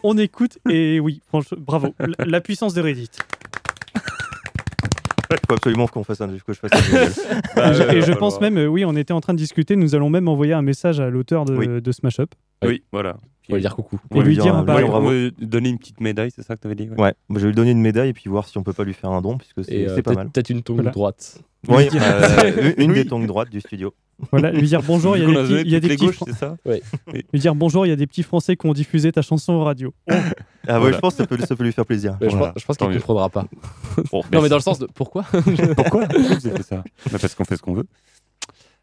On 0.03 0.15
écoute 0.19 0.59
et 0.69 0.99
oui, 0.99 1.19
franchement, 1.27 1.57
bravo. 1.59 1.95
La, 1.97 2.25
la 2.25 2.41
puissance 2.41 2.75
de 2.75 2.81
Reddit. 2.81 3.09
Il 5.43 5.47
faut 5.47 5.53
absolument 5.55 5.87
qu'on 5.87 6.03
fasse 6.03 6.21
un, 6.21 6.27
que 6.27 6.53
je 6.53 6.59
fasse 6.59 6.71
un. 6.73 7.41
Bah, 7.55 7.71
et 7.93 8.01
je, 8.01 8.11
et 8.11 8.15
pense 8.15 8.39
même, 8.41 8.57
euh, 8.57 8.67
oui, 8.67 8.85
on 8.85 8.95
était 8.95 9.13
en 9.13 9.21
train 9.21 9.33
de 9.33 9.37
discuter, 9.37 9.75
nous 9.75 9.95
allons 9.95 10.09
même 10.09 10.27
envoyer 10.27 10.53
un 10.53 10.61
message 10.61 10.99
à 10.99 11.09
l'auteur 11.09 11.45
de, 11.45 11.55
Oui. 11.55 11.81
de 11.81 11.91
Smash 11.91 12.19
Up. 12.19 12.33
Oui, 12.65 12.83
voilà. 12.91 13.17
On 13.49 13.53
va 13.53 13.57
lui 13.57 13.61
dire 13.61 13.75
coucou. 13.75 13.99
Et 14.15 14.21
lui 14.21 14.37
dire 14.37 14.55
un 14.55 14.63
pareil. 14.63 14.83
lui 14.85 14.89
on 14.89 15.01
bravo. 15.01 15.11
donner 15.41 15.67
une 15.69 15.77
petite 15.77 15.99
médaille, 15.99 16.31
c'est 16.33 16.43
ça 16.43 16.55
que 16.55 16.61
tu 16.61 16.67
avais 16.67 16.75
dit 16.75 16.89
ouais. 16.97 17.13
Je 17.29 17.39
vais 17.39 17.47
lui 17.47 17.53
donner 17.55 17.71
une 17.71 17.81
médaille 17.81 18.09
et 18.09 18.13
puis 18.13 18.29
voir 18.29 18.47
si 18.47 18.57
on 18.57 18.63
peut 18.63 18.71
pas 18.71 18.85
lui 18.85 18.93
faire 18.93 19.11
un 19.11 19.21
don, 19.21 19.37
puisque 19.37 19.65
c'est 19.65 19.83
euh, 19.85 19.95
pas 19.97 20.01
peut-être 20.01 20.15
mal. 20.15 20.29
peut-être 20.29 20.49
une 20.49 20.63
tongue 20.63 20.77
Voilà. 20.77 20.91
droite. 20.91 21.41
Oui, 21.67 21.89
euh, 21.95 22.73
une 22.77 22.83
une 22.83 22.91
Oui. 22.91 23.03
des 23.03 23.05
tongues 23.05 23.27
droites 23.27 23.49
du 23.49 23.59
studio. 23.59 23.93
Voilà, 24.31 24.51
lui 24.51 24.67
dire 24.67 24.81
bonjour, 24.83 25.15
il 25.17 25.23
y 25.23 25.25
a 25.25 25.27
des 25.27 25.33
petits, 25.63 25.69
y 25.69 25.75
a 25.75 25.79
des 25.79 25.87
petits 25.89 26.05
gauches, 26.05 26.15
Fran- 26.15 26.25
ça 26.37 26.55
lui 27.33 27.39
dire 27.39 27.55
bonjour, 27.55 27.85
il 27.85 27.89
y 27.89 27.91
a 27.91 27.95
des 27.95 28.07
petits 28.07 28.23
Français 28.23 28.55
qui 28.55 28.65
ont 28.67 28.73
diffusé 28.73 29.11
ta 29.11 29.21
chanson 29.21 29.53
aux 29.53 29.63
radio. 29.63 29.93
Ah 30.09 30.15
ouais, 30.15 30.79
Voilà. 30.79 30.95
je 30.95 30.99
pense 31.01 31.13
que 31.15 31.23
ça 31.23 31.27
peut, 31.27 31.37
ça 31.39 31.55
peut 31.55 31.63
lui 31.63 31.71
faire 31.73 31.85
plaisir. 31.85 32.17
Voilà. 32.21 32.37
pense, 32.51 32.61
je 32.61 32.65
pense 32.65 32.77
qu'il 32.77 32.87
ne 32.89 32.93
comprendra 32.95 33.29
pas. 33.29 33.45
Bon, 34.11 34.23
Non, 34.31 34.41
mais 34.41 34.49
dans 34.49 34.55
le 34.57 34.61
sens 34.61 34.79
de 34.79 34.87
pourquoi 34.93 35.23
Pourquoi 35.75 36.05
vous 36.07 36.47
avez 36.47 36.57
fait 36.57 36.63
ça 36.63 36.83
Bah, 37.11 37.17
Parce 37.19 37.35
qu'on 37.35 37.45
fait 37.45 37.57
ce 37.57 37.61
qu'on 37.61 37.73
veut. 37.73 37.85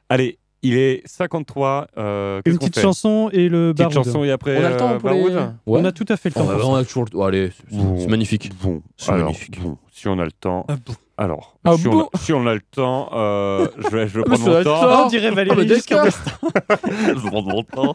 Allez, 0.09 0.39
il 0.63 0.77
est 0.77 1.03
53. 1.07 1.87
Euh, 1.97 2.43
qu'est-ce 2.45 2.53
Une 2.55 2.59
petite 2.59 2.75
fait 2.77 2.83
chanson 2.83 3.31
et 3.33 3.49
le 3.49 3.73
Petite 3.75 3.93
baroud. 3.93 4.05
chanson 4.05 4.25
et 4.25 4.31
après. 4.31 4.59
On 4.61 4.65
a 4.65 4.71
le 4.71 4.77
temps 4.77 4.91
euh, 4.91 4.99
pour 4.99 5.11
les. 5.11 5.23
Ouais. 5.23 5.41
On 5.67 5.85
a 5.85 5.93
tout 5.93 6.05
à 6.09 6.17
fait 6.17 6.29
le 6.29 6.35
Oh, 6.37 6.41
temps. 6.41 6.47
bah, 6.47 6.59
on 6.65 6.75
a 6.75 6.85
toujours. 6.85 7.05
le- 7.05 7.11
oh, 7.15 7.23
allez, 7.25 7.51
c'est 7.71 7.77
Bon. 7.77 8.09
magnifique. 8.09 8.51
Bon, 8.63 8.83
C'est 8.97 9.11
alors, 9.13 9.25
magnifique. 9.27 9.61
bon, 9.61 9.79
si 9.93 10.09
on 10.09 10.19
a 10.19 10.25
le 10.25 10.33
temps. 10.33 10.65
Ah 10.69 10.77
bon. 10.85 10.95
Alors, 11.21 11.59
Ah 11.65 11.77
si, 11.77 11.87
on 11.87 12.01
a, 12.01 12.09
si 12.19 12.33
on 12.33 12.47
a 12.47 12.55
le 12.55 12.63
temps, 12.63 13.11
euh, 13.13 13.69
je 13.77 13.89
vais, 13.89 14.09
je 14.09 14.19
vais 14.19 14.23
prendre 14.25 14.43
mon 14.49 14.65
temps. 14.65 15.05
On 15.05 15.09
dirait 15.09 15.31
Valérie 15.31 15.67
le 15.67 15.75
Giscard. 15.75 16.07
Je 16.07 17.27
prends 17.29 17.43
mon 17.43 17.63
temps. 17.63 17.95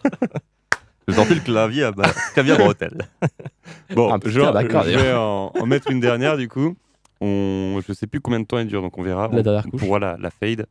Je 1.08 1.14
sortais 1.14 1.34
le 1.36 1.40
clavier 1.42 1.84
à 1.86 1.92
bah, 1.92 2.04
clavier 2.34 2.54
à 2.54 2.58
bretelles. 2.58 2.98
Bon, 3.96 4.12
Ah, 4.14 4.20
putain, 4.20 4.30
je, 4.84 4.98
vais 4.98 5.14
en, 5.14 5.52
en 5.60 5.66
mettre 5.66 5.90
une 5.90 6.00
dernière 6.00 6.38
du 6.38 6.48
coup. 6.48 6.76
On, 7.20 7.80
je 7.88 7.94
sais 7.94 8.06
plus 8.08 8.22
combien 8.22 8.40
de 8.42 8.46
temps 8.46 8.60
elle 8.60 8.68
dure, 8.68 8.82
donc 8.84 8.96
on 8.98 9.02
verra. 9.02 9.28
La 9.32 9.42
dernière 9.42 9.64
on 9.66 9.70
couche. 9.72 9.82
pourra 9.82 9.98
la, 10.00 10.18
la 10.20 10.30
fade 10.30 10.68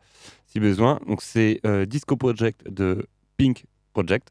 si 0.46 0.60
besoin. 0.60 1.00
Donc 1.08 1.22
c'est 1.22 1.60
euh, 1.66 1.86
Disco 1.86 2.16
Project 2.16 2.68
de 2.70 3.06
Pink 3.36 3.64
Project. 3.94 4.28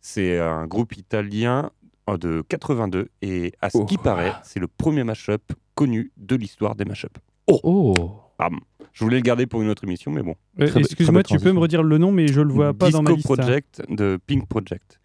C'est 0.00 0.38
un 0.38 0.66
groupe 0.66 0.96
italien 0.96 1.70
euh, 2.08 2.16
de 2.16 2.42
82 2.48 3.08
et 3.20 3.52
à 3.60 3.68
ce 3.68 3.78
Oh. 3.78 3.84
qui 3.84 3.98
paraît, 3.98 4.32
c'est 4.42 4.60
le 4.60 4.68
premier 4.68 5.04
mashup 5.04 5.52
connu 5.74 6.12
de 6.16 6.36
l'histoire 6.36 6.74
des 6.74 6.84
mashups. 6.86 7.20
Oh 7.48 8.20
Bam. 8.38 8.60
Je 8.92 9.04
voulais 9.04 9.16
le 9.16 9.22
garder 9.22 9.46
pour 9.46 9.62
une 9.62 9.68
autre 9.68 9.84
émission, 9.84 10.10
mais 10.10 10.22
bon. 10.22 10.34
Euh, 10.60 10.66
Excuse-moi, 10.74 11.22
tu 11.22 11.38
peux 11.38 11.52
me 11.52 11.58
redire 11.60 11.82
le 11.82 11.98
nom, 11.98 12.10
mais 12.12 12.26
je 12.28 12.40
le 12.40 12.52
vois 12.52 12.74
pas 12.74 12.86
Disco 12.86 12.98
dans 13.02 13.10
ma 13.10 13.16
liste. 13.16 13.30
hein. 13.30 13.34
Project 13.36 13.82
de 13.88 14.18
Pink 14.26 14.46
Project. 14.48 15.00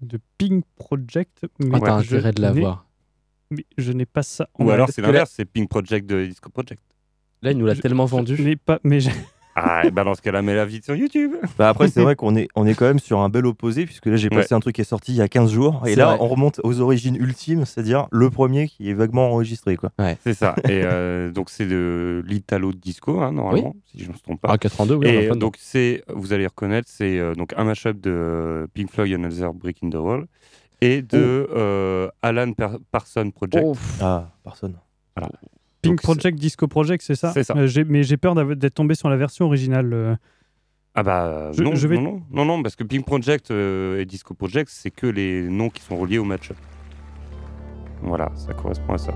De 0.00 0.18
Pink 0.38 0.64
Project. 0.76 1.46
Mais 1.58 1.68
Ah, 1.74 1.80
t'as 1.80 2.02
je 2.02 2.16
intérêt 2.16 2.32
de 2.32 2.42
l'avoir. 2.42 2.86
mais 3.50 3.64
Je 3.78 3.92
n'ai 3.92 4.06
pas 4.06 4.22
ça. 4.22 4.48
en 4.54 4.64
Ou 4.66 4.70
alors 4.70 4.88
c'est 4.90 5.02
l'inverse, 5.02 5.32
c'est 5.34 5.44
Pink 5.44 5.68
Project 5.68 6.06
de 6.06 6.24
Disco 6.26 6.48
Project. 6.50 6.82
Là, 7.42 7.50
il 7.52 7.58
nous 7.58 7.66
l'a 7.66 7.74
Je- 7.74 7.82
tellement 7.82 8.06
Je 8.06 8.12
vendu. 8.12 8.42
n'ai 8.42 8.56
pas, 8.56 8.80
mais 8.84 9.00
j'ai- 9.00 9.10
Ah, 9.56 9.82
bah 9.90 10.02
dans 10.04 10.14
ce 10.14 10.22
cas-là, 10.22 10.42
mets 10.42 10.54
la 10.54 10.64
vie 10.64 10.80
sur 10.82 10.94
YouTube. 10.96 11.32
Bah 11.58 11.68
après, 11.68 11.88
c'est 11.88 12.02
vrai 12.02 12.16
qu'on 12.16 12.34
est, 12.36 12.48
on 12.56 12.66
est 12.66 12.74
quand 12.74 12.86
même 12.86 12.98
sur 12.98 13.20
un 13.20 13.28
bel 13.28 13.46
opposé, 13.46 13.86
puisque 13.86 14.06
là, 14.06 14.16
j'ai 14.16 14.28
Ouais. 14.28 14.36
passé 14.36 14.54
un 14.54 14.60
truc 14.60 14.74
qui 14.74 14.80
est 14.80 14.84
sorti 14.84 15.12
il 15.12 15.16
y 15.16 15.22
a 15.22 15.28
15 15.28 15.50
jours, 15.52 15.82
et 15.86 15.94
là, 15.94 16.06
vrai. 16.06 16.16
on 16.20 16.28
remonte 16.28 16.60
aux 16.64 16.80
origines 16.80 17.16
ultimes, 17.16 17.64
c'est-à-dire 17.64 18.08
le 18.10 18.30
premier 18.30 18.66
qui 18.68 18.90
est 18.90 18.94
vaguement 18.94 19.30
enregistré. 19.30 19.76
Quoi. 19.76 19.90
C'est 20.22 20.34
ça. 20.34 20.54
Et 20.68 20.80
euh, 20.84 21.30
donc 21.30 21.50
c'est 21.50 21.66
de 21.66 22.22
l'Italo 22.26 22.72
Disco, 22.72 23.20
hein, 23.20 23.32
normalement, 23.32 23.74
si 23.86 24.00
je 24.00 24.08
ne 24.08 24.12
me 24.14 24.18
trompe 24.18 24.40
pas. 24.40 24.48
Ah, 24.50 24.58
82, 24.58 24.94
oui, 24.96 25.06
et 25.08 25.28
de 25.28 25.34
donc 25.34 25.56
c'est, 25.58 26.02
vous 26.08 26.32
allez 26.32 26.46
reconnaître, 26.46 26.88
c'est 26.90 27.18
euh, 27.18 27.34
donc 27.34 27.52
un 27.56 27.64
mashup 27.64 28.00
de 28.00 28.10
euh, 28.10 28.66
Pink 28.74 28.90
Floyd 28.90 29.12
Another 29.14 29.52
Brick 29.54 29.78
in 29.84 29.90
the 29.90 29.94
Wall 29.94 30.26
et 30.80 31.00
de 31.02 31.48
euh, 31.54 32.08
Alan 32.22 32.52
Parson 32.90 33.30
Project. 33.30 33.64
Oh, 33.66 33.74
Ah, 34.00 34.28
personne. 34.42 34.74
Pink 35.84 35.92
Donc, 35.96 36.02
Project, 36.02 36.38
Disco 36.38 36.66
Project, 36.68 37.02
c'est 37.06 37.14
ça 37.14 37.32
C'est 37.32 37.44
ça. 37.44 37.54
Euh, 37.56 37.84
mais 37.86 38.02
j'ai 38.02 38.16
peur 38.16 38.34
d'être 38.34 38.74
tombé 38.74 38.94
sur 38.94 39.08
la 39.08 39.16
version 39.16 39.46
originale. 39.46 39.92
euh. 39.92 40.16
Ah 40.94 41.02
bah 41.02 41.50
Je- 41.52 41.62
non, 41.62 41.74
je 41.74 41.88
vais- 41.88 41.96
non, 41.96 42.02
non, 42.02 42.22
non, 42.30 42.44
non, 42.44 42.62
parce 42.62 42.76
que 42.76 42.84
Pink 42.84 43.04
Project 43.04 43.50
euh, 43.50 44.00
et 44.00 44.04
Disco 44.04 44.34
Project, 44.34 44.68
c'est 44.72 44.90
que 44.90 45.06
les 45.06 45.42
noms 45.48 45.68
qui 45.70 45.82
sont 45.82 45.96
reliés 45.96 46.18
au 46.18 46.24
match. 46.24 46.50
Voilà, 48.02 48.30
ça 48.36 48.52
correspond 48.54 48.94
à 48.94 48.98
ça. 48.98 49.14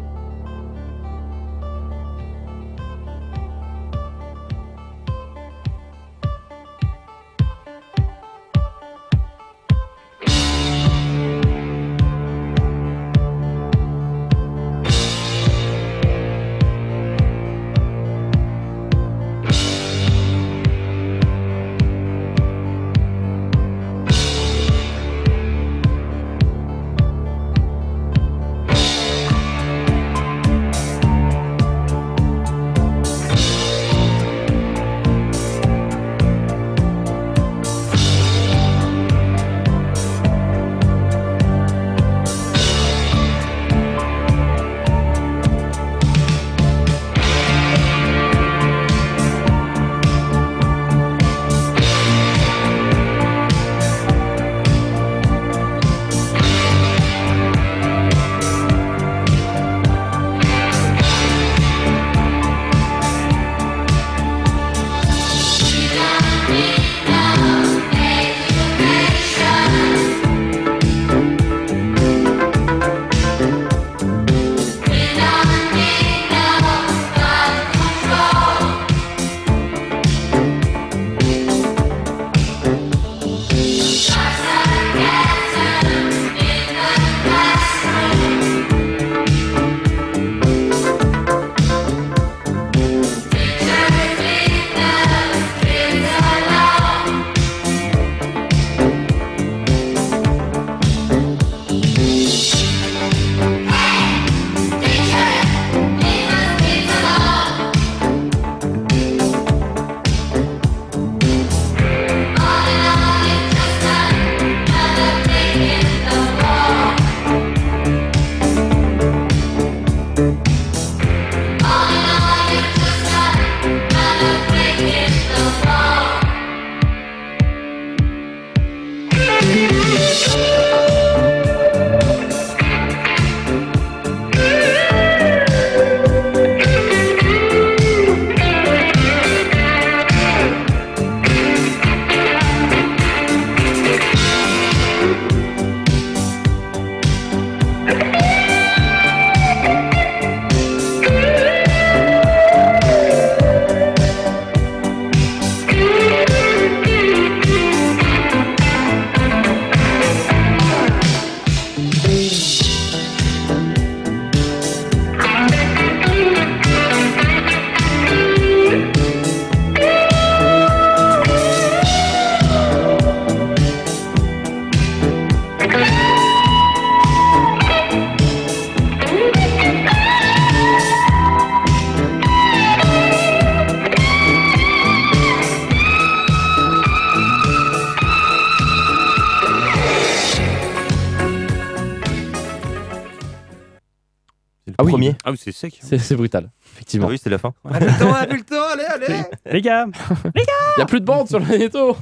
Ah 195.28 195.32
oui. 195.32 195.36
Ah 195.38 195.42
c'est 195.44 195.52
sec. 195.52 195.78
C'est 195.82 195.98
c'est 195.98 196.16
brutal, 196.16 196.50
Ah 196.50 196.58
effectivement. 196.74 197.06
oui, 197.08 197.18
c'est 197.22 197.30
la 197.30 197.38
fin. 197.38 197.52
Allez, 197.64 197.86
le 197.86 197.98
temps, 197.98 198.14
allez, 198.14 198.36
le 198.36 198.42
temps, 198.42 198.68
allez, 198.72 198.84
allez. 198.84 199.22
Les 199.52 199.60
gars, 199.62 199.86
Il 200.34 200.42
y 200.78 200.82
a 200.82 200.86
plus 200.86 201.00
de 201.00 201.04
bande 201.04 201.28
sur 201.28 201.38
le 201.38 201.46
magnéto. 201.46 201.96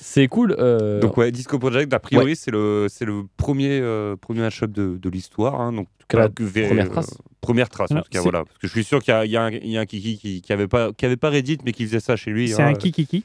c'est 0.00 0.28
cool. 0.28 0.54
euh, 0.58 1.00
Donc 1.00 1.16
ouais, 1.16 1.30
Disco 1.32 1.58
Project, 1.58 1.92
a 1.94 1.98
priori, 1.98 2.36
c'est 2.36 2.50
le, 2.50 2.86
c'est 2.90 3.04
le 3.04 3.22
premier, 3.36 3.80
euh, 3.80 4.16
premier 4.16 4.40
match-up 4.40 4.70
de, 4.70 4.96
de 4.98 5.10
l'histoire. 5.10 5.60
hein, 5.60 5.72
donc, 5.72 5.88
Que 6.08 6.16
la 6.16 6.28
que 6.28 6.42
ver- 6.44 6.66
première 6.68 6.86
euh, 6.86 6.90
trace. 6.90 7.14
première 7.40 7.68
trace, 7.68 7.90
en 7.92 7.96
tout 7.96 8.02
cas, 8.02 8.18
c'est- 8.18 8.20
voilà. 8.20 8.44
Parce 8.44 8.58
que 8.58 8.66
je 8.68 8.72
suis 8.72 8.84
sûr 8.84 9.02
qu'il 9.02 9.12
y 9.12 9.16
a, 9.16 9.24
il 9.24 9.30
y 9.30 9.36
a 9.36 9.42
un, 9.44 9.50
il 9.50 9.70
y 9.70 9.78
a 9.78 9.80
un 9.80 9.86
kiki 9.86 10.18
qui, 10.18 10.42
qui 10.42 10.52
avait 10.52 10.68
pas, 10.68 10.92
qui 10.92 11.06
avait 11.06 11.16
pas 11.16 11.30
Reddit, 11.30 11.58
mais 11.64 11.72
qui 11.72 11.86
faisait 11.86 12.00
ça 12.00 12.16
chez 12.16 12.30
lui. 12.30 12.48
c'est 12.50 12.62
hein. 12.62 12.68
un 12.68 12.74
kikiki. 12.74 13.24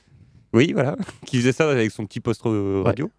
Oui, 0.54 0.72
voilà. 0.74 0.96
qui 1.26 1.38
faisait 1.38 1.52
ça 1.52 1.70
avec 1.70 1.92
son 1.92 2.06
petit 2.06 2.20
poste 2.22 2.46
euh, 2.46 2.82
radio. 2.86 3.12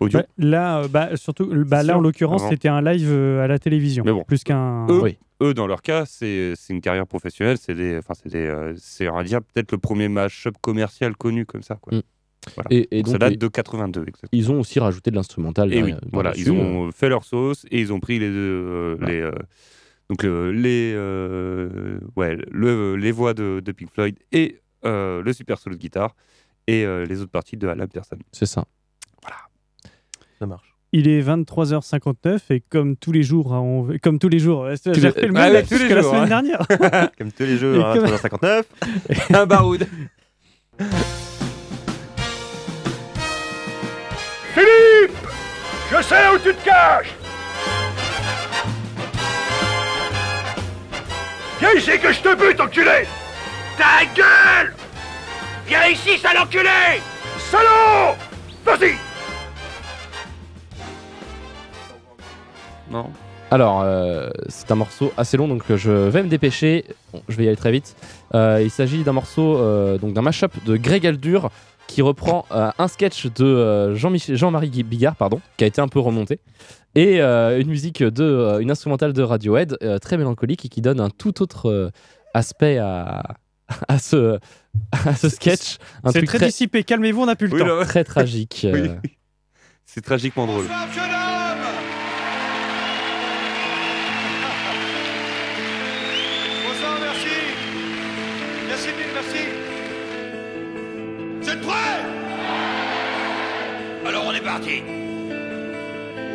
Audio. 0.00 0.20
Là, 0.38 0.80
euh, 0.82 0.88
bah, 0.88 1.16
surtout, 1.16 1.46
bah, 1.66 1.82
là, 1.82 1.98
en 1.98 2.00
l'occurrence, 2.00 2.42
c'était 2.48 2.68
un 2.68 2.80
live 2.82 3.08
euh, 3.10 3.42
à 3.42 3.46
la 3.48 3.58
télévision, 3.58 4.04
Mais 4.04 4.12
bon. 4.12 4.24
plus 4.24 4.44
qu'un. 4.44 4.86
Eux, 4.88 5.00
Oui. 5.02 5.18
eux, 5.42 5.54
dans 5.54 5.66
leur 5.66 5.82
cas, 5.82 6.04
c'est 6.06 6.54
une 6.70 6.80
carrière 6.80 7.06
professionnelle. 7.06 7.56
C'est 7.58 7.74
des, 7.74 7.98
enfin, 7.98 8.14
c'est 8.14 8.30
des, 8.30 8.46
euh, 8.46 8.74
c'est 8.76 9.08
on 9.08 9.16
va 9.16 9.24
dire 9.24 9.40
peut-être 9.42 9.72
le 9.72 9.78
premier 9.78 10.08
match-up 10.08 10.54
commercial 10.60 11.16
connu 11.16 11.46
comme 11.46 11.62
ça. 11.62 11.76
Quoi. 11.80 11.98
Mm. 11.98 12.02
Voilà. 12.54 12.68
Et, 12.70 12.98
et 12.98 13.02
Donc, 13.02 13.12
ça 13.12 13.18
date 13.18 13.36
de 13.36 13.48
82 13.48 14.02
exactement. 14.02 14.28
ils 14.32 14.50
ont 14.52 14.60
aussi 14.60 14.78
rajouté 14.80 15.10
de 15.10 15.16
l'instrumental. 15.16 15.74
Et 15.74 15.82
oui, 15.82 15.94
voilà, 16.12 16.32
ils 16.36 16.50
ont 16.52 16.90
fait 16.92 17.08
leur 17.08 17.24
sauce 17.24 17.66
et 17.70 17.80
ils 17.80 17.92
ont 17.92 18.00
pris 18.00 18.18
les 18.20 18.28
deux, 18.28 18.34
euh, 18.36 18.94
Voilà. 18.98 19.12
les, 19.12 19.20
euh, 19.20 19.32
donc 20.08 20.22
le- 20.22 20.52
les, 20.52 20.92
euh, 20.94 21.98
ouais, 22.16 22.38
le- 22.50 22.94
les 22.96 23.10
voix 23.12 23.34
de, 23.34 23.60
de 23.62 23.72
Pink 23.72 23.90
Floyd 23.92 24.16
et 24.32 24.60
euh, 24.86 25.20
le 25.22 25.32
super 25.32 25.58
solo 25.58 25.74
de 25.76 25.80
guitare 25.80 26.14
et 26.68 26.84
euh, 26.86 27.04
les 27.04 27.20
autres 27.20 27.32
parties 27.32 27.56
de 27.56 27.66
Alan 27.66 27.86
Pearson. 27.88 28.16
C'est 28.32 28.46
ça. 28.46 28.64
Ça 30.38 30.46
marche. 30.46 30.74
Il 30.92 31.06
est 31.08 31.20
23h59 31.20 32.38
et 32.50 32.60
comme 32.60 32.96
tous 32.96 33.12
les 33.12 33.22
jours, 33.22 33.52
hein, 33.52 33.60
on- 33.60 33.88
comme 34.02 34.18
tous 34.18 34.28
les 34.30 34.38
jours, 34.38 34.66
j'ai 34.84 35.08
refait 35.08 35.26
le 35.26 35.34
Ah 35.36 35.50
lapsus 35.50 35.74
tous 35.76 35.82
les 35.82 35.88
que 35.88 35.94
la 35.94 36.00
jours, 36.00 36.10
semaine 36.12 36.32
hein. 36.32 36.42
dernière. 36.42 36.66
Comme 37.18 37.30
tous 37.32 37.42
les 37.42 37.58
jeux, 37.58 37.76
Et 37.76 37.82
hein, 37.82 37.92
comme- 37.94 38.06
359. 38.06 38.66
Un 39.34 39.46
baroud. 39.46 39.86
Philippe 44.54 45.16
Je 45.90 46.02
sais 46.02 46.28
où 46.34 46.38
tu 46.38 46.54
te 46.54 46.64
caches 46.64 47.14
Viens 51.60 51.72
ici 51.74 51.98
que 52.00 52.12
je 52.12 52.20
te 52.20 52.34
bute, 52.36 52.60
enculé 52.60 53.04
Ta 53.76 54.04
gueule 54.14 54.74
Viens 55.66 55.86
ici, 55.88 56.18
sale 56.18 56.38
enculé 56.38 57.00
Salaud 57.50 58.16
Vas-y 58.64 58.94
Non. 62.90 63.06
Alors, 63.50 63.80
euh, 63.82 64.28
c'est 64.48 64.70
un 64.70 64.74
morceau 64.74 65.10
assez 65.16 65.36
long, 65.38 65.48
donc 65.48 65.62
je 65.74 65.90
vais 65.90 66.22
me 66.22 66.28
dépêcher. 66.28 66.84
Bon, 67.12 67.22
je 67.28 67.36
vais 67.36 67.44
y 67.44 67.46
aller 67.48 67.56
très 67.56 67.72
vite. 67.72 67.96
Euh, 68.34 68.60
il 68.62 68.70
s'agit 68.70 69.04
d'un 69.04 69.12
morceau, 69.12 69.56
euh, 69.56 69.96
donc 69.96 70.12
d'un 70.12 70.20
mashup 70.22 70.52
de 70.66 70.76
Greg 70.76 71.06
Aldur 71.06 71.50
qui 71.86 72.02
reprend 72.02 72.44
euh, 72.52 72.70
un 72.78 72.88
sketch 72.88 73.26
de 73.28 73.44
euh, 73.46 73.94
Jean-Marie 73.94 74.68
Bigard, 74.82 75.16
pardon, 75.16 75.40
qui 75.56 75.64
a 75.64 75.66
été 75.66 75.80
un 75.80 75.88
peu 75.88 75.98
remonté, 76.00 76.40
et 76.94 77.22
euh, 77.22 77.58
une 77.58 77.68
musique 77.68 78.02
de, 78.02 78.22
euh, 78.22 78.58
une 78.58 78.70
instrumentale 78.70 79.14
de 79.14 79.22
Radiohead 79.22 79.78
euh, 79.82 79.96
très 79.98 80.18
mélancolique 80.18 80.66
et 80.66 80.68
qui 80.68 80.82
donne 80.82 81.00
un 81.00 81.08
tout 81.08 81.40
autre 81.40 81.70
euh, 81.70 81.90
aspect 82.34 82.76
à, 82.76 83.22
à 83.88 83.98
ce, 83.98 84.38
à 85.06 85.14
ce 85.14 85.30
sketch. 85.30 85.78
C'est 86.12 86.22
très 86.26 86.38
très, 86.38 86.46
dissipé, 86.48 86.84
calmez-vous, 86.84 87.22
on 87.22 87.26
n'a 87.26 87.36
plus 87.36 87.46
le 87.46 87.54
Oui, 87.54 87.60
temps. 87.60 87.66
là, 87.66 87.84
très 87.86 88.04
tragique. 88.04 88.66
Oui. 88.74 88.90
C'est 89.86 90.02
tragiquement 90.02 90.46
drôle. 90.46 90.66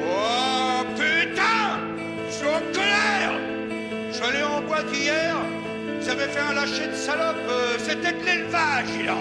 Oh 0.01 0.83
putain 0.95 1.79
Je 2.29 2.33
suis 2.33 2.47
en 2.47 2.59
colère 2.73 3.33
Je 4.09 4.13
suis 4.15 4.23
allé 4.25 4.43
en 4.43 4.61
boîte 4.61 4.85
hier, 4.93 5.35
ils 6.01 6.09
avaient 6.09 6.27
fait 6.27 6.39
un 6.39 6.53
lâcher 6.53 6.87
de 6.87 6.95
salope, 6.95 7.35
euh, 7.49 7.75
c'était 7.79 8.13
de 8.13 8.25
l'élevage, 8.25 8.85
il 8.99 9.09
Ah 9.09 9.13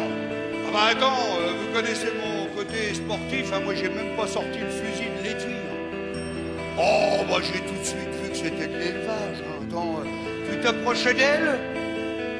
bah 0.72 0.78
attends, 0.92 1.18
euh, 1.40 1.52
vous 1.52 1.74
connaissez 1.76 2.08
mon 2.24 2.46
côté 2.56 2.94
sportif, 2.94 3.52
hein, 3.52 3.60
moi 3.64 3.74
j'ai 3.74 3.88
même 3.88 4.14
pas 4.16 4.26
sorti 4.26 4.58
le 4.58 4.68
fusil 4.68 5.08
de 5.18 5.22
l'étui. 5.28 5.52
hein. 5.54 6.78
Oh 6.78 7.24
bah 7.28 7.38
j'ai 7.42 7.60
tout 7.60 7.74
de 7.78 7.84
suite 7.84 8.14
vu 8.22 8.30
que 8.30 8.36
c'était 8.36 8.68
de 8.68 8.78
l'élevage. 8.78 9.38
hein. 9.40 9.64
Attends, 9.68 10.00
euh, 10.00 10.50
tu 10.50 10.58
t'approchais 10.60 11.14
d'elle, 11.14 11.58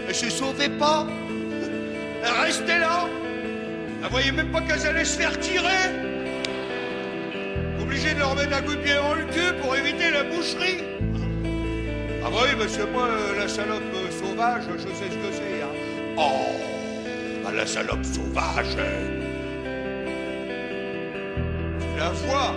elle 0.09 0.15
se 0.15 0.31
sauvait 0.31 0.69
pas, 0.71 1.07
elle 2.25 2.45
restait 2.45 2.79
là, 2.79 3.07
elle 4.05 4.11
voyait 4.11 4.33
même 4.33 4.51
pas 4.53 4.61
qu'elle 4.61 4.87
allait 4.87 5.05
se 5.05 5.19
faire 5.19 5.39
tirer? 5.41 6.12
Obligé 7.93 8.15
de 8.15 8.21
leur 8.21 8.35
mettre 8.35 8.57
un 8.57 8.63
coup 8.63 8.75
de 8.75 8.81
pied 8.81 8.95
dans 8.95 9.13
le 9.13 9.25
cul 9.25 9.53
pour 9.61 9.77
éviter 9.77 10.11
la 10.11 10.25
boucherie. 10.25 10.79
Ah 12.25 12.31
bah 12.31 12.39
oui, 12.45 12.55
parce 12.59 12.75
que 12.75 12.85
moi, 12.85 13.07
la 13.39 13.47
salope 13.47 13.83
euh, 13.95 14.11
sauvage, 14.11 14.63
je 14.79 14.79
sais 14.89 15.11
ce 15.11 15.15
que 15.15 15.31
c'est. 15.31 15.63
Hein. 15.63 15.69
Oh, 16.17 16.57
bah, 17.45 17.51
la 17.55 17.67
salope 17.67 18.03
sauvage. 18.03 18.77
La 21.99 22.09
vois 22.25 22.55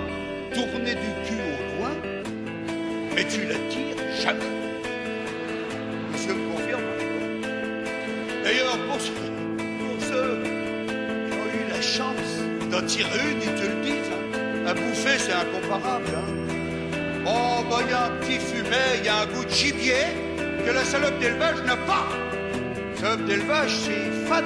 tourner 0.54 0.96
du 0.96 1.12
cul 1.26 1.36
au 1.36 1.82
loin, 1.82 1.92
mais 3.14 3.26
tu 3.26 3.42
la 3.42 3.56
tires 3.70 4.06
jamais. 4.24 4.40
Monsieur 6.14 6.34
me 6.34 6.54
confirme. 6.54 6.80
hein. 6.80 7.52
D'ailleurs, 8.42 8.78
pour 8.88 9.02
ceux, 9.02 9.12
pour 9.12 10.02
ceux 10.08 10.44
qui 10.44 11.34
ont 11.34 11.60
eu 11.60 11.70
la 11.70 11.82
chance 11.82 12.40
d'en 12.72 12.88
tirer 12.88 13.20
une, 13.32 13.42
ils 13.42 13.62
te 13.62 13.68
le 13.68 13.82
disent. 13.84 14.12
À 14.68 14.74
bouffer, 14.74 15.18
c'est 15.20 15.34
incomparable. 15.34 16.06
Hein. 16.16 16.30
Oh, 17.28 17.64
bah, 17.70 17.78
il 17.86 17.90
y 17.90 17.94
a 17.94 18.06
un 18.06 18.10
petit 18.20 18.40
fumet, 18.40 18.98
il 19.00 19.06
y 19.06 19.10
a 19.10 19.20
un 19.22 19.26
goût 19.28 19.46
de 19.46 19.50
gibier 19.50 20.06
que 20.66 20.72
la 20.72 20.84
salope 20.84 21.20
d'élevage 21.20 21.62
n'a 21.66 21.76
pas. 21.78 22.06
La 22.96 23.00
salope 23.00 23.26
d'élevage, 23.26 23.70
c'est 23.70 24.28
fat. 24.28 24.44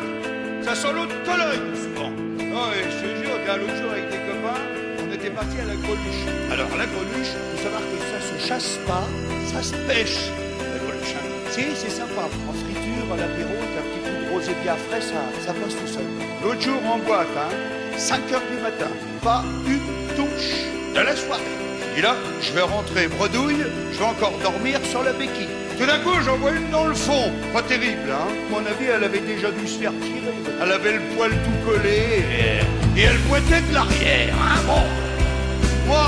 Ça 0.62 0.76
sent 0.76 0.92
l'eau 0.94 1.06
de 1.06 1.14
Cologne, 1.26 1.72
souvent. 1.74 2.12
Oh, 2.54 2.68
et 2.76 2.84
je 2.92 2.98
te 3.00 3.24
jure, 3.24 3.36
l'autre 3.48 3.76
jour 3.82 3.92
avec 3.92 4.10
des 4.10 4.18
copains, 4.28 4.60
on 5.02 5.14
était 5.14 5.30
partis 5.30 5.60
à 5.62 5.66
la 5.66 5.76
greluche. 5.76 6.24
Alors, 6.52 6.70
la 6.78 6.86
greluche, 6.86 7.32
il 7.32 7.58
faut 7.58 7.64
savoir 7.64 7.82
que 7.82 7.98
ça 8.12 8.20
se 8.20 8.48
chasse 8.48 8.78
pas, 8.86 9.08
ça 9.54 9.64
se 9.64 9.76
pêche, 9.88 10.30
la 10.60 10.80
greluche. 10.84 11.16
hein. 11.16 11.26
Si, 11.52 11.64
c'est 11.76 11.90
sympa. 11.90 12.28
En 12.48 12.54
friture, 12.54 13.08
à 13.14 13.18
l'apéro, 13.18 13.56
un 13.56 13.84
petit 13.88 14.02
coup 14.04 14.26
de 14.26 14.32
rosé 14.34 14.52
bien 14.64 14.76
frais, 14.90 15.02
ça, 15.02 15.22
ça 15.46 15.54
passe 15.54 15.76
tout 15.80 15.88
seul. 15.88 16.04
L'autre 16.44 16.62
jour, 16.62 16.80
en 16.86 16.98
boîte, 17.00 17.28
hein, 17.38 17.56
5 17.98 18.32
heures 18.32 18.48
du 18.52 18.62
matin, 18.62 18.92
pas 19.24 19.44
une 19.68 19.79
touche 20.20 20.52
de 20.96 21.02
la 21.02 21.16
soirée. 21.16 21.56
Et 21.98 22.02
là, 22.02 22.16
je 22.42 22.52
vais 22.52 22.62
rentrer 22.62 23.08
bredouille, 23.08 23.64
je 23.94 23.98
vais 23.98 24.06
encore 24.06 24.38
dormir 24.44 24.80
sur 24.92 25.02
la 25.04 25.14
béquille. 25.14 25.54
Tout 25.78 25.86
d'un 25.86 26.00
coup, 26.00 26.16
j'en 26.26 26.38
vois 26.38 26.52
une 26.52 26.70
dans 26.70 26.88
le 26.88 26.94
fond. 26.94 27.32
Pas 27.54 27.62
terrible, 27.62 28.10
hein. 28.12 28.28
À 28.28 28.52
mon 28.52 28.64
avis, 28.72 28.88
elle 28.94 29.04
avait 29.04 29.26
déjà 29.34 29.50
dû 29.52 29.66
se 29.66 29.80
faire 29.80 29.94
tirer. 30.02 30.34
Elle 30.62 30.72
avait 30.72 30.94
le 30.94 31.02
poil 31.16 31.32
tout 31.32 31.60
collé 31.70 32.00
et, 32.44 33.00
et 33.00 33.04
elle 33.04 33.20
pointait 33.30 33.64
de 33.70 33.74
l'arrière, 33.74 34.36
hein. 34.44 34.60
Bon. 34.68 34.84
Moi, 35.88 36.08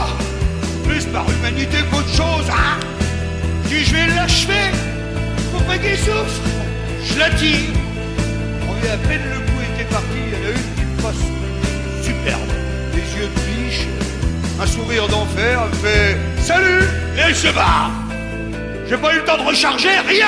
plus 0.86 1.06
par 1.06 1.26
humanité 1.32 1.78
qu'autre 1.90 2.14
chose, 2.22 2.50
hein. 2.50 2.78
Je 3.64 3.70
dis, 3.70 3.86
je 3.86 3.94
vais 3.96 4.08
l'achever 4.16 4.68
pour 5.52 5.64
pas 5.64 5.78
qu'il 5.78 5.98
souffre. 5.98 6.42
Je 7.06 7.18
la 7.18 7.30
tire. 7.32 7.74
On 8.70 8.74
vit 8.74 8.90
à 8.90 8.98
peine 9.08 9.26
le 9.34 9.40
coup 9.48 9.60
était 9.74 9.90
parti, 9.90 10.20
il 10.28 10.34
y 10.34 10.36
en 10.36 10.46
a 10.48 10.52
une 10.52 10.70
qui 10.76 10.86
passe 11.02 11.24
superbe. 12.06 12.52
Les 12.94 13.08
yeux 13.20 13.30
un 14.62 14.66
sourire 14.66 15.08
d'enfer, 15.08 15.62
fait 15.82 16.18
Salut 16.42 16.84
Et 17.18 17.22
elle 17.28 17.36
se 17.36 17.48
barre 17.50 17.92
J'ai 18.88 18.98
pas 18.98 19.14
eu 19.14 19.18
le 19.18 19.24
temps 19.24 19.38
de 19.38 19.44
recharger, 19.48 19.90
rien. 20.08 20.28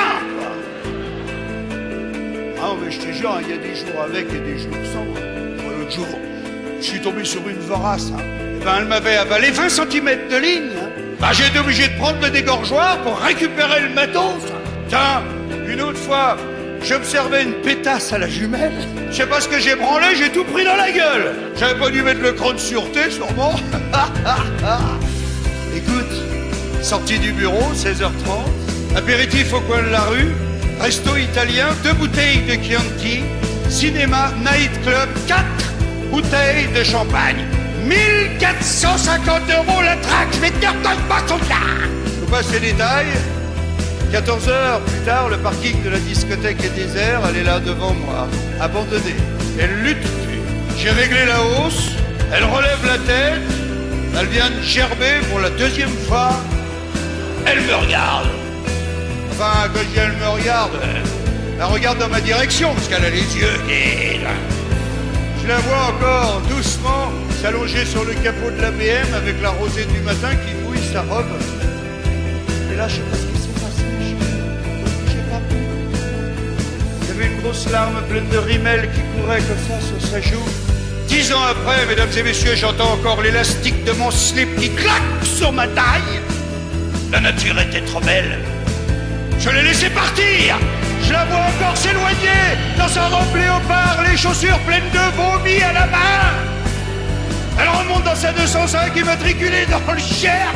Ah 2.65 2.71
mais 2.81 2.91
je 2.91 2.99
te 2.99 3.11
jure, 3.11 3.37
il 3.41 3.49
y 3.49 3.53
a 3.53 3.57
des 3.57 3.75
jours 3.75 4.01
avec 4.03 4.25
et 4.33 4.39
des 4.39 4.57
jours 4.57 4.71
sans. 4.93 5.03
Moi, 5.03 5.73
L'autre 5.77 5.91
jour, 5.91 6.07
je 6.79 6.83
suis 6.85 7.01
tombé 7.01 7.25
sur 7.25 7.47
une 7.49 7.59
vorace. 7.59 8.11
hein. 8.17 8.21
Eh 8.61 8.63
ben, 8.63 8.75
elle 8.79 8.85
m'avait 8.85 9.17
avalé 9.17 9.51
20 9.51 9.67
cm 9.69 10.05
de 10.31 10.37
ligne. 10.37 10.69
hein. 10.81 10.89
Bah, 11.19 11.29
j'ai 11.33 11.47
été 11.47 11.59
obligé 11.59 11.89
de 11.89 11.97
prendre 11.97 12.21
le 12.21 12.29
dégorgeoir 12.29 12.99
pour 12.99 13.17
récupérer 13.19 13.81
le 13.81 13.89
matos. 13.89 14.43
Tiens, 14.87 15.21
une 15.67 15.81
autre 15.81 15.97
fois, 15.99 16.37
j'observais 16.83 17.43
une 17.43 17.53
pétasse 17.53 18.13
à 18.13 18.17
la 18.17 18.27
jumelle. 18.27 18.73
Je 19.09 19.15
sais 19.17 19.25
pas 19.25 19.39
ce 19.41 19.47
que 19.47 19.59
j'ai 19.59 19.75
branlé, 19.75 20.15
j'ai 20.15 20.29
tout 20.29 20.43
pris 20.43 20.65
dans 20.65 20.75
la 20.75 20.91
gueule. 20.91 21.35
J'avais 21.55 21.79
pas 21.79 21.89
dû 21.89 22.01
mettre 22.01 22.21
le 22.21 22.33
cran 22.33 22.53
de 22.53 22.57
sûreté, 22.57 23.09
sûrement. 23.09 23.53
Écoute, 25.75 26.13
sortie 26.81 27.19
du 27.19 27.31
bureau, 27.31 27.71
16h30, 27.73 28.97
apéritif 28.97 29.53
au 29.53 29.61
coin 29.61 29.81
de 29.81 29.89
la 29.89 30.01
rue, 30.01 30.33
resto 30.79 31.15
italien, 31.15 31.67
deux 31.83 31.93
bouteilles 31.93 32.43
de 32.43 32.63
Chianti, 32.63 33.23
cinéma, 33.69 34.31
night 34.39 34.71
club, 34.83 35.09
quatre 35.27 35.73
bouteilles 36.11 36.67
de 36.75 36.83
champagne. 36.83 37.45
1450 37.85 39.41
euros 39.49 39.81
la 39.81 39.95
traque, 39.97 40.29
je 40.33 40.39
vais 40.39 40.51
te 40.51 40.59
dire 40.59 40.73
pas 40.81 40.93
là 40.93 41.55
Faut 42.19 42.31
pas 42.31 42.43
ces 42.43 42.59
détails. 42.59 43.07
14 44.13 44.47
heures 44.47 44.79
plus 44.81 44.99
tard, 44.99 45.27
le 45.27 45.37
parking 45.37 45.81
de 45.83 45.89
la 45.89 45.97
discothèque 45.97 46.63
est 46.63 46.75
désert. 46.75 47.21
Elle 47.27 47.37
est 47.37 47.43
là 47.43 47.59
devant 47.59 47.95
moi, 47.95 48.27
abandonnée. 48.61 49.15
Elle 49.59 49.73
lutte. 49.81 50.07
J'ai 50.77 50.91
réglé 50.91 51.25
la 51.25 51.41
hausse. 51.41 51.89
Elle 52.31 52.43
relève 52.43 52.85
la 52.85 52.99
tête. 52.99 53.41
Elle 54.15 54.27
vient 54.27 54.51
de 54.51 54.61
gerber 54.61 55.19
pour 55.31 55.39
la 55.39 55.49
deuxième 55.49 55.97
fois. 56.07 56.29
Elle 57.47 57.61
me 57.61 57.73
regarde. 57.73 58.27
Enfin, 59.31 59.67
quand 59.73 59.81
je 59.81 59.99
elle 59.99 60.11
me 60.11 60.27
regarde, 60.27 60.79
elle 61.59 61.65
regarde 61.65 61.97
dans 61.97 62.09
ma 62.09 62.21
direction 62.21 62.71
parce 62.75 62.87
qu'elle 62.87 63.05
a 63.05 63.09
les 63.09 63.35
yeux 63.35 63.57
vides. 63.67 64.27
Je 65.41 65.47
la 65.47 65.57
vois 65.57 65.85
encore 65.87 66.39
doucement 66.55 67.11
s'allonger 67.41 67.83
sur 67.83 68.03
le 68.03 68.13
capot 68.13 68.51
de 68.51 68.61
la 68.61 68.69
BM 68.69 69.11
avec 69.15 69.41
la 69.41 69.49
rosée 69.49 69.85
du 69.85 70.01
matin 70.01 70.35
qui 70.35 70.53
mouille 70.63 70.87
sa 70.93 71.01
robe. 71.01 71.25
Et 72.71 72.75
là, 72.75 72.87
je 72.87 72.97
sais 72.97 73.01
pas 73.01 73.32
Une 77.23 77.41
grosse 77.41 77.69
larme 77.71 78.01
pleine 78.09 78.27
de 78.29 78.37
rimel 78.37 78.89
qui 78.93 79.01
courait 79.15 79.41
comme 79.41 79.57
ça 79.67 79.79
sur 79.79 80.09
sa 80.09 80.19
joue. 80.21 80.43
Dix 81.07 81.31
ans 81.31 81.43
après, 81.43 81.85
mesdames 81.87 82.09
et 82.17 82.23
messieurs, 82.23 82.55
j'entends 82.55 82.93
encore 82.93 83.21
l'élastique 83.21 83.83
de 83.85 83.91
mon 83.93 84.11
slip 84.11 84.55
qui 84.59 84.69
claque 84.71 85.23
sur 85.23 85.51
ma 85.51 85.67
taille. 85.67 86.21
La 87.11 87.19
nature 87.19 87.59
était 87.59 87.81
trop 87.81 88.01
belle. 88.01 88.39
Je 89.39 89.49
l'ai 89.49 89.63
laissé 89.63 89.89
partir 89.89 90.57
Je 91.05 91.11
la 91.11 91.25
vois 91.25 91.39
encore 91.39 91.75
s'éloigner 91.75 92.57
dans 92.77 92.87
sa 92.87 93.07
robe 93.07 93.35
léopard, 93.35 94.03
les 94.09 94.17
chaussures 94.17 94.59
pleines 94.59 94.89
de 94.93 95.15
vomi 95.17 95.61
à 95.61 95.73
la 95.73 95.85
main 95.87 96.31
Elle 97.59 97.67
remonte 97.67 98.03
dans 98.03 98.15
sa 98.15 98.31
205 98.31 98.95
immatriculée 98.95 99.65
dans 99.69 99.93
le 99.93 99.99
Cher 99.99 100.47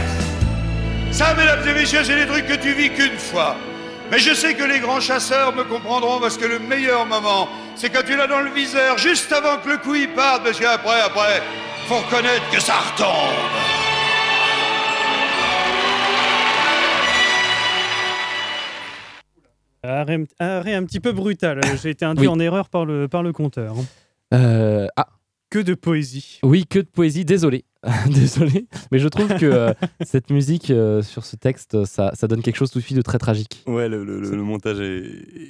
Ça, 1.11 1.35
mesdames 1.37 1.67
et 1.67 1.79
messieurs, 1.79 2.03
c'est 2.03 2.15
des 2.15 2.27
trucs 2.27 2.47
que 2.47 2.55
tu 2.55 2.73
vis 2.73 2.89
qu'une 2.89 3.17
fois. 3.17 3.57
Mais 4.11 4.19
je 4.19 4.33
sais 4.33 4.53
que 4.53 4.63
les 4.63 4.79
grands 4.79 5.01
chasseurs 5.01 5.53
me 5.55 5.63
comprendront 5.63 6.19
parce 6.19 6.37
que 6.37 6.45
le 6.45 6.59
meilleur 6.59 7.05
moment, 7.05 7.49
c'est 7.75 7.89
quand 7.89 8.03
tu 8.05 8.15
l'as 8.15 8.27
dans 8.27 8.39
le 8.41 8.51
viseur, 8.51 8.97
juste 8.97 9.31
avant 9.33 9.57
que 9.57 9.69
le 9.69 9.77
coup 9.77 9.95
y 9.95 10.07
parte, 10.07 10.43
parce 10.43 10.59
qu'après, 10.59 11.01
après, 11.01 11.41
faut 11.87 11.97
reconnaître 11.97 12.49
que 12.51 12.59
ça 12.61 12.75
retombe. 12.91 13.35
Arrêt, 19.83 20.19
arrêt 20.39 20.73
un 20.73 20.83
petit 20.85 20.99
peu 20.99 21.11
brutal. 21.11 21.61
J'ai 21.81 21.91
été 21.91 22.05
induit 22.05 22.27
Oui. 22.27 22.33
en 22.33 22.39
erreur 22.39 22.69
par 22.69 22.85
le, 22.85 23.07
par 23.07 23.23
le 23.23 23.31
compteur. 23.31 23.75
hein. 23.77 23.85
Euh, 24.33 24.87
ah, 24.97 25.07
Que 25.49 25.59
de 25.59 25.73
poésie. 25.75 26.39
oui, 26.43 26.65
que 26.65 26.79
de 26.79 26.87
poésie, 26.87 27.23
désolé. 27.25 27.63
désolé. 28.07 28.67
Mais 28.91 28.99
je 28.99 29.07
trouve 29.07 29.27
que 29.35 29.45
euh, 29.45 29.73
cette 30.05 30.29
musique 30.29 30.69
euh, 30.71 31.01
sur 31.01 31.25
ce 31.25 31.35
texte, 31.35 31.85
ça, 31.85 32.11
ça 32.13 32.27
donne 32.27 32.41
quelque 32.41 32.55
chose 32.57 32.71
tout 32.71 32.79
de 32.79 32.83
suite 32.83 32.97
de 32.97 33.01
très 33.01 33.17
tragique. 33.17 33.63
Ouais, 33.67 33.87
le, 33.89 34.03
le- 34.03 34.37
montage 34.41 34.79
est, 34.79 35.03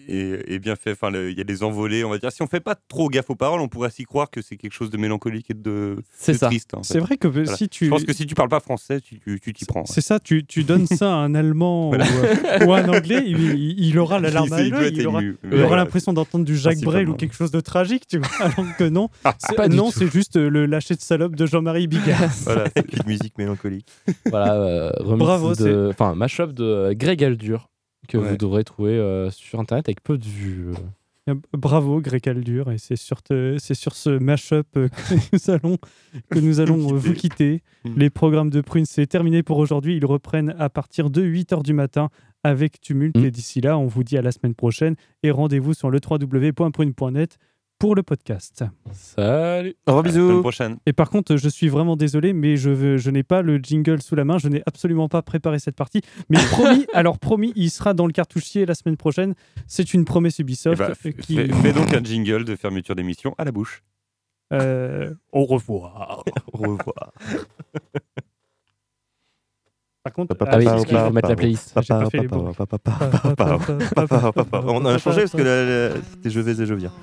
est- 0.07 0.53
est 0.53 0.59
bien 0.59 0.75
fait. 0.75 0.91
Enfin, 0.91 1.11
il 1.13 1.37
y 1.37 1.41
a 1.41 1.43
des 1.43 1.63
envolées, 1.63 2.03
on 2.03 2.09
va 2.09 2.17
dire. 2.17 2.31
Si 2.31 2.41
on 2.41 2.47
fait 2.47 2.59
pas 2.59 2.75
trop 2.87 3.09
gaffe 3.09 3.29
aux 3.29 3.35
paroles, 3.35 3.61
on 3.61 3.67
pourrait 3.67 3.89
s'y 3.91 4.03
croire 4.03 4.29
que 4.29 4.41
c'est 4.41 4.55
quelque 4.57 4.73
chose 4.73 4.89
de 4.89 4.97
mélancolique 4.97 5.49
et 5.51 5.53
de, 5.53 5.97
C'est 6.17 6.33
de 6.33 6.37
ça. 6.37 6.47
triste. 6.47 6.73
en 6.73 6.83
fait. 6.83 6.93
C'est 6.93 6.99
vrai 6.99 7.17
que 7.17 7.27
Voilà. 7.27 7.55
si 7.55 7.69
tu. 7.69 7.85
Je 7.85 7.89
pense 7.89 8.03
que 8.03 8.13
si 8.13 8.25
tu 8.25 8.35
parles 8.35 8.49
pas 8.49 8.59
français, 8.59 8.99
tu 9.01 9.19
t'y 9.53 9.65
prends. 9.65 9.81
ouais. 9.81 9.85
C'est 9.89 10.01
ça, 10.01 10.19
tu, 10.19 10.45
tu 10.45 10.63
donnes 10.63 10.87
ça 10.87 11.11
à 11.13 11.15
un 11.17 11.35
Allemand 11.35 11.89
Voilà. 11.89 12.05
ou, 12.05 12.09
euh, 12.09 12.65
ou 12.65 12.73
à 12.73 12.79
un 12.79 12.89
Anglais, 12.89 13.23
il, 13.25 13.39
il- 13.39 13.79
il 13.87 13.99
aura 13.99 14.19
la 14.19 14.29
larme 14.31 14.51
à 14.53 14.61
l'œil, 14.63 14.93
il 14.95 15.07
aura, 15.07 15.21
il 15.21 15.35
l'impression 15.51 16.13
d'entendre 16.13 16.45
du 16.45 16.57
Jacques 16.57 16.81
Brel 16.81 17.07
ou 17.09 17.13
quelque 17.13 17.35
chose 17.35 17.51
de 17.51 17.59
tragique, 17.59 18.07
tu 18.07 18.17
vois, 18.19 18.27
alors 18.39 18.75
que 18.77 18.83
non. 18.83 19.09
Du 19.69 19.75
non, 19.75 19.91
c'est 19.91 20.11
juste 20.11 20.37
euh, 20.37 20.49
le 20.49 20.65
lâcher 20.65 20.95
de 20.95 21.01
salope 21.01 21.35
de 21.35 21.45
Jean-Marie 21.45 21.87
Bigard. 21.87 22.26
Voilà, 22.45 22.69
Petite 22.69 23.05
musique 23.07 23.37
mélancolique. 23.37 23.87
voilà, 24.27 24.53
euh, 24.55 24.91
remix 24.99 25.19
Bravo, 25.19 25.53
de, 25.55 25.87
enfin, 25.91 26.15
mashup 26.15 26.51
de 26.53 26.93
Greg 26.93 27.23
Aldur 27.23 27.69
que 28.07 28.17
Ouais. 28.17 28.29
vous 28.31 28.37
devrez 28.37 28.63
trouver 28.63 28.93
euh, 28.93 29.29
sur 29.31 29.59
internet 29.59 29.87
avec 29.89 30.01
peu 30.03 30.17
de 30.17 30.25
vues. 30.25 30.69
euh. 30.69 30.73
Euh, 31.29 31.35
Bravo, 31.51 31.99
Greg 31.99 32.29
Aldur, 32.29 32.71
et 32.71 32.77
c'est 32.77 32.95
sur, 32.95 33.21
te- 33.21 33.57
c'est 33.59 33.73
sur 33.73 33.95
ce 33.95 34.11
mash-up 34.11 34.65
euh, 34.77 34.87
que 34.87 35.15
nous 35.33 35.49
allons, 35.53 35.77
que 36.29 36.39
nous 36.39 36.59
allons 36.61 36.77
vous 36.77 37.13
quitter. 37.13 37.63
Les 37.97 38.09
programmes 38.09 38.49
de 38.49 38.61
Prune, 38.61 38.85
c'est 38.85 39.07
terminé 39.07 39.43
pour 39.43 39.57
aujourd'hui. 39.57 39.97
Ils 39.97 40.05
reprennent 40.05 40.55
à 40.57 40.69
partir 40.69 41.09
de 41.09 41.21
8h 41.21 41.63
du 41.63 41.73
matin 41.73 42.07
avec 42.43 42.79
Tumulte. 42.79 43.17
Mm. 43.17 43.25
Et 43.25 43.31
d'ici 43.31 43.59
là, 43.59 43.77
on 43.77 43.87
vous 43.87 44.05
dit 44.05 44.17
à 44.17 44.21
la 44.21 44.31
semaine 44.31 44.55
prochaine 44.55 44.95
et 45.21 45.31
rendez-vous 45.31 45.73
sur 45.73 45.89
le 45.89 45.99
www.prune.net 46.09 47.37
pour 47.79 47.95
le 47.95 48.01
podcast. 48.03 48.63
Salut 48.91 49.75
Au 49.85 49.95
revoir, 49.97 50.05
À 50.05 50.07
la 50.07 50.13
semaine 50.13 50.27
bisous. 50.29 50.41
prochaine. 50.41 50.77
Et 50.87 50.93
par 50.93 51.09
contre, 51.09 51.35
je 51.37 51.47
suis 51.49 51.67
vraiment 51.69 51.95
désolé, 51.95 52.33
mais 52.33 52.57
je, 52.57 52.69
veux- 52.71 52.97
je 52.97 53.11
n'ai 53.11 53.21
pas 53.23 53.41
le 53.43 53.57
jingle 53.57 54.01
sous 54.01 54.15
la 54.15 54.25
main. 54.25 54.37
Je 54.39 54.47
n'ai 54.49 54.63
absolument 54.65 55.07
pas 55.09 55.21
préparé 55.21 55.59
cette 55.59 55.75
partie. 55.75 56.01
Mais 56.29 56.39
promis, 56.51 56.87
alors 56.93 57.19
promis, 57.19 57.53
il 57.55 57.69
sera 57.69 57.93
dans 57.93 58.07
le 58.07 58.13
cartouchier 58.13 58.65
la 58.65 58.73
semaine 58.73 58.97
prochaine. 58.97 59.35
C'est 59.67 59.93
une 59.93 60.05
promesse 60.05 60.39
Eh 60.39 60.41
Ubisoft 60.41 60.79
ben, 60.79 60.89
euh, 60.91 60.95
fais, 60.95 61.13
qui. 61.13 61.35
fais- 61.35 61.51
fais 61.53 61.73
donc 61.73 61.93
un 61.93 62.03
jingle 62.03 62.45
de 62.45 62.55
fermeture 62.55 62.95
d'émission 62.95 63.35
à 63.37 63.45
la 63.45 63.51
bouche. 63.51 63.83
euh, 64.53 65.13
au 65.31 65.45
revoir. 65.45 66.23
Au 66.53 66.57
revoir. 66.57 67.11
Par 70.03 70.13
contre, 70.13 70.35
Papa, 70.35 70.51
Ah 70.53 70.57
oui, 70.57 70.67
euh, 70.67 70.71
parce 70.71 70.85
qu'il 70.85 70.97
faut 70.97 71.11
mettre 71.11 71.29
la 71.29 71.35
playlist. 71.35 71.73
On 74.53 74.85
a 74.85 74.97
changé 74.97 75.21
parce 75.23 75.31
que 75.33 75.91
c'était 76.13 76.29
je 76.29 76.39
vais 76.39 76.61
et 76.61 76.65
je 76.65 76.73
viens. 76.73 76.93